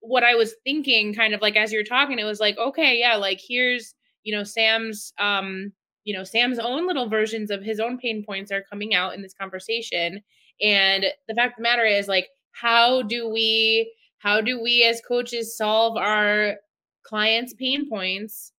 what 0.00 0.24
i 0.24 0.34
was 0.34 0.54
thinking 0.64 1.12
kind 1.14 1.34
of 1.34 1.40
like 1.42 1.56
as 1.56 1.72
you're 1.72 1.84
talking 1.84 2.18
it 2.18 2.24
was 2.24 2.40
like 2.40 2.56
okay 2.56 2.98
yeah 2.98 3.16
like 3.16 3.38
here's 3.46 3.94
you 4.22 4.34
know 4.34 4.42
sam's 4.42 5.12
um 5.18 5.72
you 6.04 6.16
know 6.16 6.24
sam's 6.24 6.58
own 6.58 6.86
little 6.86 7.08
versions 7.08 7.50
of 7.50 7.62
his 7.62 7.80
own 7.80 7.98
pain 7.98 8.24
points 8.24 8.50
are 8.50 8.64
coming 8.70 8.94
out 8.94 9.14
in 9.14 9.22
this 9.22 9.34
conversation. 9.34 10.22
And 10.62 11.04
the 11.28 11.34
fact 11.34 11.52
of 11.52 11.56
the 11.58 11.62
matter 11.62 11.84
is 11.84 12.08
like 12.08 12.28
how 12.52 13.02
do 13.02 13.28
we 13.28 13.92
how 14.18 14.40
do 14.40 14.60
we 14.62 14.84
as 14.84 15.00
coaches 15.06 15.56
solve 15.56 15.96
our 15.96 16.56
clients 17.02 17.54
pain 17.54 17.88
points 17.88 18.52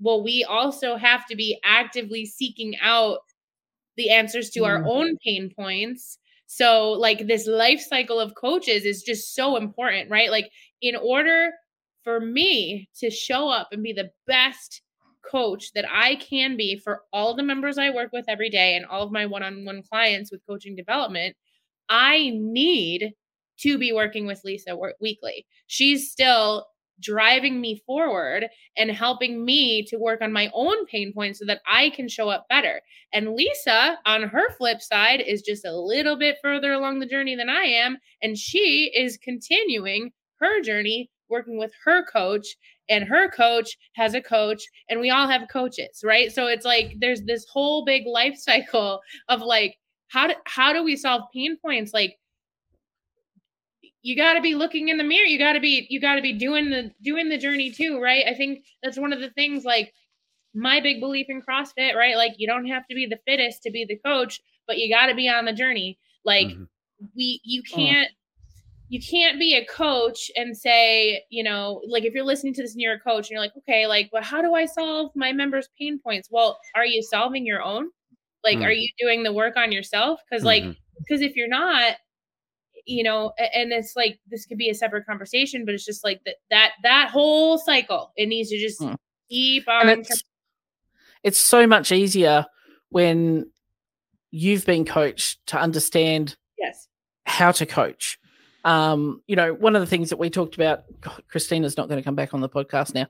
well 0.00 0.22
we 0.22 0.44
also 0.44 0.96
have 0.96 1.26
to 1.26 1.36
be 1.36 1.58
actively 1.64 2.24
seeking 2.24 2.74
out 2.80 3.20
the 3.96 4.10
answers 4.10 4.50
to 4.50 4.64
our 4.64 4.78
mm-hmm. 4.78 4.88
own 4.88 5.16
pain 5.24 5.50
points. 5.56 6.18
So 6.46 6.92
like 6.92 7.26
this 7.26 7.46
life 7.46 7.80
cycle 7.80 8.20
of 8.20 8.34
coaches 8.34 8.84
is 8.84 9.02
just 9.02 9.34
so 9.34 9.56
important 9.56 10.10
right? 10.10 10.30
Like 10.30 10.50
in 10.80 10.96
order 10.96 11.50
for 12.04 12.20
me 12.20 12.88
to 13.00 13.10
show 13.10 13.48
up 13.48 13.68
and 13.72 13.82
be 13.82 13.92
the 13.92 14.10
best 14.26 14.82
coach 15.28 15.72
that 15.74 15.84
I 15.90 16.16
can 16.16 16.56
be 16.56 16.78
for 16.78 17.02
all 17.12 17.34
the 17.34 17.42
members 17.42 17.78
I 17.78 17.90
work 17.90 18.10
with 18.12 18.26
every 18.28 18.50
day 18.50 18.76
and 18.76 18.86
all 18.86 19.02
of 19.02 19.12
my 19.12 19.26
one 19.26 19.42
on 19.42 19.64
one 19.64 19.82
clients 19.82 20.30
with 20.30 20.46
coaching 20.48 20.76
development, 20.76 21.36
I 21.88 22.30
need 22.34 23.12
to 23.60 23.78
be 23.78 23.92
working 23.92 24.26
with 24.26 24.42
Lisa 24.44 24.76
weekly. 25.00 25.46
She's 25.66 26.10
still 26.10 26.66
driving 27.00 27.60
me 27.60 27.82
forward 27.86 28.46
and 28.76 28.90
helping 28.90 29.44
me 29.44 29.84
to 29.84 29.98
work 29.98 30.20
on 30.22 30.32
my 30.32 30.50
own 30.54 30.86
pain 30.86 31.12
points 31.12 31.38
so 31.38 31.44
that 31.46 31.60
I 31.66 31.90
can 31.90 32.08
show 32.08 32.28
up 32.28 32.46
better. 32.48 32.80
And 33.12 33.34
Lisa, 33.34 33.98
on 34.06 34.22
her 34.22 34.50
flip 34.56 34.80
side, 34.80 35.20
is 35.20 35.42
just 35.42 35.64
a 35.64 35.76
little 35.76 36.16
bit 36.16 36.36
further 36.42 36.72
along 36.72 37.00
the 37.00 37.06
journey 37.06 37.36
than 37.36 37.48
I 37.50 37.64
am. 37.64 37.98
And 38.22 38.36
she 38.36 38.92
is 38.94 39.18
continuing 39.22 40.12
her 40.40 40.60
journey 40.60 41.10
working 41.28 41.58
with 41.58 41.72
her 41.84 42.04
coach 42.04 42.46
and 42.88 43.04
her 43.04 43.28
coach 43.30 43.76
has 43.94 44.14
a 44.14 44.20
coach 44.20 44.62
and 44.88 45.00
we 45.00 45.10
all 45.10 45.26
have 45.26 45.48
coaches 45.50 46.02
right 46.04 46.32
so 46.32 46.46
it's 46.46 46.64
like 46.64 46.94
there's 47.00 47.22
this 47.22 47.44
whole 47.52 47.84
big 47.84 48.06
life 48.06 48.36
cycle 48.38 49.00
of 49.28 49.40
like 49.40 49.76
how 50.08 50.28
do, 50.28 50.34
how 50.44 50.72
do 50.72 50.84
we 50.84 50.96
solve 50.96 51.22
pain 51.34 51.56
points 51.60 51.92
like 51.92 52.16
you 54.06 54.14
got 54.14 54.34
to 54.34 54.40
be 54.40 54.54
looking 54.54 54.88
in 54.88 54.98
the 54.98 55.04
mirror 55.04 55.26
you 55.26 55.36
got 55.36 55.54
to 55.54 55.60
be 55.60 55.84
you 55.90 56.00
got 56.00 56.14
to 56.14 56.22
be 56.22 56.32
doing 56.32 56.70
the 56.70 56.92
doing 57.02 57.28
the 57.28 57.36
journey 57.36 57.72
too 57.72 58.00
right 58.00 58.24
i 58.28 58.34
think 58.34 58.64
that's 58.80 58.98
one 58.98 59.12
of 59.12 59.18
the 59.18 59.30
things 59.30 59.64
like 59.64 59.92
my 60.54 60.80
big 60.80 61.00
belief 61.00 61.26
in 61.28 61.42
crossfit 61.42 61.96
right 61.96 62.16
like 62.16 62.32
you 62.38 62.46
don't 62.46 62.66
have 62.66 62.86
to 62.86 62.94
be 62.94 63.04
the 63.04 63.18
fittest 63.26 63.62
to 63.62 63.70
be 63.70 63.84
the 63.84 63.98
coach 64.04 64.40
but 64.68 64.78
you 64.78 64.88
got 64.88 65.06
to 65.06 65.14
be 65.14 65.28
on 65.28 65.44
the 65.44 65.52
journey 65.52 65.98
like 66.24 66.46
mm-hmm. 66.46 66.64
we 67.16 67.40
you 67.42 67.62
oh. 67.72 67.74
can't 67.74 68.08
you 68.88 69.00
can't 69.00 69.40
be 69.40 69.56
a 69.56 69.66
coach 69.66 70.30
and 70.36 70.56
say, 70.56 71.24
you 71.28 71.42
know, 71.42 71.82
like 71.88 72.04
if 72.04 72.14
you're 72.14 72.22
listening 72.24 72.54
to 72.54 72.62
this 72.62 72.70
and 72.70 72.80
you're 72.80 72.94
a 72.94 73.00
coach 73.00 73.26
and 73.26 73.30
you're 73.30 73.40
like, 73.40 73.56
okay, 73.58 73.88
like, 73.88 74.08
well, 74.12 74.22
how 74.22 74.40
do 74.40 74.54
I 74.54 74.64
solve 74.64 75.10
my 75.16 75.32
members' 75.32 75.68
pain 75.76 75.98
points? 75.98 76.28
Well, 76.30 76.56
are 76.76 76.86
you 76.86 77.02
solving 77.02 77.44
your 77.44 77.60
own? 77.60 77.88
Like, 78.44 78.58
mm. 78.58 78.64
are 78.64 78.70
you 78.70 78.88
doing 78.96 79.24
the 79.24 79.32
work 79.32 79.56
on 79.56 79.72
yourself? 79.72 80.20
Because, 80.30 80.44
like, 80.44 80.62
because 80.62 81.20
mm-hmm. 81.20 81.24
if 81.24 81.34
you're 81.34 81.48
not, 81.48 81.96
you 82.86 83.02
know, 83.02 83.32
and 83.38 83.72
it's 83.72 83.94
like 83.96 84.18
this 84.28 84.46
could 84.46 84.58
be 84.58 84.70
a 84.70 84.74
separate 84.74 85.06
conversation, 85.06 85.64
but 85.64 85.74
it's 85.74 85.84
just 85.84 86.04
like 86.04 86.22
that 86.24 86.36
that 86.50 86.72
that 86.82 87.10
whole 87.10 87.58
cycle. 87.58 88.12
It 88.16 88.26
needs 88.26 88.50
to 88.50 88.58
just 88.58 88.80
mm. 88.80 88.96
keep 89.28 89.68
on. 89.68 89.88
It's, 89.88 90.22
it's 91.22 91.38
so 91.38 91.66
much 91.66 91.92
easier 91.92 92.46
when 92.90 93.50
you've 94.30 94.64
been 94.64 94.84
coached 94.84 95.44
to 95.46 95.58
understand 95.58 96.36
yes 96.58 96.88
how 97.26 97.50
to 97.52 97.66
coach 97.66 98.18
um, 98.66 99.22
you 99.28 99.36
know, 99.36 99.54
one 99.54 99.76
of 99.76 99.80
the 99.80 99.86
things 99.86 100.10
that 100.10 100.18
we 100.18 100.28
talked 100.28 100.56
about, 100.56 100.82
God, 101.00 101.22
Christina's 101.28 101.76
not 101.76 101.88
going 101.88 102.00
to 102.00 102.04
come 102.04 102.16
back 102.16 102.34
on 102.34 102.40
the 102.40 102.48
podcast 102.48 102.94
now, 102.94 103.06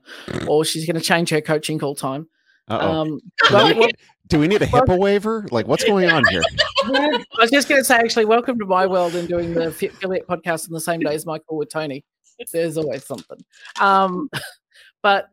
or 0.47 0.63
she's 0.63 0.85
going 0.85 0.95
to 0.95 1.01
change 1.01 1.31
her 1.31 1.41
coaching 1.41 1.79
call 1.79 1.95
time. 1.95 2.27
Um, 2.67 3.19
do, 3.49 3.73
we, 3.79 3.91
do, 4.27 4.39
we, 4.39 4.47
need 4.47 4.61
a 4.61 4.65
HIPAA 4.65 4.97
waiver? 4.97 5.45
Like, 5.51 5.67
what's 5.67 5.83
going 5.83 6.09
on 6.09 6.23
here? 6.29 6.41
I 6.85 7.23
was 7.39 7.51
just 7.51 7.67
going 7.67 7.81
to 7.81 7.85
say, 7.85 7.95
actually, 7.95 8.25
welcome 8.25 8.59
to 8.59 8.65
my 8.65 8.85
world 8.85 9.15
and 9.15 9.27
doing 9.27 9.53
the 9.53 9.67
affiliate 9.67 10.27
podcast 10.27 10.67
on 10.67 10.73
the 10.73 10.81
same 10.81 10.99
day 10.99 11.13
as 11.13 11.25
my 11.25 11.39
call 11.39 11.57
with 11.57 11.69
Tony. 11.69 12.03
There's 12.51 12.77
always 12.77 13.05
something. 13.05 13.43
Um, 13.79 14.29
but 15.03 15.29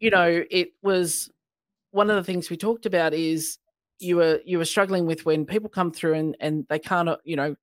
you 0.00 0.10
know, 0.10 0.44
it 0.50 0.68
was 0.82 1.30
one 1.90 2.10
of 2.10 2.16
the 2.16 2.24
things 2.24 2.50
we 2.50 2.56
talked 2.56 2.86
about 2.86 3.14
is 3.14 3.58
you 3.98 4.16
were 4.16 4.40
you 4.44 4.58
were 4.58 4.64
struggling 4.64 5.06
with 5.06 5.26
when 5.26 5.44
people 5.44 5.68
come 5.68 5.90
through 5.90 6.14
and 6.14 6.36
and 6.38 6.64
they 6.68 6.78
can't 6.78 7.08
you 7.24 7.34
know 7.34 7.56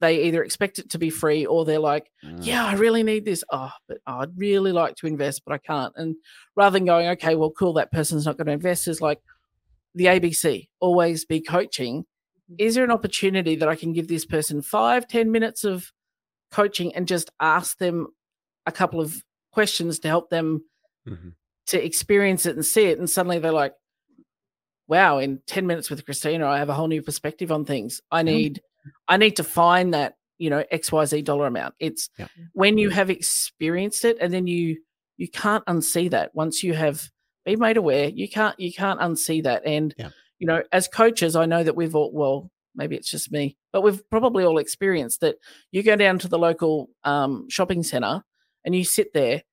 they 0.00 0.24
either 0.24 0.44
expect 0.44 0.78
it 0.78 0.90
to 0.90 0.98
be 0.98 1.08
free 1.08 1.46
or 1.46 1.64
they're 1.64 1.78
like, 1.78 2.10
mm. 2.22 2.38
yeah, 2.40 2.66
I 2.66 2.74
really 2.74 3.02
need 3.02 3.24
this. 3.24 3.42
Oh, 3.50 3.72
but 3.88 3.98
oh, 4.06 4.18
I'd 4.18 4.38
really 4.38 4.72
like 4.72 4.94
to 4.96 5.06
invest, 5.06 5.42
but 5.46 5.54
I 5.54 5.58
can't. 5.58 5.92
And 5.96 6.16
rather 6.54 6.78
than 6.78 6.84
going, 6.84 7.08
okay, 7.08 7.34
well, 7.34 7.50
cool, 7.50 7.72
that 7.74 7.92
person's 7.92 8.26
not 8.26 8.36
going 8.36 8.46
to 8.46 8.52
invest, 8.52 8.88
is 8.88 9.00
like 9.00 9.20
the 9.96 10.04
ABC, 10.04 10.68
always 10.78 11.24
be 11.24 11.40
coaching. 11.40 12.02
Mm-hmm. 12.02 12.54
Is 12.58 12.76
there 12.76 12.84
an 12.84 12.92
opportunity 12.92 13.56
that 13.56 13.68
I 13.68 13.74
can 13.74 13.92
give 13.92 14.06
this 14.06 14.24
person 14.24 14.62
five, 14.62 15.08
ten 15.08 15.32
minutes 15.32 15.64
of 15.64 15.90
coaching 16.52 16.94
and 16.94 17.08
just 17.08 17.30
ask 17.40 17.78
them 17.78 18.06
a 18.66 18.72
couple 18.72 19.00
of 19.00 19.24
questions 19.52 19.98
to 20.00 20.08
help 20.08 20.30
them 20.30 20.64
mm-hmm. 21.08 21.30
to 21.68 21.84
experience 21.84 22.46
it 22.46 22.54
and 22.54 22.64
see 22.64 22.84
it? 22.84 22.98
And 22.98 23.10
suddenly 23.10 23.38
they're 23.38 23.52
like, 23.52 23.72
wow, 24.86 25.18
in 25.18 25.40
10 25.46 25.66
minutes 25.66 25.90
with 25.90 26.04
Christina, 26.04 26.46
I 26.46 26.58
have 26.58 26.68
a 26.68 26.74
whole 26.74 26.88
new 26.88 27.02
perspective 27.02 27.50
on 27.50 27.64
things. 27.64 28.00
I 28.10 28.22
need 28.22 28.60
I 29.08 29.16
need 29.16 29.36
to 29.36 29.44
find 29.44 29.94
that, 29.94 30.14
you 30.38 30.50
know, 30.50 30.62
XYZ 30.72 31.24
dollar 31.24 31.46
amount. 31.46 31.74
It's 31.80 32.10
yeah. 32.18 32.28
when 32.52 32.78
you 32.78 32.90
have 32.90 33.10
experienced 33.10 34.04
it 34.04 34.18
and 34.20 34.32
then 34.32 34.46
you 34.46 34.76
you 35.16 35.28
can't 35.28 35.64
unsee 35.64 36.10
that 36.10 36.34
once 36.34 36.62
you 36.62 36.74
have 36.74 37.10
been 37.46 37.60
made 37.60 37.78
aware, 37.78 38.08
you 38.08 38.28
can't 38.28 38.58
you 38.60 38.72
can't 38.72 39.00
unsee 39.00 39.42
that. 39.44 39.62
And 39.64 39.94
yeah. 39.96 40.10
you 40.38 40.46
know, 40.46 40.62
as 40.72 40.88
coaches, 40.88 41.34
I 41.34 41.46
know 41.46 41.62
that 41.62 41.76
we've 41.76 41.94
all 41.94 42.12
well, 42.12 42.50
maybe 42.74 42.96
it's 42.96 43.10
just 43.10 43.32
me, 43.32 43.56
but 43.72 43.80
we've 43.80 44.02
probably 44.10 44.44
all 44.44 44.58
experienced 44.58 45.20
that 45.20 45.36
you 45.70 45.82
go 45.82 45.96
down 45.96 46.18
to 46.18 46.28
the 46.28 46.38
local 46.38 46.90
um, 47.04 47.48
shopping 47.48 47.82
center 47.82 48.22
and 48.64 48.74
you 48.74 48.84
sit 48.84 49.14
there. 49.14 49.44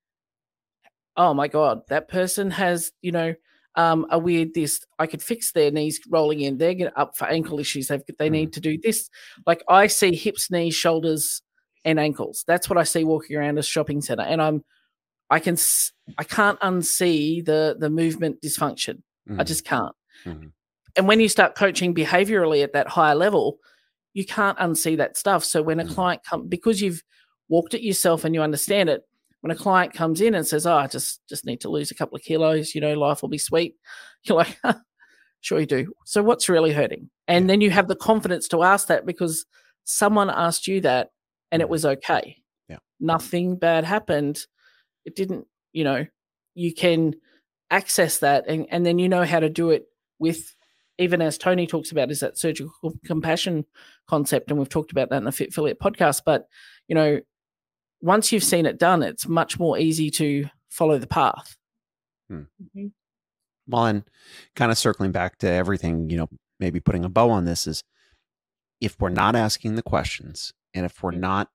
Oh 1.16 1.34
my 1.34 1.48
God, 1.48 1.82
that 1.89 2.10
person 2.10 2.50
has, 2.52 2.91
you 3.04 3.12
know, 3.12 3.36
um, 3.76 4.08
a 4.10 4.18
weird 4.18 4.56
this. 4.56 4.82
I 4.98 5.06
could 5.06 5.22
fix 5.22 5.52
their 5.52 5.72
knees 5.72 6.02
rolling 6.10 6.41
in. 6.41 6.58
They're 6.58 6.74
getting 6.74 6.94
up 6.96 7.16
for 7.16 7.26
ankle 7.28 7.60
issues. 7.60 7.88
They've, 7.88 8.02
they 8.18 8.30
need 8.30 8.50
mm. 8.50 8.54
to 8.54 8.60
do 8.60 8.80
this. 8.82 9.10
Like 9.46 9.64
I 9.70 9.88
see 9.88 10.16
hips, 10.16 10.50
knees, 10.50 10.74
shoulders, 10.74 11.44
and 11.86 12.00
ankles. 12.00 12.44
That's 12.48 12.70
what 12.70 12.80
I 12.80 12.84
see 12.84 13.04
walking 13.04 13.38
around 13.38 13.60
a 13.60 13.64
shopping 13.64 14.02
center, 14.02 14.24
and 14.24 14.41
I'm, 14.41 14.64
I 15.34 15.40
can, 15.40 15.58
I 16.18 16.24
can't 16.24 16.60
unsee 16.60 17.44
the 17.44 17.76
the 17.80 17.90
movement 17.90 18.42
dysfunction. 18.42 19.02
Mm-hmm. 19.28 19.42
I 19.42 19.44
just 19.44 19.66
can't. 19.66 19.96
Mm-hmm. 20.26 20.48
And 20.96 21.08
when 21.08 21.20
you 21.20 21.28
start 21.28 21.56
coaching 21.56 21.96
behaviorally 21.96 22.64
at 22.64 22.74
that 22.74 22.88
higher 22.88 23.16
level, 23.16 23.58
you 24.14 24.26
can't 24.26 24.58
unsee 24.60 24.96
that 24.98 25.18
stuff. 25.18 25.44
So 25.44 25.64
when 25.64 25.80
a 25.80 25.84
mm-hmm. 25.84 25.94
client 25.94 26.24
comes, 26.24 26.48
because 26.48 26.82
you've 26.82 27.02
walked 27.50 27.74
it 27.74 27.82
yourself 27.82 28.26
and 28.26 28.36
you 28.36 28.44
understand 28.44 28.90
it, 28.90 29.02
when 29.42 29.50
a 29.50 29.56
client 29.56 29.94
comes 29.94 30.22
in 30.22 30.36
and 30.36 30.46
says, 30.46 30.68
"Oh, 30.68 30.76
I 30.76 30.86
just 30.88 31.28
just 31.28 31.46
need 31.46 31.62
to 31.62 31.70
lose 31.70 31.90
a 31.90 31.96
couple 31.96 32.16
of 32.16 32.22
kilos, 32.22 32.76
you 32.76 32.82
know, 32.82 32.94
life 32.94 33.22
will 33.22 33.30
be 33.30 33.40
sweet," 33.40 33.76
you're 34.24 34.38
like, 34.38 34.58
"Sure 35.42 35.60
you 35.60 35.66
do." 35.66 35.94
So 36.06 36.22
what's 36.22 36.48
really 36.48 36.74
hurting? 36.74 37.10
And 37.28 37.50
then 37.50 37.60
you 37.60 37.72
have 37.72 37.88
the 37.88 37.96
confidence 37.96 38.48
to 38.50 38.62
ask 38.62 38.88
that 38.88 39.06
because 39.06 39.46
someone 39.84 40.30
asked 40.30 40.68
you 40.68 40.80
that 40.82 41.10
and 41.52 41.62
it 41.62 41.66
mm. 41.66 41.72
was 41.72 41.86
okay. 41.86 42.38
Yeah. 42.70 42.78
Nothing 43.00 43.58
bad 43.58 43.84
happened. 43.84 44.46
It 45.06 45.16
didn't, 45.16 45.47
you 45.72 45.84
know, 45.84 46.06
you 46.56 46.74
can 46.74 47.16
access 47.70 48.20
that 48.20 48.45
and, 48.47 48.68
and 48.70 48.86
then 48.86 48.99
you 48.99 49.10
know 49.10 49.24
how 49.24 49.39
to 49.39 49.49
do 49.49 49.72
it 49.72 49.86
with 50.20 50.56
even 50.99 51.22
as 51.24 51.39
Tony 51.39 51.66
talks 51.66 51.91
about 51.91 52.12
is 52.12 52.20
that 52.20 52.38
surgical 52.38 52.93
compassion 53.04 53.66
concept 54.08 54.51
and 54.51 54.60
we've 54.60 54.70
talked 54.70 54.91
about 54.91 55.10
that 55.10 55.18
in 55.18 55.24
the 55.24 55.32
FitFilliate 55.32 55.80
podcast 55.80 56.22
but 56.24 56.47
you 56.88 56.93
know 56.93 57.20
once 58.04 58.34
you've 58.34 58.43
seen 58.43 58.66
it 58.66 58.78
done, 58.78 59.01
it's 59.01 59.30
much 59.30 59.58
more 59.58 59.80
easy 59.80 60.12
to 60.12 60.45
follow 60.70 60.97
the 60.97 61.08
path. 61.08 61.56
Mhm. 62.30 62.91
Well, 63.66 63.86
and 63.86 64.04
kind 64.58 64.72
of 64.74 64.78
circling 64.78 65.14
back 65.14 65.38
to 65.38 65.47
everything, 65.47 66.10
you 66.10 66.18
know, 66.18 66.28
maybe 66.60 66.82
putting 66.82 67.06
a 67.06 67.10
bow 67.10 67.30
on 67.30 67.45
this 67.45 67.66
is 67.66 67.82
if 68.82 68.99
we're 68.99 69.08
not 69.08 69.38
asking 69.38 69.76
the 69.76 69.82
questions 69.82 70.51
and 70.74 70.86
if 70.86 71.01
we're 71.01 71.12
not, 71.12 71.49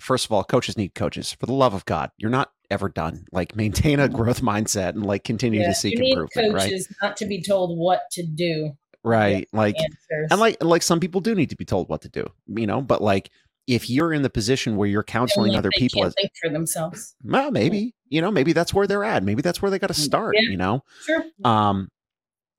first 0.00 0.24
of 0.26 0.32
all, 0.32 0.42
coaches 0.44 0.76
need 0.76 0.94
coaches. 0.94 1.32
For 1.32 1.46
the 1.46 1.52
love 1.52 1.74
of 1.74 1.84
God, 1.84 2.10
you're 2.18 2.30
not 2.30 2.50
ever 2.70 2.88
done. 2.88 3.24
Like 3.32 3.54
maintain 3.56 4.00
a 4.00 4.08
growth 4.08 4.42
mindset 4.42 4.90
and 4.90 5.04
like 5.04 5.24
continue 5.24 5.60
Yeah, 5.60 5.68
to 5.68 5.74
seek 5.74 5.94
you 5.94 6.00
need 6.00 6.12
improvement, 6.12 6.54
right? 6.54 6.62
coaches 6.70 6.92
not 7.02 7.16
to 7.18 7.26
be 7.26 7.42
told 7.42 7.76
what 7.78 8.02
to 8.12 8.22
do. 8.24 8.72
Right. 9.02 9.48
Like, 9.52 9.76
Answers. 9.78 10.28
and 10.30 10.38
like, 10.40 10.62
like 10.62 10.82
some 10.82 11.00
people 11.00 11.20
do 11.20 11.34
need 11.34 11.50
to 11.50 11.56
be 11.56 11.64
told 11.64 11.88
what 11.88 12.02
to 12.02 12.08
do, 12.08 12.26
you 12.48 12.66
know, 12.66 12.80
but 12.82 13.00
like 13.02 13.30
if 13.66 13.88
you're 13.88 14.12
in 14.12 14.22
the 14.22 14.30
position 14.30 14.76
where 14.76 14.88
you're 14.88 15.02
counseling 15.02 15.54
other 15.54 15.70
people 15.76 16.04
as, 16.04 16.12
think 16.14 16.30
for 16.42 16.50
themselves. 16.50 17.14
well, 17.24 17.50
maybe, 17.50 17.94
you 18.08 18.20
know, 18.20 18.30
maybe 18.30 18.52
that's 18.52 18.74
where 18.74 18.86
they're 18.86 19.04
at. 19.04 19.22
Maybe 19.22 19.42
that's 19.42 19.62
where 19.62 19.70
they 19.70 19.78
got 19.78 19.86
to 19.88 19.94
start, 19.94 20.34
Yeah. 20.38 20.50
you 20.50 20.56
know? 20.56 20.82
Sure. 21.06 21.24
Um, 21.44 21.88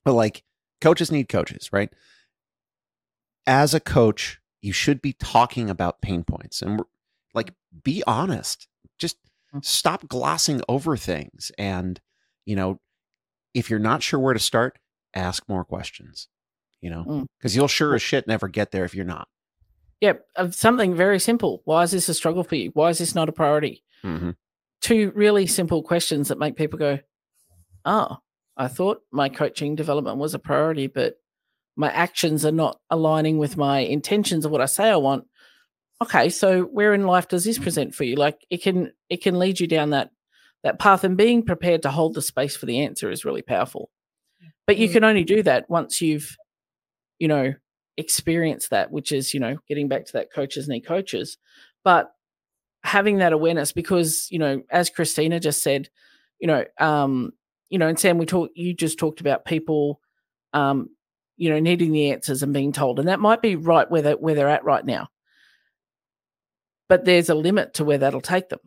but 0.06 0.14
like 0.14 0.44
coaches 0.80 1.12
need 1.12 1.28
coaches, 1.30 1.70
right? 1.72 1.90
As 3.46 3.74
a 3.74 3.80
coach, 3.80 4.40
you 4.62 4.72
should 4.74 5.02
be 5.02 5.14
talking 5.14 5.70
about 5.70 6.02
pain 6.02 6.24
points 6.24 6.62
and 6.62 6.72
we're- 6.72 6.88
like 7.34 7.54
be 7.84 8.04
honest. 8.08 8.68
Just 9.00 9.18
Mm. 9.54 9.66
stop 9.66 10.08
glossing 10.08 10.62
over 10.70 10.96
things. 10.96 11.52
And, 11.58 12.00
you 12.46 12.56
know, 12.56 12.80
if 13.54 13.70
you're 13.70 13.80
not 13.80 14.02
sure 14.02 14.18
where 14.18 14.34
to 14.34 14.40
start, 14.40 14.80
ask 15.14 15.44
more 15.50 15.66
questions, 15.66 16.30
you 16.80 16.90
know, 16.90 17.04
Mm. 17.04 17.26
because 17.38 17.54
you'll 17.54 17.68
sure 17.68 17.94
as 17.94 18.02
shit 18.02 18.28
never 18.28 18.48
get 18.48 18.72
there 18.72 18.86
if 18.86 18.96
you're 18.96 19.04
not. 19.04 19.28
Yep, 20.00 20.26
of 20.38 20.56
something 20.56 20.96
very 20.96 21.20
simple. 21.20 21.62
Why 21.66 21.84
is 21.84 21.92
this 21.92 22.08
a 22.08 22.14
struggle 22.14 22.44
for 22.46 22.56
you? 22.56 22.72
Why 22.76 22.90
is 22.92 23.00
this 23.00 23.14
not 23.14 23.28
a 23.28 23.34
priority? 23.34 23.84
Mm-hmm. 24.06 24.32
Two 24.80 25.12
really 25.16 25.46
simple 25.48 25.84
questions 25.84 26.30
that 26.30 26.40
make 26.40 26.56
people 26.56 26.80
go, 26.80 27.00
"Oh, 27.84 28.18
I 28.56 28.68
thought 28.70 29.04
my 29.12 29.28
coaching 29.28 29.76
development 29.76 30.18
was 30.18 30.34
a 30.34 30.40
priority, 30.40 30.88
but 30.88 31.18
my 31.76 31.92
actions 31.92 32.46
are 32.46 32.52
not 32.54 32.80
aligning 32.90 33.38
with 33.38 33.58
my 33.58 33.80
intentions 33.80 34.46
of 34.46 34.52
what 34.52 34.62
I 34.62 34.66
say 34.66 34.90
I 34.90 34.96
want." 34.96 35.28
Okay, 36.02 36.30
so 36.30 36.64
where 36.64 36.94
in 36.94 37.06
life 37.06 37.28
does 37.28 37.44
this 37.44 37.60
present 37.60 37.94
for 37.94 38.04
you? 38.04 38.16
Like 38.16 38.46
it 38.50 38.62
can 38.64 38.92
it 39.10 39.22
can 39.22 39.38
lead 39.40 39.60
you 39.60 39.68
down 39.68 39.92
that 39.92 40.12
that 40.64 40.80
path, 40.80 41.04
and 41.04 41.18
being 41.18 41.44
prepared 41.44 41.84
to 41.84 41.92
hold 41.92 42.16
the 42.16 42.22
space 42.22 42.56
for 42.56 42.66
the 42.66 42.82
answer 42.82 43.12
is 43.12 43.26
really 43.26 43.42
powerful. 43.44 43.90
But 44.68 44.78
you 44.78 44.90
Mm. 44.90 44.94
can 44.94 45.04
only 45.04 45.24
do 45.24 45.44
that 45.44 45.70
once 45.70 46.02
you've, 46.02 46.38
you 47.20 47.28
know, 47.28 47.54
experienced 47.98 48.70
that, 48.72 48.92
which 48.92 49.12
is, 49.12 49.34
you 49.34 49.40
know, 49.40 49.58
getting 49.68 49.88
back 49.90 50.06
to 50.06 50.14
that 50.14 50.34
coaches 50.34 50.68
need 50.68 50.82
coaches. 50.82 51.38
But 51.84 52.12
having 52.84 53.18
that 53.20 53.34
awareness, 53.34 53.72
because, 53.74 54.28
you 54.32 54.40
know, 54.40 54.64
as 54.72 54.90
Christina 54.90 55.40
just 55.40 55.64
said, 55.64 55.90
you 56.40 56.48
know, 56.48 56.66
um, 56.80 57.32
you 57.70 57.80
know, 57.80 57.88
and 57.88 58.00
Sam, 58.00 58.18
we 58.18 58.26
talked 58.26 58.54
you 58.58 58.74
just 58.74 59.00
talked 59.00 59.22
about 59.22 59.46
people 59.46 60.00
um, 60.54 60.90
you 61.38 61.50
know, 61.50 61.60
needing 61.60 61.92
the 61.92 62.12
answers 62.12 62.44
and 62.44 62.54
being 62.54 62.72
told. 62.74 63.00
And 63.00 63.08
that 63.10 63.20
might 63.20 63.42
be 63.42 63.56
right 63.56 63.90
where 63.90 64.02
they're 64.02 64.18
where 64.18 64.36
they're 64.36 64.50
at 64.50 64.66
right 64.66 64.86
now. 64.86 65.08
But 66.92 67.06
there's 67.06 67.30
a 67.30 67.36
limit 67.36 67.76
to 67.76 67.86
where 67.86 68.00
that'll 68.00 68.20
take 68.20 68.50
them. 68.50 68.60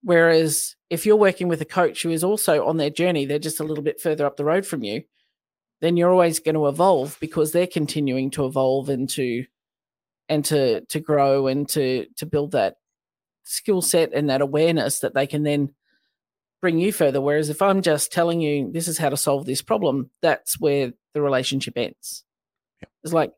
Whereas 0.00 0.76
if 0.90 1.04
you're 1.04 1.16
working 1.16 1.48
with 1.48 1.60
a 1.60 1.64
coach 1.64 2.04
who 2.04 2.10
is 2.10 2.22
also 2.22 2.64
on 2.64 2.76
their 2.76 2.88
journey, 2.88 3.26
they're 3.26 3.40
just 3.40 3.58
a 3.58 3.64
little 3.64 3.82
bit 3.82 4.00
further 4.00 4.24
up 4.24 4.36
the 4.36 4.44
road 4.44 4.64
from 4.64 4.84
you, 4.84 5.02
then 5.80 5.96
you're 5.96 6.12
always 6.12 6.38
going 6.38 6.54
to 6.54 6.68
evolve 6.68 7.18
because 7.18 7.50
they're 7.50 7.66
continuing 7.66 8.30
to 8.30 8.46
evolve 8.46 8.88
and 8.90 9.10
to 9.10 9.44
and 10.28 10.44
to 10.44 10.82
to 10.82 11.00
grow 11.00 11.48
and 11.48 11.68
to 11.70 12.06
to 12.16 12.26
build 12.26 12.52
that 12.52 12.76
skill 13.42 13.82
set 13.82 14.12
and 14.12 14.30
that 14.30 14.40
awareness 14.40 15.00
that 15.00 15.14
they 15.14 15.26
can 15.26 15.42
then 15.42 15.74
bring 16.62 16.78
you 16.78 16.92
further. 16.92 17.20
Whereas 17.20 17.48
if 17.48 17.60
I'm 17.60 17.82
just 17.82 18.12
telling 18.12 18.40
you 18.40 18.70
this 18.70 18.86
is 18.86 18.98
how 18.98 19.08
to 19.08 19.16
solve 19.16 19.46
this 19.46 19.62
problem, 19.62 20.10
that's 20.22 20.60
where 20.60 20.92
the 21.12 21.20
relationship 21.20 21.76
ends. 21.76 22.22
It's 23.02 23.12
like, 23.12 23.32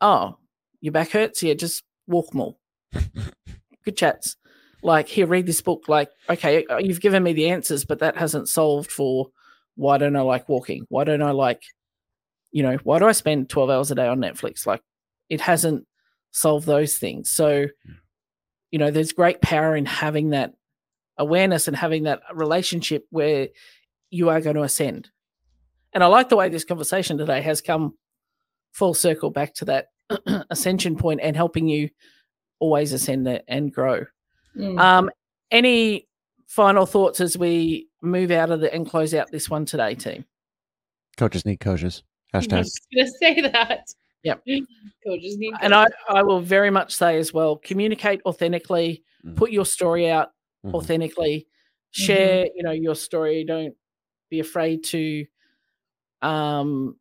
oh, 0.00 0.38
your 0.80 0.90
back 0.90 1.10
hurts, 1.10 1.40
yeah, 1.40 1.54
just 1.54 1.84
walk 2.08 2.34
more. 2.34 2.56
Good 3.84 3.96
chats. 3.96 4.36
Like, 4.82 5.08
here, 5.08 5.26
read 5.26 5.46
this 5.46 5.62
book. 5.62 5.88
Like, 5.88 6.10
okay, 6.28 6.66
uh, 6.66 6.78
you've 6.78 7.00
given 7.00 7.22
me 7.22 7.32
the 7.32 7.48
answers, 7.48 7.84
but 7.84 8.00
that 8.00 8.16
hasn't 8.16 8.48
solved 8.48 8.90
for 8.90 9.28
why 9.76 9.98
don't 9.98 10.16
I 10.16 10.20
like 10.20 10.48
walking? 10.48 10.86
Why 10.88 11.04
don't 11.04 11.22
I 11.22 11.30
like, 11.30 11.62
you 12.52 12.62
know, 12.62 12.76
why 12.84 12.98
do 12.98 13.06
I 13.06 13.12
spend 13.12 13.48
12 13.48 13.70
hours 13.70 13.90
a 13.90 13.94
day 13.94 14.06
on 14.06 14.18
Netflix? 14.18 14.66
Like, 14.66 14.82
it 15.28 15.40
hasn't 15.40 15.86
solved 16.32 16.66
those 16.66 16.98
things. 16.98 17.30
So, 17.30 17.66
you 18.70 18.78
know, 18.78 18.90
there's 18.90 19.12
great 19.12 19.40
power 19.40 19.74
in 19.74 19.86
having 19.86 20.30
that 20.30 20.52
awareness 21.16 21.68
and 21.68 21.76
having 21.76 22.04
that 22.04 22.20
relationship 22.32 23.04
where 23.10 23.48
you 24.10 24.28
are 24.28 24.40
going 24.40 24.56
to 24.56 24.62
ascend. 24.62 25.10
And 25.92 26.02
I 26.02 26.08
like 26.08 26.28
the 26.28 26.36
way 26.36 26.48
this 26.48 26.64
conversation 26.64 27.18
today 27.18 27.40
has 27.40 27.60
come 27.60 27.94
full 28.72 28.94
circle 28.94 29.30
back 29.30 29.54
to 29.54 29.64
that 29.66 29.86
ascension 30.50 30.96
point 30.96 31.20
and 31.22 31.36
helping 31.36 31.68
you 31.68 31.88
always 32.58 32.92
ascend 32.92 33.26
it 33.28 33.44
and 33.48 33.72
grow. 33.72 34.04
Mm. 34.56 34.78
Um, 34.80 35.10
any 35.50 36.08
final 36.46 36.86
thoughts 36.86 37.20
as 37.20 37.36
we 37.36 37.88
move 38.02 38.30
out 38.30 38.50
of 38.50 38.60
the 38.60 38.72
and 38.72 38.88
close 38.88 39.14
out 39.14 39.30
this 39.30 39.50
one 39.50 39.64
today, 39.64 39.94
team? 39.94 40.24
Coaches 41.16 41.44
need 41.44 41.60
coaches. 41.60 42.02
I 42.34 42.38
Hashtag. 42.38 42.58
was 42.58 42.80
gonna 42.94 43.10
say 43.20 43.40
that. 43.42 43.86
Yep. 44.24 44.42
Coaches 45.06 45.36
need. 45.36 45.54
And 45.60 45.74
I, 45.74 45.86
I 46.08 46.22
will 46.22 46.40
very 46.40 46.70
much 46.70 46.94
say 46.94 47.18
as 47.18 47.32
well 47.32 47.56
communicate 47.56 48.20
authentically, 48.24 49.02
Mhm. 49.24 49.36
put 49.36 49.50
your 49.52 49.66
story 49.66 50.10
out 50.10 50.32
Mhm. 50.64 50.74
authentically, 50.74 51.46
share, 51.90 52.46
you 52.54 52.62
know, 52.62 52.70
your 52.72 52.94
story. 52.94 53.44
Don't 53.44 53.74
be 54.30 54.40
afraid 54.40 54.82
to 54.84 55.26
um 56.22 56.96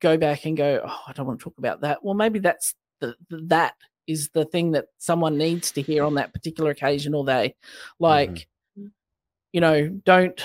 go 0.00 0.16
back 0.18 0.44
and 0.44 0.56
go, 0.56 0.82
oh, 0.86 1.00
I 1.06 1.12
don't 1.12 1.26
want 1.26 1.40
to 1.40 1.44
talk 1.44 1.56
about 1.58 1.80
that. 1.80 2.04
Well, 2.04 2.14
maybe 2.14 2.38
that's 2.38 2.74
the, 3.00 3.14
the 3.30 3.38
that 3.46 3.74
is 4.06 4.30
the 4.30 4.44
thing 4.44 4.72
that 4.72 4.86
someone 4.98 5.36
needs 5.38 5.72
to 5.72 5.82
hear 5.82 6.04
on 6.04 6.14
that 6.14 6.32
particular 6.32 6.70
occasion 6.70 7.14
or 7.14 7.24
they 7.24 7.54
like 7.98 8.48
you 9.52 9.60
know, 9.60 9.88
don't 10.04 10.44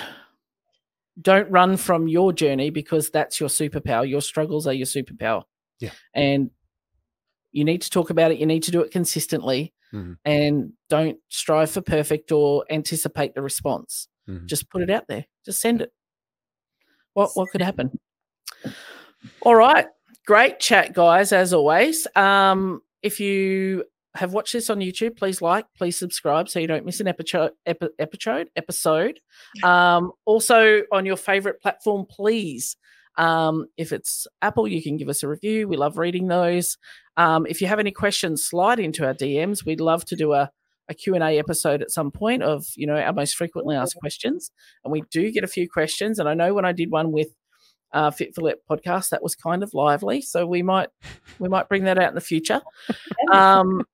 don't 1.20 1.50
run 1.50 1.76
from 1.76 2.08
your 2.08 2.32
journey 2.32 2.70
because 2.70 3.10
that's 3.10 3.38
your 3.38 3.50
superpower. 3.50 4.08
Your 4.08 4.22
struggles 4.22 4.66
are 4.66 4.72
your 4.72 4.86
superpower. 4.86 5.42
Yeah. 5.80 5.90
And 6.14 6.50
you 7.50 7.64
need 7.64 7.82
to 7.82 7.90
talk 7.90 8.08
about 8.08 8.30
it. 8.32 8.38
You 8.38 8.46
need 8.46 8.62
to 8.62 8.70
do 8.70 8.80
it 8.80 8.90
consistently 8.90 9.74
Mhm. 9.92 10.16
and 10.24 10.72
don't 10.88 11.18
strive 11.28 11.70
for 11.70 11.82
perfect 11.82 12.32
or 12.32 12.64
anticipate 12.70 13.34
the 13.34 13.42
response. 13.42 14.08
Mhm. 14.26 14.46
Just 14.46 14.70
put 14.70 14.80
it 14.80 14.88
out 14.88 15.06
there. 15.06 15.26
Just 15.44 15.60
send 15.60 15.82
it. 15.82 15.92
What 17.12 17.32
what 17.34 17.50
could 17.50 17.60
happen? 17.60 17.98
All 19.42 19.54
right. 19.54 19.86
Great 20.26 20.60
chat, 20.60 20.94
guys, 20.94 21.32
as 21.32 21.52
always. 21.52 22.06
Um, 22.16 22.80
if 23.02 23.20
you 23.20 23.84
have 24.14 24.32
watched 24.32 24.52
this 24.52 24.68
on 24.68 24.78
YouTube, 24.78 25.16
please 25.16 25.40
like, 25.40 25.64
please 25.76 25.98
subscribe 25.98 26.48
so 26.48 26.58
you 26.58 26.66
don't 26.66 26.84
miss 26.84 27.00
an 27.00 27.08
episode 27.08 27.52
episode 27.66 28.48
episode. 28.56 29.20
Um, 29.62 30.12
also 30.24 30.82
on 30.92 31.06
your 31.06 31.16
favorite 31.16 31.60
platform, 31.60 32.06
please. 32.08 32.76
Um, 33.16 33.66
if 33.76 33.92
it's 33.92 34.26
Apple, 34.40 34.66
you 34.66 34.82
can 34.82 34.96
give 34.96 35.08
us 35.08 35.22
a 35.22 35.28
review. 35.28 35.68
We 35.68 35.76
love 35.76 35.98
reading 35.98 36.28
those. 36.28 36.78
Um, 37.16 37.46
if 37.46 37.60
you 37.60 37.66
have 37.66 37.78
any 37.78 37.90
questions, 37.90 38.44
slide 38.44 38.80
into 38.80 39.06
our 39.06 39.14
DMs. 39.14 39.64
We'd 39.64 39.80
love 39.80 40.04
to 40.06 40.16
do 40.16 40.32
a, 40.32 40.50
a 40.88 40.94
Q&A 40.94 41.38
episode 41.38 41.82
at 41.82 41.90
some 41.90 42.10
point 42.10 42.42
of, 42.42 42.64
you 42.76 42.86
know, 42.86 42.96
our 42.96 43.12
most 43.12 43.36
frequently 43.36 43.76
asked 43.76 43.96
questions. 43.96 44.50
And 44.84 44.92
we 44.92 45.02
do 45.10 45.30
get 45.30 45.44
a 45.44 45.48
few 45.48 45.68
questions. 45.68 46.18
And 46.18 46.28
I 46.28 46.34
know 46.34 46.54
when 46.54 46.64
I 46.64 46.72
did 46.72 46.90
one 46.90 47.12
with 47.12 47.28
uh, 47.92 48.10
FitFilliate 48.10 48.56
podcast, 48.70 49.10
that 49.10 49.22
was 49.22 49.34
kind 49.34 49.62
of 49.62 49.74
lively. 49.74 50.22
So 50.22 50.46
we 50.46 50.62
might 50.62 50.88
we 51.38 51.48
might 51.48 51.68
bring 51.68 51.84
that 51.84 51.98
out 51.98 52.08
in 52.08 52.14
the 52.14 52.20
future. 52.20 52.60
Um, 53.32 53.84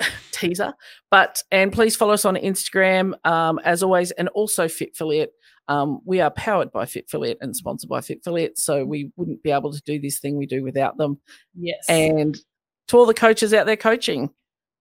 teaser. 0.32 0.72
But 1.10 1.42
and 1.50 1.72
please 1.72 1.96
follow 1.96 2.14
us 2.14 2.24
on 2.24 2.36
Instagram 2.36 3.14
um, 3.26 3.60
as 3.64 3.82
always, 3.82 4.10
and 4.12 4.28
also 4.30 4.68
fit 4.68 4.96
FitFilliate. 4.96 5.28
Um, 5.68 6.00
we 6.04 6.20
are 6.20 6.30
powered 6.30 6.72
by 6.72 6.84
FitFilliate 6.84 7.36
and 7.40 7.54
sponsored 7.54 7.88
by 7.88 8.00
FitFilliate, 8.00 8.56
so 8.56 8.84
we 8.84 9.12
wouldn't 9.16 9.42
be 9.42 9.50
able 9.50 9.72
to 9.72 9.80
do 9.82 10.00
this 10.00 10.18
thing 10.18 10.36
we 10.36 10.46
do 10.46 10.64
without 10.64 10.96
them. 10.96 11.20
yes. 11.54 11.84
And 11.88 12.36
to 12.88 12.98
all 12.98 13.06
the 13.06 13.14
coaches 13.14 13.54
out 13.54 13.66
there 13.66 13.76
coaching, 13.76 14.30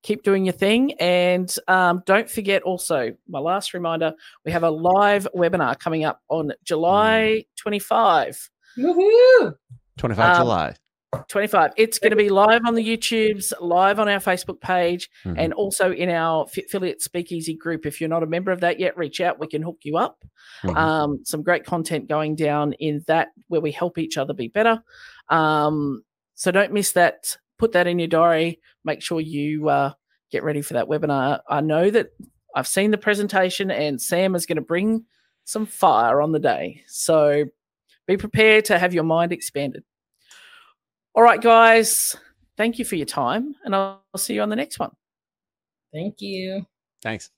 keep 0.01 0.23
doing 0.23 0.45
your 0.45 0.53
thing. 0.53 0.93
And 0.93 1.53
um, 1.67 2.01
don't 2.05 2.29
forget 2.29 2.63
also, 2.63 3.15
my 3.27 3.39
last 3.39 3.73
reminder, 3.73 4.13
we 4.45 4.51
have 4.51 4.63
a 4.63 4.71
live 4.71 5.27
webinar 5.35 5.77
coming 5.77 6.05
up 6.05 6.21
on 6.29 6.53
July 6.63 7.45
25. 7.57 8.49
Woohoo! 8.77 9.55
25 9.97 10.35
Um, 10.37 10.41
July. 10.43 10.75
25. 11.27 11.71
It's 11.75 11.97
going 11.97 12.11
to 12.11 12.15
be 12.15 12.29
live 12.29 12.61
on 12.67 12.75
the 12.75 12.85
YouTubes, 12.85 13.51
live 13.59 13.99
on 13.99 14.07
our 14.07 14.19
Facebook 14.19 14.61
page, 14.61 15.09
Mhm. 15.25 15.35
and 15.39 15.53
also 15.53 15.91
in 15.91 16.07
our 16.09 16.43
affiliate 16.45 17.01
Speakeasy 17.01 17.55
group. 17.55 17.87
If 17.87 17.99
you're 17.99 18.09
not 18.09 18.21
a 18.21 18.27
member 18.27 18.51
of 18.51 18.59
that 18.61 18.79
yet, 18.79 18.95
reach 18.95 19.19
out. 19.19 19.39
We 19.39 19.47
can 19.47 19.63
hook 19.63 19.79
you 19.81 19.97
up. 19.97 20.23
Mhm. 20.63 20.77
Um, 20.77 21.19
some 21.25 21.41
great 21.41 21.65
content 21.65 22.07
going 22.07 22.35
down 22.35 22.73
in 22.73 23.03
that 23.07 23.29
where 23.47 23.59
we 23.59 23.71
help 23.71 23.97
each 23.97 24.17
other 24.17 24.33
be 24.33 24.49
better. 24.49 24.83
Um, 25.29 26.03
so 26.35 26.51
don't 26.51 26.73
miss 26.73 26.91
that. 26.91 27.37
Put 27.57 27.71
that 27.71 27.87
in 27.87 27.97
your 27.97 28.07
diary. 28.07 28.59
Make 28.85 29.01
sure 29.01 29.19
you 29.19 29.67
uh, 29.67 29.93
get 30.31 30.43
ready 30.43 30.61
for 30.61 30.73
that 30.75 30.87
webinar. 30.87 31.41
I 31.49 31.61
know 31.61 31.89
that 31.89 32.11
I've 32.55 32.67
seen 32.67 32.91
the 32.91 32.97
presentation, 32.99 33.71
and 33.71 33.99
Sam 33.99 34.35
is 34.35 34.45
going 34.45 34.55
to 34.57 34.61
bring 34.61 35.05
some 35.43 35.65
fire 35.65 36.21
on 36.21 36.31
the 36.33 36.39
day. 36.39 36.83
So 36.87 37.45
be 38.09 38.17
prepared 38.17 38.65
to 38.65 38.79
have 38.79 38.93
your 38.93 39.03
mind 39.03 39.31
expanded. 39.31 39.83
All 41.13 41.21
right, 41.21 41.39
guys, 41.41 42.15
thank 42.57 42.79
you 42.79 42.85
for 42.85 42.95
your 42.95 43.05
time, 43.05 43.55
and 43.63 43.75
I'll 43.75 44.01
see 44.17 44.33
you 44.33 44.41
on 44.41 44.49
the 44.49 44.55
next 44.55 44.79
one. 44.79 44.91
Thank 45.93 46.19
you. 46.19 46.65
Thanks. 47.03 47.29